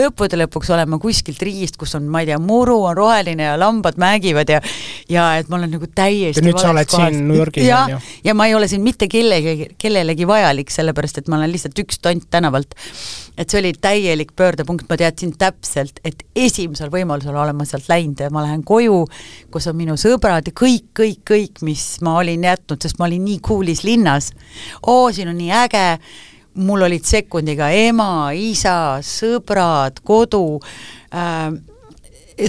lõppude 0.00 0.40
lõpuks 0.40 0.72
olen 0.74 0.90
ma 0.90 0.98
kuskilt 1.02 1.42
riigist, 1.42 1.76
kus 1.80 1.94
on, 1.98 2.08
ma 2.12 2.22
ei 2.24 2.30
tea, 2.30 2.38
muru 2.42 2.78
on 2.88 2.96
roheline 2.96 3.50
ja 3.50 3.58
lambad 3.60 4.00
määgivad 4.00 4.50
ja 4.50 4.60
ja 5.08 5.28
et 5.38 5.48
ma 5.48 5.60
olen 5.60 5.76
nagu 5.76 5.86
täiesti 5.86 6.42
ja 6.42 6.46
nüüd 6.46 6.60
sa 6.60 6.72
oled 6.72 6.90
kohas. 6.90 7.12
siin 7.14 7.28
New 7.28 7.38
Yorgis, 7.38 7.70
on 7.70 7.96
ju? 7.96 8.00
ja 8.24 8.34
ma 8.34 8.46
ei 8.46 8.54
ole 8.54 8.68
siin 8.68 8.82
mitte 8.82 9.08
kellegi, 9.08 9.70
kellelegi 9.78 10.26
vajalik, 10.26 10.70
sellepärast 10.70 11.22
et 11.22 11.28
ma 11.28 11.40
olen 11.40 11.52
lihtsalt 11.52 11.78
üks 11.84 12.02
tont 12.02 12.26
tänavalt 12.30 12.74
et 13.36 13.50
see 13.50 13.60
oli 13.60 13.72
täielik 13.80 14.32
pöördepunkt, 14.36 14.86
ma 14.88 14.96
teadsin 14.96 15.34
täpselt, 15.38 16.00
et 16.04 16.22
esimesel 16.36 16.90
võimalusel 16.92 17.36
olen 17.36 17.56
ma 17.56 17.66
sealt 17.68 17.88
läinud 17.90 18.20
ja 18.24 18.30
ma 18.32 18.44
lähen 18.46 18.62
koju, 18.66 19.02
kus 19.52 19.68
on 19.68 19.76
minu 19.76 19.96
sõbrad 20.00 20.48
ja 20.48 20.54
kõik, 20.56 20.88
kõik, 20.96 21.20
kõik, 21.28 21.62
mis 21.66 21.84
ma 22.04 22.16
olin 22.22 22.46
jätnud, 22.48 22.80
sest 22.82 23.00
ma 23.00 23.08
olin 23.10 23.24
nii 23.28 23.40
cool'is 23.44 23.84
linnas. 23.84 24.32
Oo, 24.86 25.10
siin 25.12 25.30
on 25.32 25.38
nii 25.38 25.52
äge, 25.64 25.86
mul 26.66 26.86
olid 26.86 27.04
sekundiga 27.04 27.70
ema, 27.70 28.30
isa, 28.32 28.98
sõbrad, 29.04 30.00
kodu 30.06 30.44
äh,, 31.12 31.50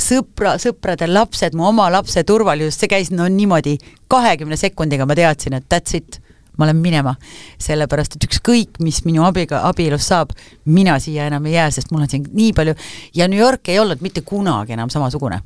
sõpra, 0.04 0.56
sõprade 0.62 1.08
lapsed, 1.10 1.56
mu 1.56 1.68
oma 1.70 1.90
lapse 1.92 2.24
turvalisus, 2.28 2.80
see 2.80 2.92
käis 2.92 3.12
no 3.12 3.28
niimoodi, 3.32 3.78
kahekümne 4.12 4.60
sekundiga 4.60 5.08
ma 5.08 5.16
teadsin, 5.18 5.60
et 5.60 5.68
that's 5.72 5.96
it 5.98 6.22
ma 6.58 6.66
lähen 6.66 6.80
minema. 6.82 7.16
sellepärast, 7.62 8.16
et 8.18 8.24
ükskõik, 8.26 8.80
mis 8.82 9.04
minu 9.06 9.26
abiga, 9.28 9.62
abielus 9.70 10.08
saab, 10.10 10.32
mina 10.66 10.98
siia 11.00 11.28
enam 11.30 11.46
ei 11.46 11.54
jää, 11.54 11.70
sest 11.72 11.92
mul 11.92 12.02
on 12.02 12.10
siin 12.10 12.26
nii 12.34 12.54
palju. 12.58 12.74
Ja 13.16 13.28
New 13.28 13.40
York 13.40 13.70
ei 13.70 13.80
olnud 13.80 14.02
mitte 14.02 14.22
kunagi 14.26 14.74
enam 14.74 14.90
samasugune 14.90 15.42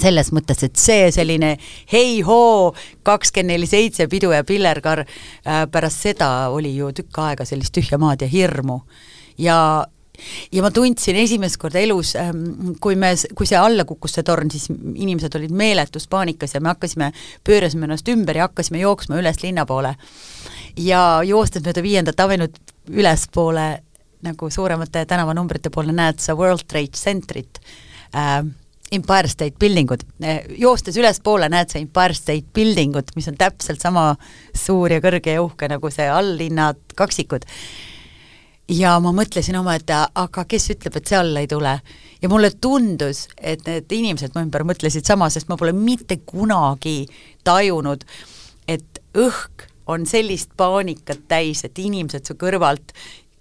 selles 0.00 0.30
mõttes, 0.34 0.62
et 0.66 0.76
see 0.80 1.08
selline 1.14 1.54
hei-hoo, 1.92 2.74
kakskümmend 3.06 3.54
neli 3.54 3.68
seitse 3.70 4.08
pidu 4.10 4.32
ja 4.34 4.44
pillerkarr 4.46 5.04
äh,, 5.04 5.64
pärast 5.70 6.06
seda 6.08 6.30
oli 6.54 6.74
ju 6.76 6.90
tükk 6.96 7.20
aega 7.22 7.46
sellist 7.48 7.74
tühja 7.74 7.98
maad 8.00 8.24
ja 8.24 8.28
hirmu. 8.30 8.80
ja, 9.38 9.58
ja 10.52 10.62
ma 10.62 10.70
tundsin 10.74 11.16
esimest 11.18 11.58
korda 11.62 11.80
elus, 11.82 12.14
ähm, 12.18 12.74
kui 12.80 12.96
me, 12.98 13.14
kui 13.34 13.46
see 13.46 13.58
alla 13.58 13.86
kukkus, 13.86 14.16
see 14.16 14.26
torn, 14.26 14.50
siis 14.50 14.68
inimesed 14.70 15.34
olid 15.38 15.54
meeletus 15.54 16.08
paanikas 16.10 16.54
ja 16.54 16.62
me 16.62 16.72
hakkasime, 16.72 17.12
pöörasime 17.46 17.88
ennast 17.88 18.08
ümber 18.10 18.38
ja 18.38 18.48
hakkasime 18.48 18.82
jooksma 18.82 19.18
üles 19.22 19.42
linna 19.42 19.66
poole. 19.66 19.94
ja 20.76 21.22
joostes 21.22 21.62
mööda 21.62 21.82
Viiendat 21.82 22.20
Avenued 22.20 22.58
ülespoole 22.90 23.68
nagu 24.24 24.50
suuremate 24.50 25.04
tänavanumbrite 25.06 25.70
poole 25.70 25.92
näed 25.92 26.18
sa 26.18 26.34
World 26.34 26.66
Trade 26.66 26.98
Centerit 26.98 27.60
äh,, 28.14 28.42
Empire 28.94 29.28
State 29.30 29.58
Building 29.60 29.90
ud, 29.94 30.04
joostes 30.58 30.96
ülespoole 31.00 31.48
näed 31.52 31.72
sa 31.72 31.80
Empire 31.80 32.14
State 32.16 32.46
Building 32.54 32.96
ut, 33.00 33.10
mis 33.16 33.28
on 33.30 33.38
täpselt 33.40 33.82
sama 33.82 34.12
suur 34.56 34.92
ja 34.94 35.00
kõrge 35.04 35.36
ja 35.36 35.42
uhke 35.44 35.68
nagu 35.70 35.90
see 35.92 36.06
alllinna 36.10 36.72
kaksikud. 36.96 37.46
ja 38.68 38.94
ma 39.00 39.12
mõtlesin 39.12 39.58
oma, 39.60 39.74
et 39.76 39.90
aga 39.90 40.44
kes 40.48 40.70
ütleb, 40.76 40.96
et 40.96 41.06
see 41.06 41.18
alla 41.18 41.40
ei 41.40 41.50
tule. 41.50 41.80
ja 42.22 42.28
mulle 42.28 42.50
tundus, 42.50 43.28
et 43.38 43.66
need 43.66 43.92
inimesed 43.92 44.34
mu 44.34 44.46
ümber 44.46 44.64
mõtlesid 44.64 45.04
sama, 45.04 45.30
sest 45.30 45.48
ma 45.48 45.56
pole 45.56 45.72
mitte 45.72 46.16
kunagi 46.24 47.06
tajunud, 47.44 48.04
et 48.68 49.02
õhk 49.14 49.68
on 49.86 50.06
sellist 50.06 50.50
paanikat 50.56 51.26
täis, 51.28 51.64
et 51.64 51.78
inimesed 51.78 52.24
su 52.24 52.38
kõrvalt 52.40 52.94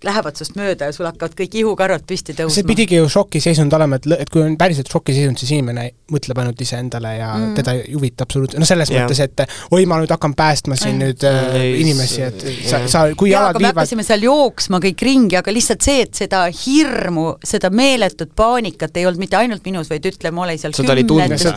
lähevad 0.03 0.37
sinust 0.37 0.57
mööda 0.59 0.89
ja 0.89 0.95
sul 0.95 1.07
hakkavad 1.07 1.35
kõik 1.37 1.55
ihukarvad 1.61 2.05
püsti 2.07 2.35
tõusma. 2.35 2.53
see 2.55 2.67
pidigi 2.67 2.97
ju 2.99 3.07
šokiseisund 3.11 3.73
olema, 3.73 3.99
et, 3.99 4.07
et 4.25 4.31
kui 4.31 4.43
on 4.43 4.55
päriselt 4.59 4.91
šokiseisund, 4.91 5.39
siis 5.39 5.53
inimene 5.55 5.85
mõtleb 6.13 6.41
ainult 6.43 6.61
iseendale 6.63 7.13
ja 7.17 7.29
mm. 7.37 7.53
teda 7.57 7.75
ei 7.79 7.95
huvita 7.95 8.27
absoluutselt, 8.27 8.59
no 8.61 8.67
selles 8.67 8.91
yeah. 8.91 9.05
mõttes, 9.05 9.21
et 9.23 9.43
oi, 9.73 9.85
ma 9.89 9.99
nüüd 10.01 10.13
hakkan 10.13 10.35
päästma 10.37 10.77
siin 10.79 10.97
mm. 10.97 11.03
nüüd 11.05 11.25
äh, 11.29 11.67
inimesi, 11.81 12.21
et 12.27 12.45
sa, 12.69 12.83
sa, 12.91 13.05
kui 13.19 13.31
jaa, 13.31 13.47
jalad 13.47 13.61
viivad... 13.61 13.79
hakkasime 13.79 14.05
seal 14.07 14.27
jooksma 14.27 14.81
kõik 14.83 15.05
ringi, 15.07 15.39
aga 15.39 15.55
lihtsalt 15.55 15.85
see, 15.85 16.05
et 16.07 16.23
seda 16.23 16.43
hirmu, 16.51 17.27
seda 17.47 17.71
meeletut 17.73 18.35
paanikat 18.37 18.99
ei 18.99 19.07
olnud 19.09 19.23
mitte 19.23 19.39
ainult 19.39 19.65
minus, 19.67 19.91
vaid 19.93 20.07
ütleme, 20.11 20.43
oli 20.45 20.59
seal 20.61 20.75
seda 20.75 20.97
kümnetes, 20.99 21.47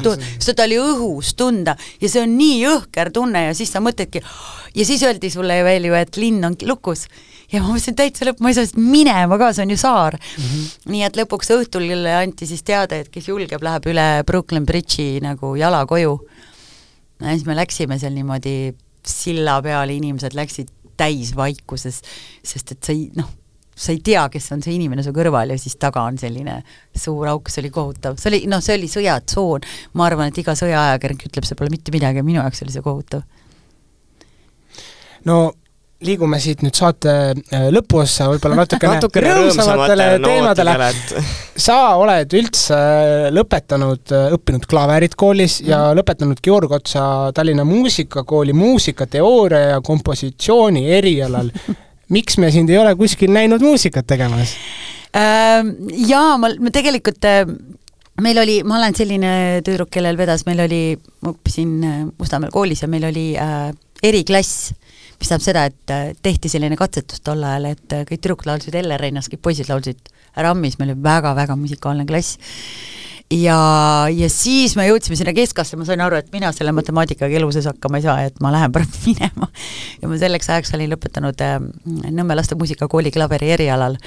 seda 0.46 0.68
oli 0.68 0.80
õhus 0.80 1.34
tunda 1.38 1.76
ja 2.00 2.10
see 2.10 2.22
on 2.22 2.36
nii 2.38 2.60
jõhker 2.62 3.12
tunne 3.14 3.48
ja 3.48 3.56
siis 3.56 3.74
sa 3.74 3.82
mõtledki, 3.84 4.22
ja 4.76 4.86
siis 4.86 5.02
öeldi 5.06 5.32
sulle 5.32 5.58
veel 5.66 5.90
ju, 5.90 5.96
et 5.98 6.20
linn 6.20 6.44
on 6.46 6.56
lukus 6.66 7.06
ja 7.56 7.62
ma 7.64 7.72
mõtlesin 7.72 7.96
täitsa 7.98 8.28
lõpp, 8.28 8.42
ma 8.44 8.52
ei 8.52 8.58
saa 8.58 8.68
siit 8.68 8.80
minema 8.80 9.38
ka, 9.40 9.50
see 9.56 9.66
on 9.66 9.72
ju 9.74 9.78
saar 9.80 10.18
mm. 10.18 10.46
-hmm. 10.46 10.90
nii 10.92 11.04
et 11.08 11.20
lõpuks 11.20 11.52
õhtul 11.56 11.88
anti 12.12 12.48
siis 12.48 12.64
teade, 12.66 13.00
et 13.04 13.12
kes 13.12 13.30
julgeb, 13.32 13.62
läheb 13.62 13.88
üle 13.92 14.06
Brooklyn 14.28 14.66
Bridge'i 14.68 15.22
nagu 15.24 15.54
jala 15.56 15.84
koju. 15.86 16.18
ja 17.20 17.32
siis 17.32 17.46
me 17.46 17.56
läksime 17.56 17.98
seal 17.98 18.12
niimoodi 18.12 18.74
silla 19.06 19.60
peal, 19.62 19.90
inimesed 19.90 20.34
läksid 20.34 20.70
täisvaikuses, 20.96 22.00
sest 22.44 22.72
et 22.72 22.84
sa 22.84 22.92
ei 22.92 23.10
noh, 23.16 23.28
sa 23.76 23.92
ei 23.92 24.00
tea, 24.00 24.24
kes 24.32 24.48
on 24.54 24.62
see 24.64 24.74
inimene 24.78 25.04
su 25.04 25.12
kõrval 25.16 25.52
ja 25.52 25.58
siis 25.60 25.76
taga 25.80 26.06
on 26.08 26.16
selline 26.18 26.62
suur 26.96 27.28
auk, 27.28 27.50
see 27.52 27.60
oli 27.62 27.70
kohutav, 27.74 28.16
see 28.20 28.30
oli, 28.32 28.40
noh, 28.48 28.62
see 28.64 28.76
oli 28.78 28.88
sõjatsoon, 28.88 29.66
ma 30.00 30.06
arvan, 30.08 30.32
et 30.32 30.40
iga 30.40 30.56
sõjaajakirjanik 30.56 31.28
ütleb, 31.28 31.48
see 31.48 31.58
pole 31.58 31.72
mitte 31.72 31.92
midagi, 31.94 32.24
minu 32.24 32.40
jaoks 32.40 32.64
oli 32.64 32.72
see 32.72 32.84
kohutav. 32.84 33.22
no 35.28 35.52
liigume 36.04 36.36
siit 36.42 36.60
nüüd 36.64 36.76
saate 36.76 37.12
äh, 37.32 37.66
lõpuossa 37.72 38.26
võib-olla 38.28 38.58
natukene, 38.60 38.94
natukene 38.98 39.32
rõõmsamatele 39.38 40.08
teemadele. 40.20 40.74
Et... 40.90 41.14
sa 41.66 41.78
oled 41.96 42.36
üldse 42.36 42.76
äh, 42.76 43.28
lõpetanud, 43.32 44.02
äh, 44.12 44.26
õppinud 44.36 44.66
klaverit 44.68 45.16
koolis 45.16 45.62
mm. 45.62 45.70
ja 45.70 45.80
lõpetanud 45.96 46.42
Georg 46.44 46.76
Otsa 46.76 47.06
Tallinna 47.36 47.64
Muusikakooli 47.68 48.52
muusikateooria 48.56 49.62
ja 49.76 49.80
kompositsiooni 49.84 50.84
erialal 50.98 51.50
miks 52.16 52.36
me 52.42 52.52
sind 52.54 52.70
ei 52.70 52.78
ole 52.82 52.92
kuskil 52.98 53.32
näinud 53.32 53.64
muusikat 53.64 54.06
tegemas? 54.06 54.52
Ähm, 55.16 55.72
jaa, 56.06 56.36
ma, 56.36 56.52
ma 56.60 56.70
tegelikult 56.74 57.24
meil 58.20 58.38
oli, 58.42 58.60
ma 58.68 58.76
olen 58.76 58.94
selline 58.96 59.30
tüdruk, 59.64 59.88
kellel 59.96 60.18
vedas, 60.20 60.44
meil 60.48 60.60
oli, 60.66 60.82
ma 61.24 61.32
õppisin 61.32 61.72
Mustamäel 62.20 62.52
koolis 62.52 62.84
ja 62.84 62.88
meil 62.92 63.08
oli 63.08 63.30
äh, 63.40 63.70
eriklass 64.04 64.74
mis 65.20 65.30
tähendab 65.30 65.46
seda, 65.46 65.64
et 65.70 65.94
äh, 65.94 66.10
tehti 66.22 66.50
selline 66.52 66.76
katsetus 66.78 67.22
tol 67.24 67.44
ajal, 67.44 67.70
et 67.72 67.96
äh, 67.96 68.04
kõik 68.08 68.22
tüdrukud 68.22 68.50
laulsid 68.50 68.76
Elle 68.78 68.98
Reinas, 69.00 69.30
kõik 69.32 69.44
poisid 69.48 69.70
laulsid 69.70 70.12
RAM-is, 70.36 70.78
meil 70.80 70.92
oli 70.92 71.02
väga-väga 71.06 71.56
musikaalne 71.58 72.06
klass 72.08 72.38
ja, 73.32 73.58
ja 74.12 74.28
siis 74.30 74.76
me 74.78 74.86
jõudsime 74.86 75.18
sinna 75.18 75.34
keskasse, 75.36 75.78
ma 75.78 75.86
sain 75.88 76.02
aru, 76.04 76.18
et 76.20 76.30
mina 76.34 76.52
selle 76.54 76.74
matemaatikaga 76.76 77.38
elu 77.40 77.50
sees 77.54 77.68
hakkama 77.70 78.00
ei 78.00 78.06
saa, 78.06 78.16
et 78.28 78.40
ma 78.44 78.52
lähen 78.54 78.74
pärast 78.74 79.00
minema. 79.08 79.50
ja 80.02 80.10
ma 80.10 80.18
selleks 80.20 80.50
ajaks 80.52 80.74
olin 80.78 80.92
lõpetanud 80.94 81.46
äh, 81.46 81.58
Nõmme 82.16 82.36
laste 82.38 82.58
muusikakooli 82.58 83.12
klaveri 83.14 83.50
erialal 83.56 83.98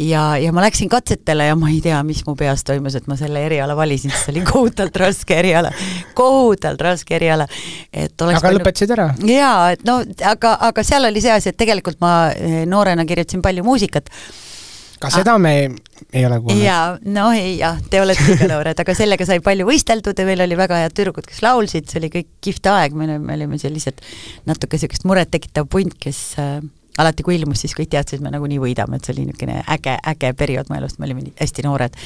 ja, 0.00 0.24
ja 0.40 0.52
ma 0.52 0.64
läksin 0.64 0.88
katsetele 0.88 1.46
ja 1.50 1.56
ma 1.58 1.70
ei 1.70 1.80
tea, 1.84 2.00
mis 2.06 2.22
mu 2.26 2.34
peas 2.38 2.64
toimus, 2.66 2.96
et 2.98 3.08
ma 3.10 3.16
selle 3.20 3.42
eriala 3.46 3.76
valisin, 3.78 4.12
sest 4.14 4.28
see 4.28 4.34
oli 4.34 4.44
kohutavalt 4.48 5.00
raske 5.04 5.38
eriala, 5.38 5.72
kohutavalt 6.18 6.84
raske 6.88 7.16
eriala. 7.16 7.46
et 7.92 8.14
oleks 8.20 8.40
aga 8.40 8.46
palju... 8.48 8.62
lõpetasid 8.62 8.94
ära? 8.96 9.08
jaa, 9.28 9.72
et 9.76 9.84
no 9.88 10.00
aga, 10.32 10.54
aga 10.70 10.86
seal 10.86 11.08
oli 11.10 11.22
see 11.24 11.34
asi, 11.34 11.52
et 11.52 11.60
tegelikult 11.60 12.00
ma 12.04 12.14
eh, 12.32 12.62
noorena 12.68 13.06
kirjutasin 13.08 13.44
palju 13.44 13.66
muusikat 13.66 14.10
ka 15.00 15.08
seda 15.12 15.36
me 15.40 15.52
ei, 15.56 15.68
ei 16.12 16.26
ole 16.28 16.40
kuulnud. 16.42 16.60
jaa, 16.60 16.98
no 17.08 17.30
ei 17.36 17.54
jah, 17.60 17.78
te 17.92 18.02
olete 18.02 18.34
ikka 18.34 18.50
noored, 18.50 18.82
aga 18.82 18.96
sellega 18.96 19.26
sai 19.28 19.40
palju 19.44 19.68
võisteldud 19.68 20.18
ja 20.18 20.26
meil 20.28 20.44
oli 20.44 20.58
väga 20.60 20.82
head 20.82 20.96
tüdrukud, 20.96 21.28
kes 21.28 21.40
laulsid, 21.44 21.88
see 21.88 22.02
oli 22.02 22.12
kõik 22.18 22.28
kihvt 22.44 22.68
aeg, 22.72 22.96
me 22.96 23.08
olime, 23.08 23.24
me 23.24 23.38
olime 23.38 23.60
sellised 23.60 24.04
natuke 24.48 24.76
niisugust 24.76 25.08
murettekitav 25.08 25.68
punt, 25.72 25.96
kes 26.00 26.20
äh, 26.40 26.60
alati 26.98 27.26
kui 27.26 27.36
ilmus, 27.38 27.62
siis 27.64 27.74
kõik 27.76 27.90
teadsid, 27.92 28.18
et 28.18 28.24
me 28.24 28.32
nagunii 28.34 28.60
võidame, 28.62 28.98
et 28.98 29.06
see 29.06 29.14
oli 29.14 29.28
niisugune 29.28 29.60
äge, 29.70 29.96
äge 30.12 30.32
periood 30.38 30.70
mu 30.70 30.78
elust, 30.80 30.98
me 30.98 31.08
olime 31.08 31.30
hästi 31.38 31.66
noored. 31.66 31.96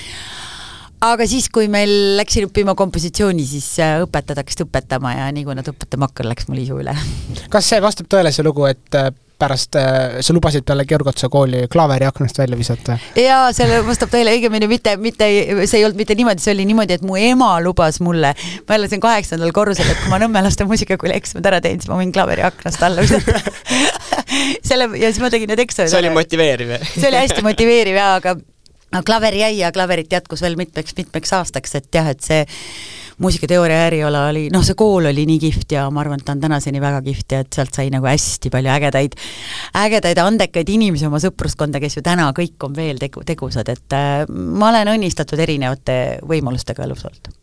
aga 1.04 1.26
siis, 1.28 1.48
kui 1.52 1.68
meil 1.68 2.16
läksin 2.18 2.48
õppima 2.48 2.76
kompositsiooni, 2.78 3.46
siis 3.48 3.68
äh, 3.84 3.98
õpetajad 4.04 4.42
hakkasid 4.42 4.66
õpetama 4.66 5.16
ja 5.16 5.28
nii 5.34 5.44
kui 5.48 5.56
nad 5.56 5.68
õpetama 5.72 6.10
hakkasid, 6.10 6.30
läks 6.30 6.48
mul 6.48 6.62
isu 6.64 6.80
üle. 6.84 6.96
kas 7.52 7.72
see 7.72 7.82
vastab 7.84 8.10
tõele, 8.12 8.32
see 8.34 8.46
lugu, 8.46 8.66
et 8.70 9.00
äh, 9.00 9.10
pärast 9.38 9.76
äh, 9.76 10.20
sa 10.24 10.34
lubasid 10.36 10.64
peale 10.66 10.86
Georg 10.88 11.08
Otsa 11.10 11.28
kooli 11.32 11.64
klaveri 11.72 12.06
aknast 12.06 12.38
välja 12.38 12.58
visata? 12.58 12.98
jaa, 13.18 13.52
selle 13.56 13.80
vastab 13.86 14.12
tõele, 14.12 14.34
õigemini 14.38 14.68
mitte, 14.70 14.96
mitte, 15.00 15.28
see 15.66 15.80
ei 15.80 15.86
olnud 15.86 15.98
mitte 16.00 16.16
niimoodi, 16.18 16.44
see 16.44 16.54
oli 16.54 16.66
niimoodi, 16.70 16.98
et 16.98 17.04
mu 17.06 17.18
ema 17.20 17.50
lubas 17.64 18.00
mulle, 18.04 18.34
ma 18.68 18.78
elasin 18.78 19.02
kaheksandal 19.02 19.52
korrusel, 19.56 19.90
et 19.90 20.02
kui 20.02 20.12
ma 20.12 20.22
Nõmme 20.24 20.40
laste 20.40 20.64
muusikakooli 20.64 21.18
eksamid 21.18 21.44
ära 21.50 21.58
teen, 21.60 21.82
siis 21.82 21.90
ma 21.90 21.98
võin 21.98 22.12
klaveri 22.14 22.46
aknast 22.46 22.80
alla 22.86 23.02
visata. 23.04 23.42
Selle, 24.68 24.88
ja 24.96 25.10
siis 25.10 25.20
ma 25.20 25.28
tegin 25.30 25.50
need 25.52 25.60
eksamid 25.66 25.92
see 25.92 26.00
oli 26.00 26.10
motiveeriv 26.14 26.70
see 26.86 27.10
oli 27.10 27.18
hästi 27.20 27.44
motiveeriv 27.44 27.98
jaa, 27.98 28.14
aga 28.22 28.38
aga 28.94 29.02
klaver 29.02 29.34
jäi 29.34 29.58
ja 29.58 29.72
klaverit 29.74 30.12
jätkus 30.12 30.42
veel 30.44 30.56
mitmeks-mitmeks 30.58 31.34
aastaks, 31.34 31.74
et 31.80 31.88
jah, 31.94 32.08
et 32.14 32.22
see 32.22 32.44
muusikateooria 33.18 33.84
äriala 33.86 34.26
oli, 34.28 34.48
noh, 34.52 34.64
see 34.66 34.76
kool 34.78 35.06
oli 35.10 35.26
nii 35.28 35.38
kihvt 35.42 35.76
ja 35.76 35.84
ma 35.94 36.02
arvan, 36.02 36.20
et 36.20 36.26
ta 36.26 36.34
on 36.34 36.42
tänaseni 36.42 36.80
väga 36.82 37.00
kihvt 37.04 37.36
ja 37.36 37.42
et 37.44 37.54
sealt 37.54 37.76
sai 37.76 37.90
nagu 37.94 38.08
hästi 38.08 38.50
palju 38.52 38.72
ägedaid, 38.74 39.16
ägedaid 39.84 40.20
andekaid 40.22 40.74
inimesi 40.74 41.06
oma 41.08 41.20
sõpruskonda, 41.22 41.80
kes 41.82 41.98
ju 41.98 42.04
täna 42.06 42.30
kõik 42.36 42.66
on 42.66 42.74
veel 42.76 42.98
tegu, 43.02 43.22
tegusad, 43.26 43.70
et 43.70 43.96
äh, 43.96 44.24
ma 44.28 44.70
olen 44.72 44.94
õnnistatud 44.96 45.40
erinevate 45.40 45.98
võimalustega 46.26 46.86
elus 46.88 47.06
olnud 47.08 47.34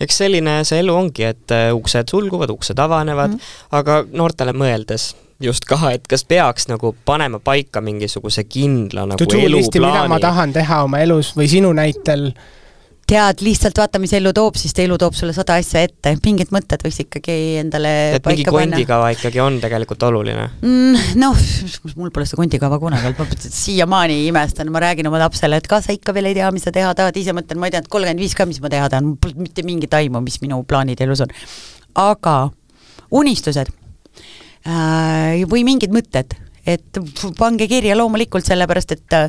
eks 0.00 0.18
selline 0.20 0.60
see 0.68 0.82
elu 0.82 0.94
ongi, 0.94 1.24
et 1.26 1.54
äh, 1.54 1.70
uksed 1.74 2.12
sulguvad, 2.12 2.52
uksed 2.52 2.78
avanevad 2.78 3.32
mm, 3.32 3.38
-hmm. 3.38 3.70
aga 3.78 4.02
noortele 4.12 4.52
mõeldes 4.52 5.14
just 5.40 5.64
ka, 5.68 5.78
et 5.92 6.06
kas 6.08 6.24
peaks 6.24 6.68
nagu 6.68 6.94
panema 7.04 7.40
paika 7.40 7.80
mingisuguse 7.80 8.44
kindla 8.44 9.06
nagu 9.06 9.24
eluplaani? 9.24 9.80
mida 9.80 10.08
ma 10.08 10.20
tahan 10.20 10.52
teha 10.52 10.82
oma 10.84 11.00
elus 11.00 11.32
või 11.36 11.48
sinu 11.48 11.72
näitel 11.72 12.28
äh, 12.28 12.44
tead 13.06 13.42
lihtsalt 13.46 13.78
vaata, 13.78 14.00
mis 14.02 14.10
elu 14.18 14.32
toob, 14.34 14.56
siis 14.58 14.74
elu 14.82 14.96
toob 14.98 15.14
sulle 15.14 15.34
sada 15.34 15.56
asja 15.60 15.84
ette, 15.86 16.16
mingid 16.24 16.50
mõtted 16.54 16.82
võiks 16.82 16.98
ikkagi 17.04 17.36
endale 17.60 17.92
et 18.16 18.26
mingi 18.26 18.46
kondikava 18.50 19.12
ikkagi 19.14 19.40
on 19.42 19.60
tegelikult 19.62 20.02
oluline? 20.08 20.48
Mm,? 20.66 21.12
Noh, 21.22 21.38
mul 22.00 22.10
pole 22.14 22.26
seda 22.26 22.40
kondikava 22.40 22.80
kunagi 22.82 23.12
olnud, 23.12 23.20
ma 23.20 23.52
siiamaani 23.58 24.18
imestan, 24.26 24.72
ma 24.74 24.82
räägin 24.82 25.06
oma 25.10 25.20
lapsele, 25.22 25.60
et 25.62 25.70
kas 25.70 25.86
sa 25.86 25.94
ikka 25.94 26.14
veel 26.16 26.32
ei 26.32 26.38
tea, 26.38 26.50
mis 26.54 26.66
sa 26.66 26.74
teha 26.74 26.90
tahad, 26.98 27.18
ise 27.20 27.34
mõtlen, 27.36 27.62
ma 27.62 27.70
ei 27.70 27.76
tea, 27.76 27.84
et 27.84 27.90
kolmkümmend 27.92 28.24
viis 28.24 28.34
ka, 28.38 28.48
mis 28.50 28.58
ma 28.64 28.72
teha 28.74 28.90
tahan, 28.90 29.12
mul 29.12 29.20
pole 29.22 29.46
mitte 29.46 29.62
mingit 29.66 29.94
aimu, 30.00 30.24
mis 30.26 30.40
minu 30.42 30.58
plaanid 30.66 31.02
elus 31.06 31.22
on. 31.22 31.36
aga 32.02 32.36
unistused 33.14 33.70
äh, 34.66 35.46
või 35.46 35.62
mingid 35.68 35.94
mõtted, 35.94 36.34
et 36.66 37.02
pange 37.38 37.70
kirja 37.70 37.94
loomulikult, 37.94 38.46
sellepärast 38.50 38.98
et 38.98 39.20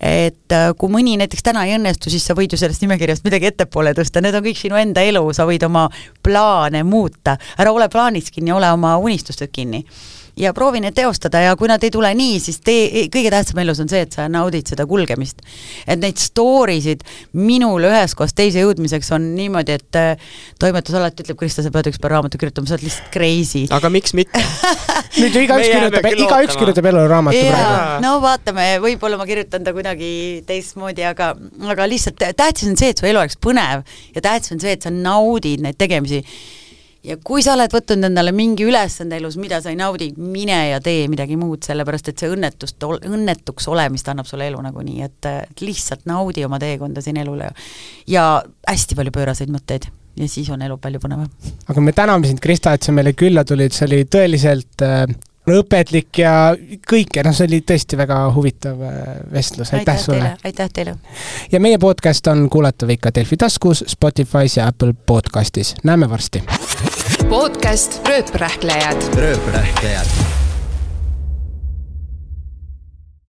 et 0.00 0.52
äh, 0.52 0.68
kui 0.78 0.92
mõni 0.92 1.16
näiteks 1.20 1.46
täna 1.46 1.64
ei 1.66 1.76
õnnestu, 1.78 2.10
siis 2.12 2.26
sa 2.26 2.36
võid 2.36 2.52
ju 2.52 2.60
sellest 2.60 2.84
nimekirjast 2.84 3.24
midagi 3.26 3.50
ettepoole 3.50 3.94
tõsta, 3.96 4.22
need 4.24 4.36
on 4.36 4.44
kõik 4.44 4.60
sinu 4.60 4.78
enda 4.80 5.04
elu, 5.06 5.24
sa 5.36 5.48
võid 5.48 5.64
oma 5.68 5.86
plaane 6.22 6.82
muuta, 6.86 7.38
ära 7.58 7.72
ole 7.72 7.88
plaanis 7.92 8.30
kinni, 8.34 8.52
ole 8.52 8.70
oma 8.72 8.96
unistustes 9.02 9.52
kinni 9.52 9.84
ja 10.36 10.52
proovi 10.52 10.82
neid 10.84 10.96
teostada 10.96 11.40
ja 11.40 11.54
kui 11.56 11.68
nad 11.70 11.82
ei 11.86 11.90
tule 11.92 12.10
nii, 12.16 12.36
siis 12.42 12.58
tee, 12.64 13.06
kõige 13.12 13.30
tähtsam 13.32 13.60
elus 13.62 13.78
on 13.80 13.88
see, 13.88 14.02
et 14.04 14.12
sa 14.12 14.26
naudid 14.28 14.68
seda 14.68 14.84
kulgemist. 14.88 15.40
et 15.86 16.00
neid 16.00 16.20
story 16.20 16.76
sid 16.84 17.04
minul 17.32 17.86
üheskoos 17.88 18.36
teise 18.36 18.60
jõudmiseks 18.60 19.08
on 19.16 19.30
niimoodi, 19.36 19.78
et 19.80 19.98
äh, 20.00 20.34
toimetus 20.60 20.98
alati 20.98 21.24
ütleb, 21.24 21.38
Krista, 21.40 21.64
sa 21.64 21.72
pead 21.72 21.88
ükspäev 21.88 22.12
raamatu 22.12 22.40
kirjutama, 22.40 22.68
sa 22.68 22.76
oled 22.76 22.84
lihtsalt 22.84 23.08
crazy. 23.14 23.64
aga 23.72 23.90
miks 23.92 24.12
mitte 24.18 24.42
nüüd 25.22 25.38
ju 25.38 25.46
igaüks 25.46 25.70
kirjutab, 25.72 26.10
igaüks 26.12 26.60
kirjutab 26.60 26.90
eluraamatu 26.92 27.46
praegu. 27.48 28.04
no 28.04 28.12
vaatame, 28.24 28.68
võib-olla 28.84 29.20
ma 29.20 29.28
kirjutan 29.28 29.64
ta 29.64 29.72
kuidagi 29.76 30.12
teistmoodi, 30.48 31.06
aga, 31.08 31.32
aga 31.72 31.88
lihtsalt 31.88 32.20
tähtis 32.36 32.68
on 32.68 32.76
see, 32.76 32.92
et 32.92 33.00
su 33.00 33.08
elu 33.08 33.24
oleks 33.24 33.40
põnev 33.40 33.88
ja 34.12 34.26
tähtis 34.28 34.52
on 34.52 34.60
see, 34.60 34.76
et 34.76 34.84
sa 34.84 34.92
naudid 34.92 35.64
neid 35.64 35.80
tegemisi. 35.80 36.20
Ja 37.06 37.16
kui 37.22 37.44
sa 37.44 37.54
oled 37.54 37.72
võtnud 37.72 38.08
endale 38.08 38.32
mingi 38.36 38.66
ülesande 38.66 39.18
elus, 39.20 39.38
mida 39.40 39.60
sa 39.62 39.72
ei 39.72 39.78
naudi, 39.78 40.10
mine 40.18 40.58
ja 40.72 40.80
tee 40.84 41.06
midagi 41.12 41.38
muud, 41.40 41.62
sellepärast 41.66 42.10
et 42.12 42.22
see 42.22 42.32
õnnetust, 42.32 42.82
õnnetuks 42.82 43.68
olemist 43.72 44.08
annab 44.12 44.28
sulle 44.28 44.48
elu 44.50 44.62
nagunii, 44.66 45.02
et 45.06 45.30
et 45.30 45.62
lihtsalt 45.64 46.04
naudi 46.06 46.44
oma 46.46 46.58
teekonda 46.62 47.02
siin 47.02 47.16
elule 47.22 47.48
ja 48.10 48.26
hästi 48.68 48.98
palju 48.98 49.14
pööraseid 49.14 49.50
mõtteid 49.52 49.88
ja 50.16 50.28
siis 50.30 50.48
on 50.52 50.62
elu 50.62 50.76
palju 50.80 51.00
põnevam. 51.02 51.30
aga 51.68 51.84
me 51.84 51.94
täname 51.96 52.28
sind, 52.28 52.40
Krista, 52.42 52.74
et 52.76 52.86
sa 52.86 52.94
meile 52.94 53.12
külla 53.18 53.44
tulid, 53.44 53.74
see 53.76 53.88
oli 53.88 54.04
tõeliselt 54.10 54.84
äh, 54.86 55.06
õpetlik 55.50 56.20
ja 56.22 56.32
kõike, 56.88 57.22
noh, 57.26 57.34
see 57.36 57.48
oli 57.48 57.60
tõesti 57.66 57.98
väga 57.98 58.20
huvitav 58.34 58.80
äh, 58.82 59.02
vestlus, 59.32 59.72
aitäh 59.76 60.00
sulle! 60.02 60.32
aitäh 60.44 60.72
teile! 60.72 60.96
ja 61.52 61.60
meie 61.62 61.78
podcast 61.82 62.26
on 62.32 62.48
kuulatav 62.50 62.90
ikka 62.96 63.14
Delfi 63.14 63.38
taskus, 63.40 63.84
Spotify's 63.90 64.58
ja 64.58 64.66
Apple 64.72 64.94
podcastis, 65.06 65.74
näeme 65.84 66.10
varsti! 66.10 66.42
podcast 67.30 68.00
Rööprähklejad 68.08 69.08
rööprähklejad 69.14 70.35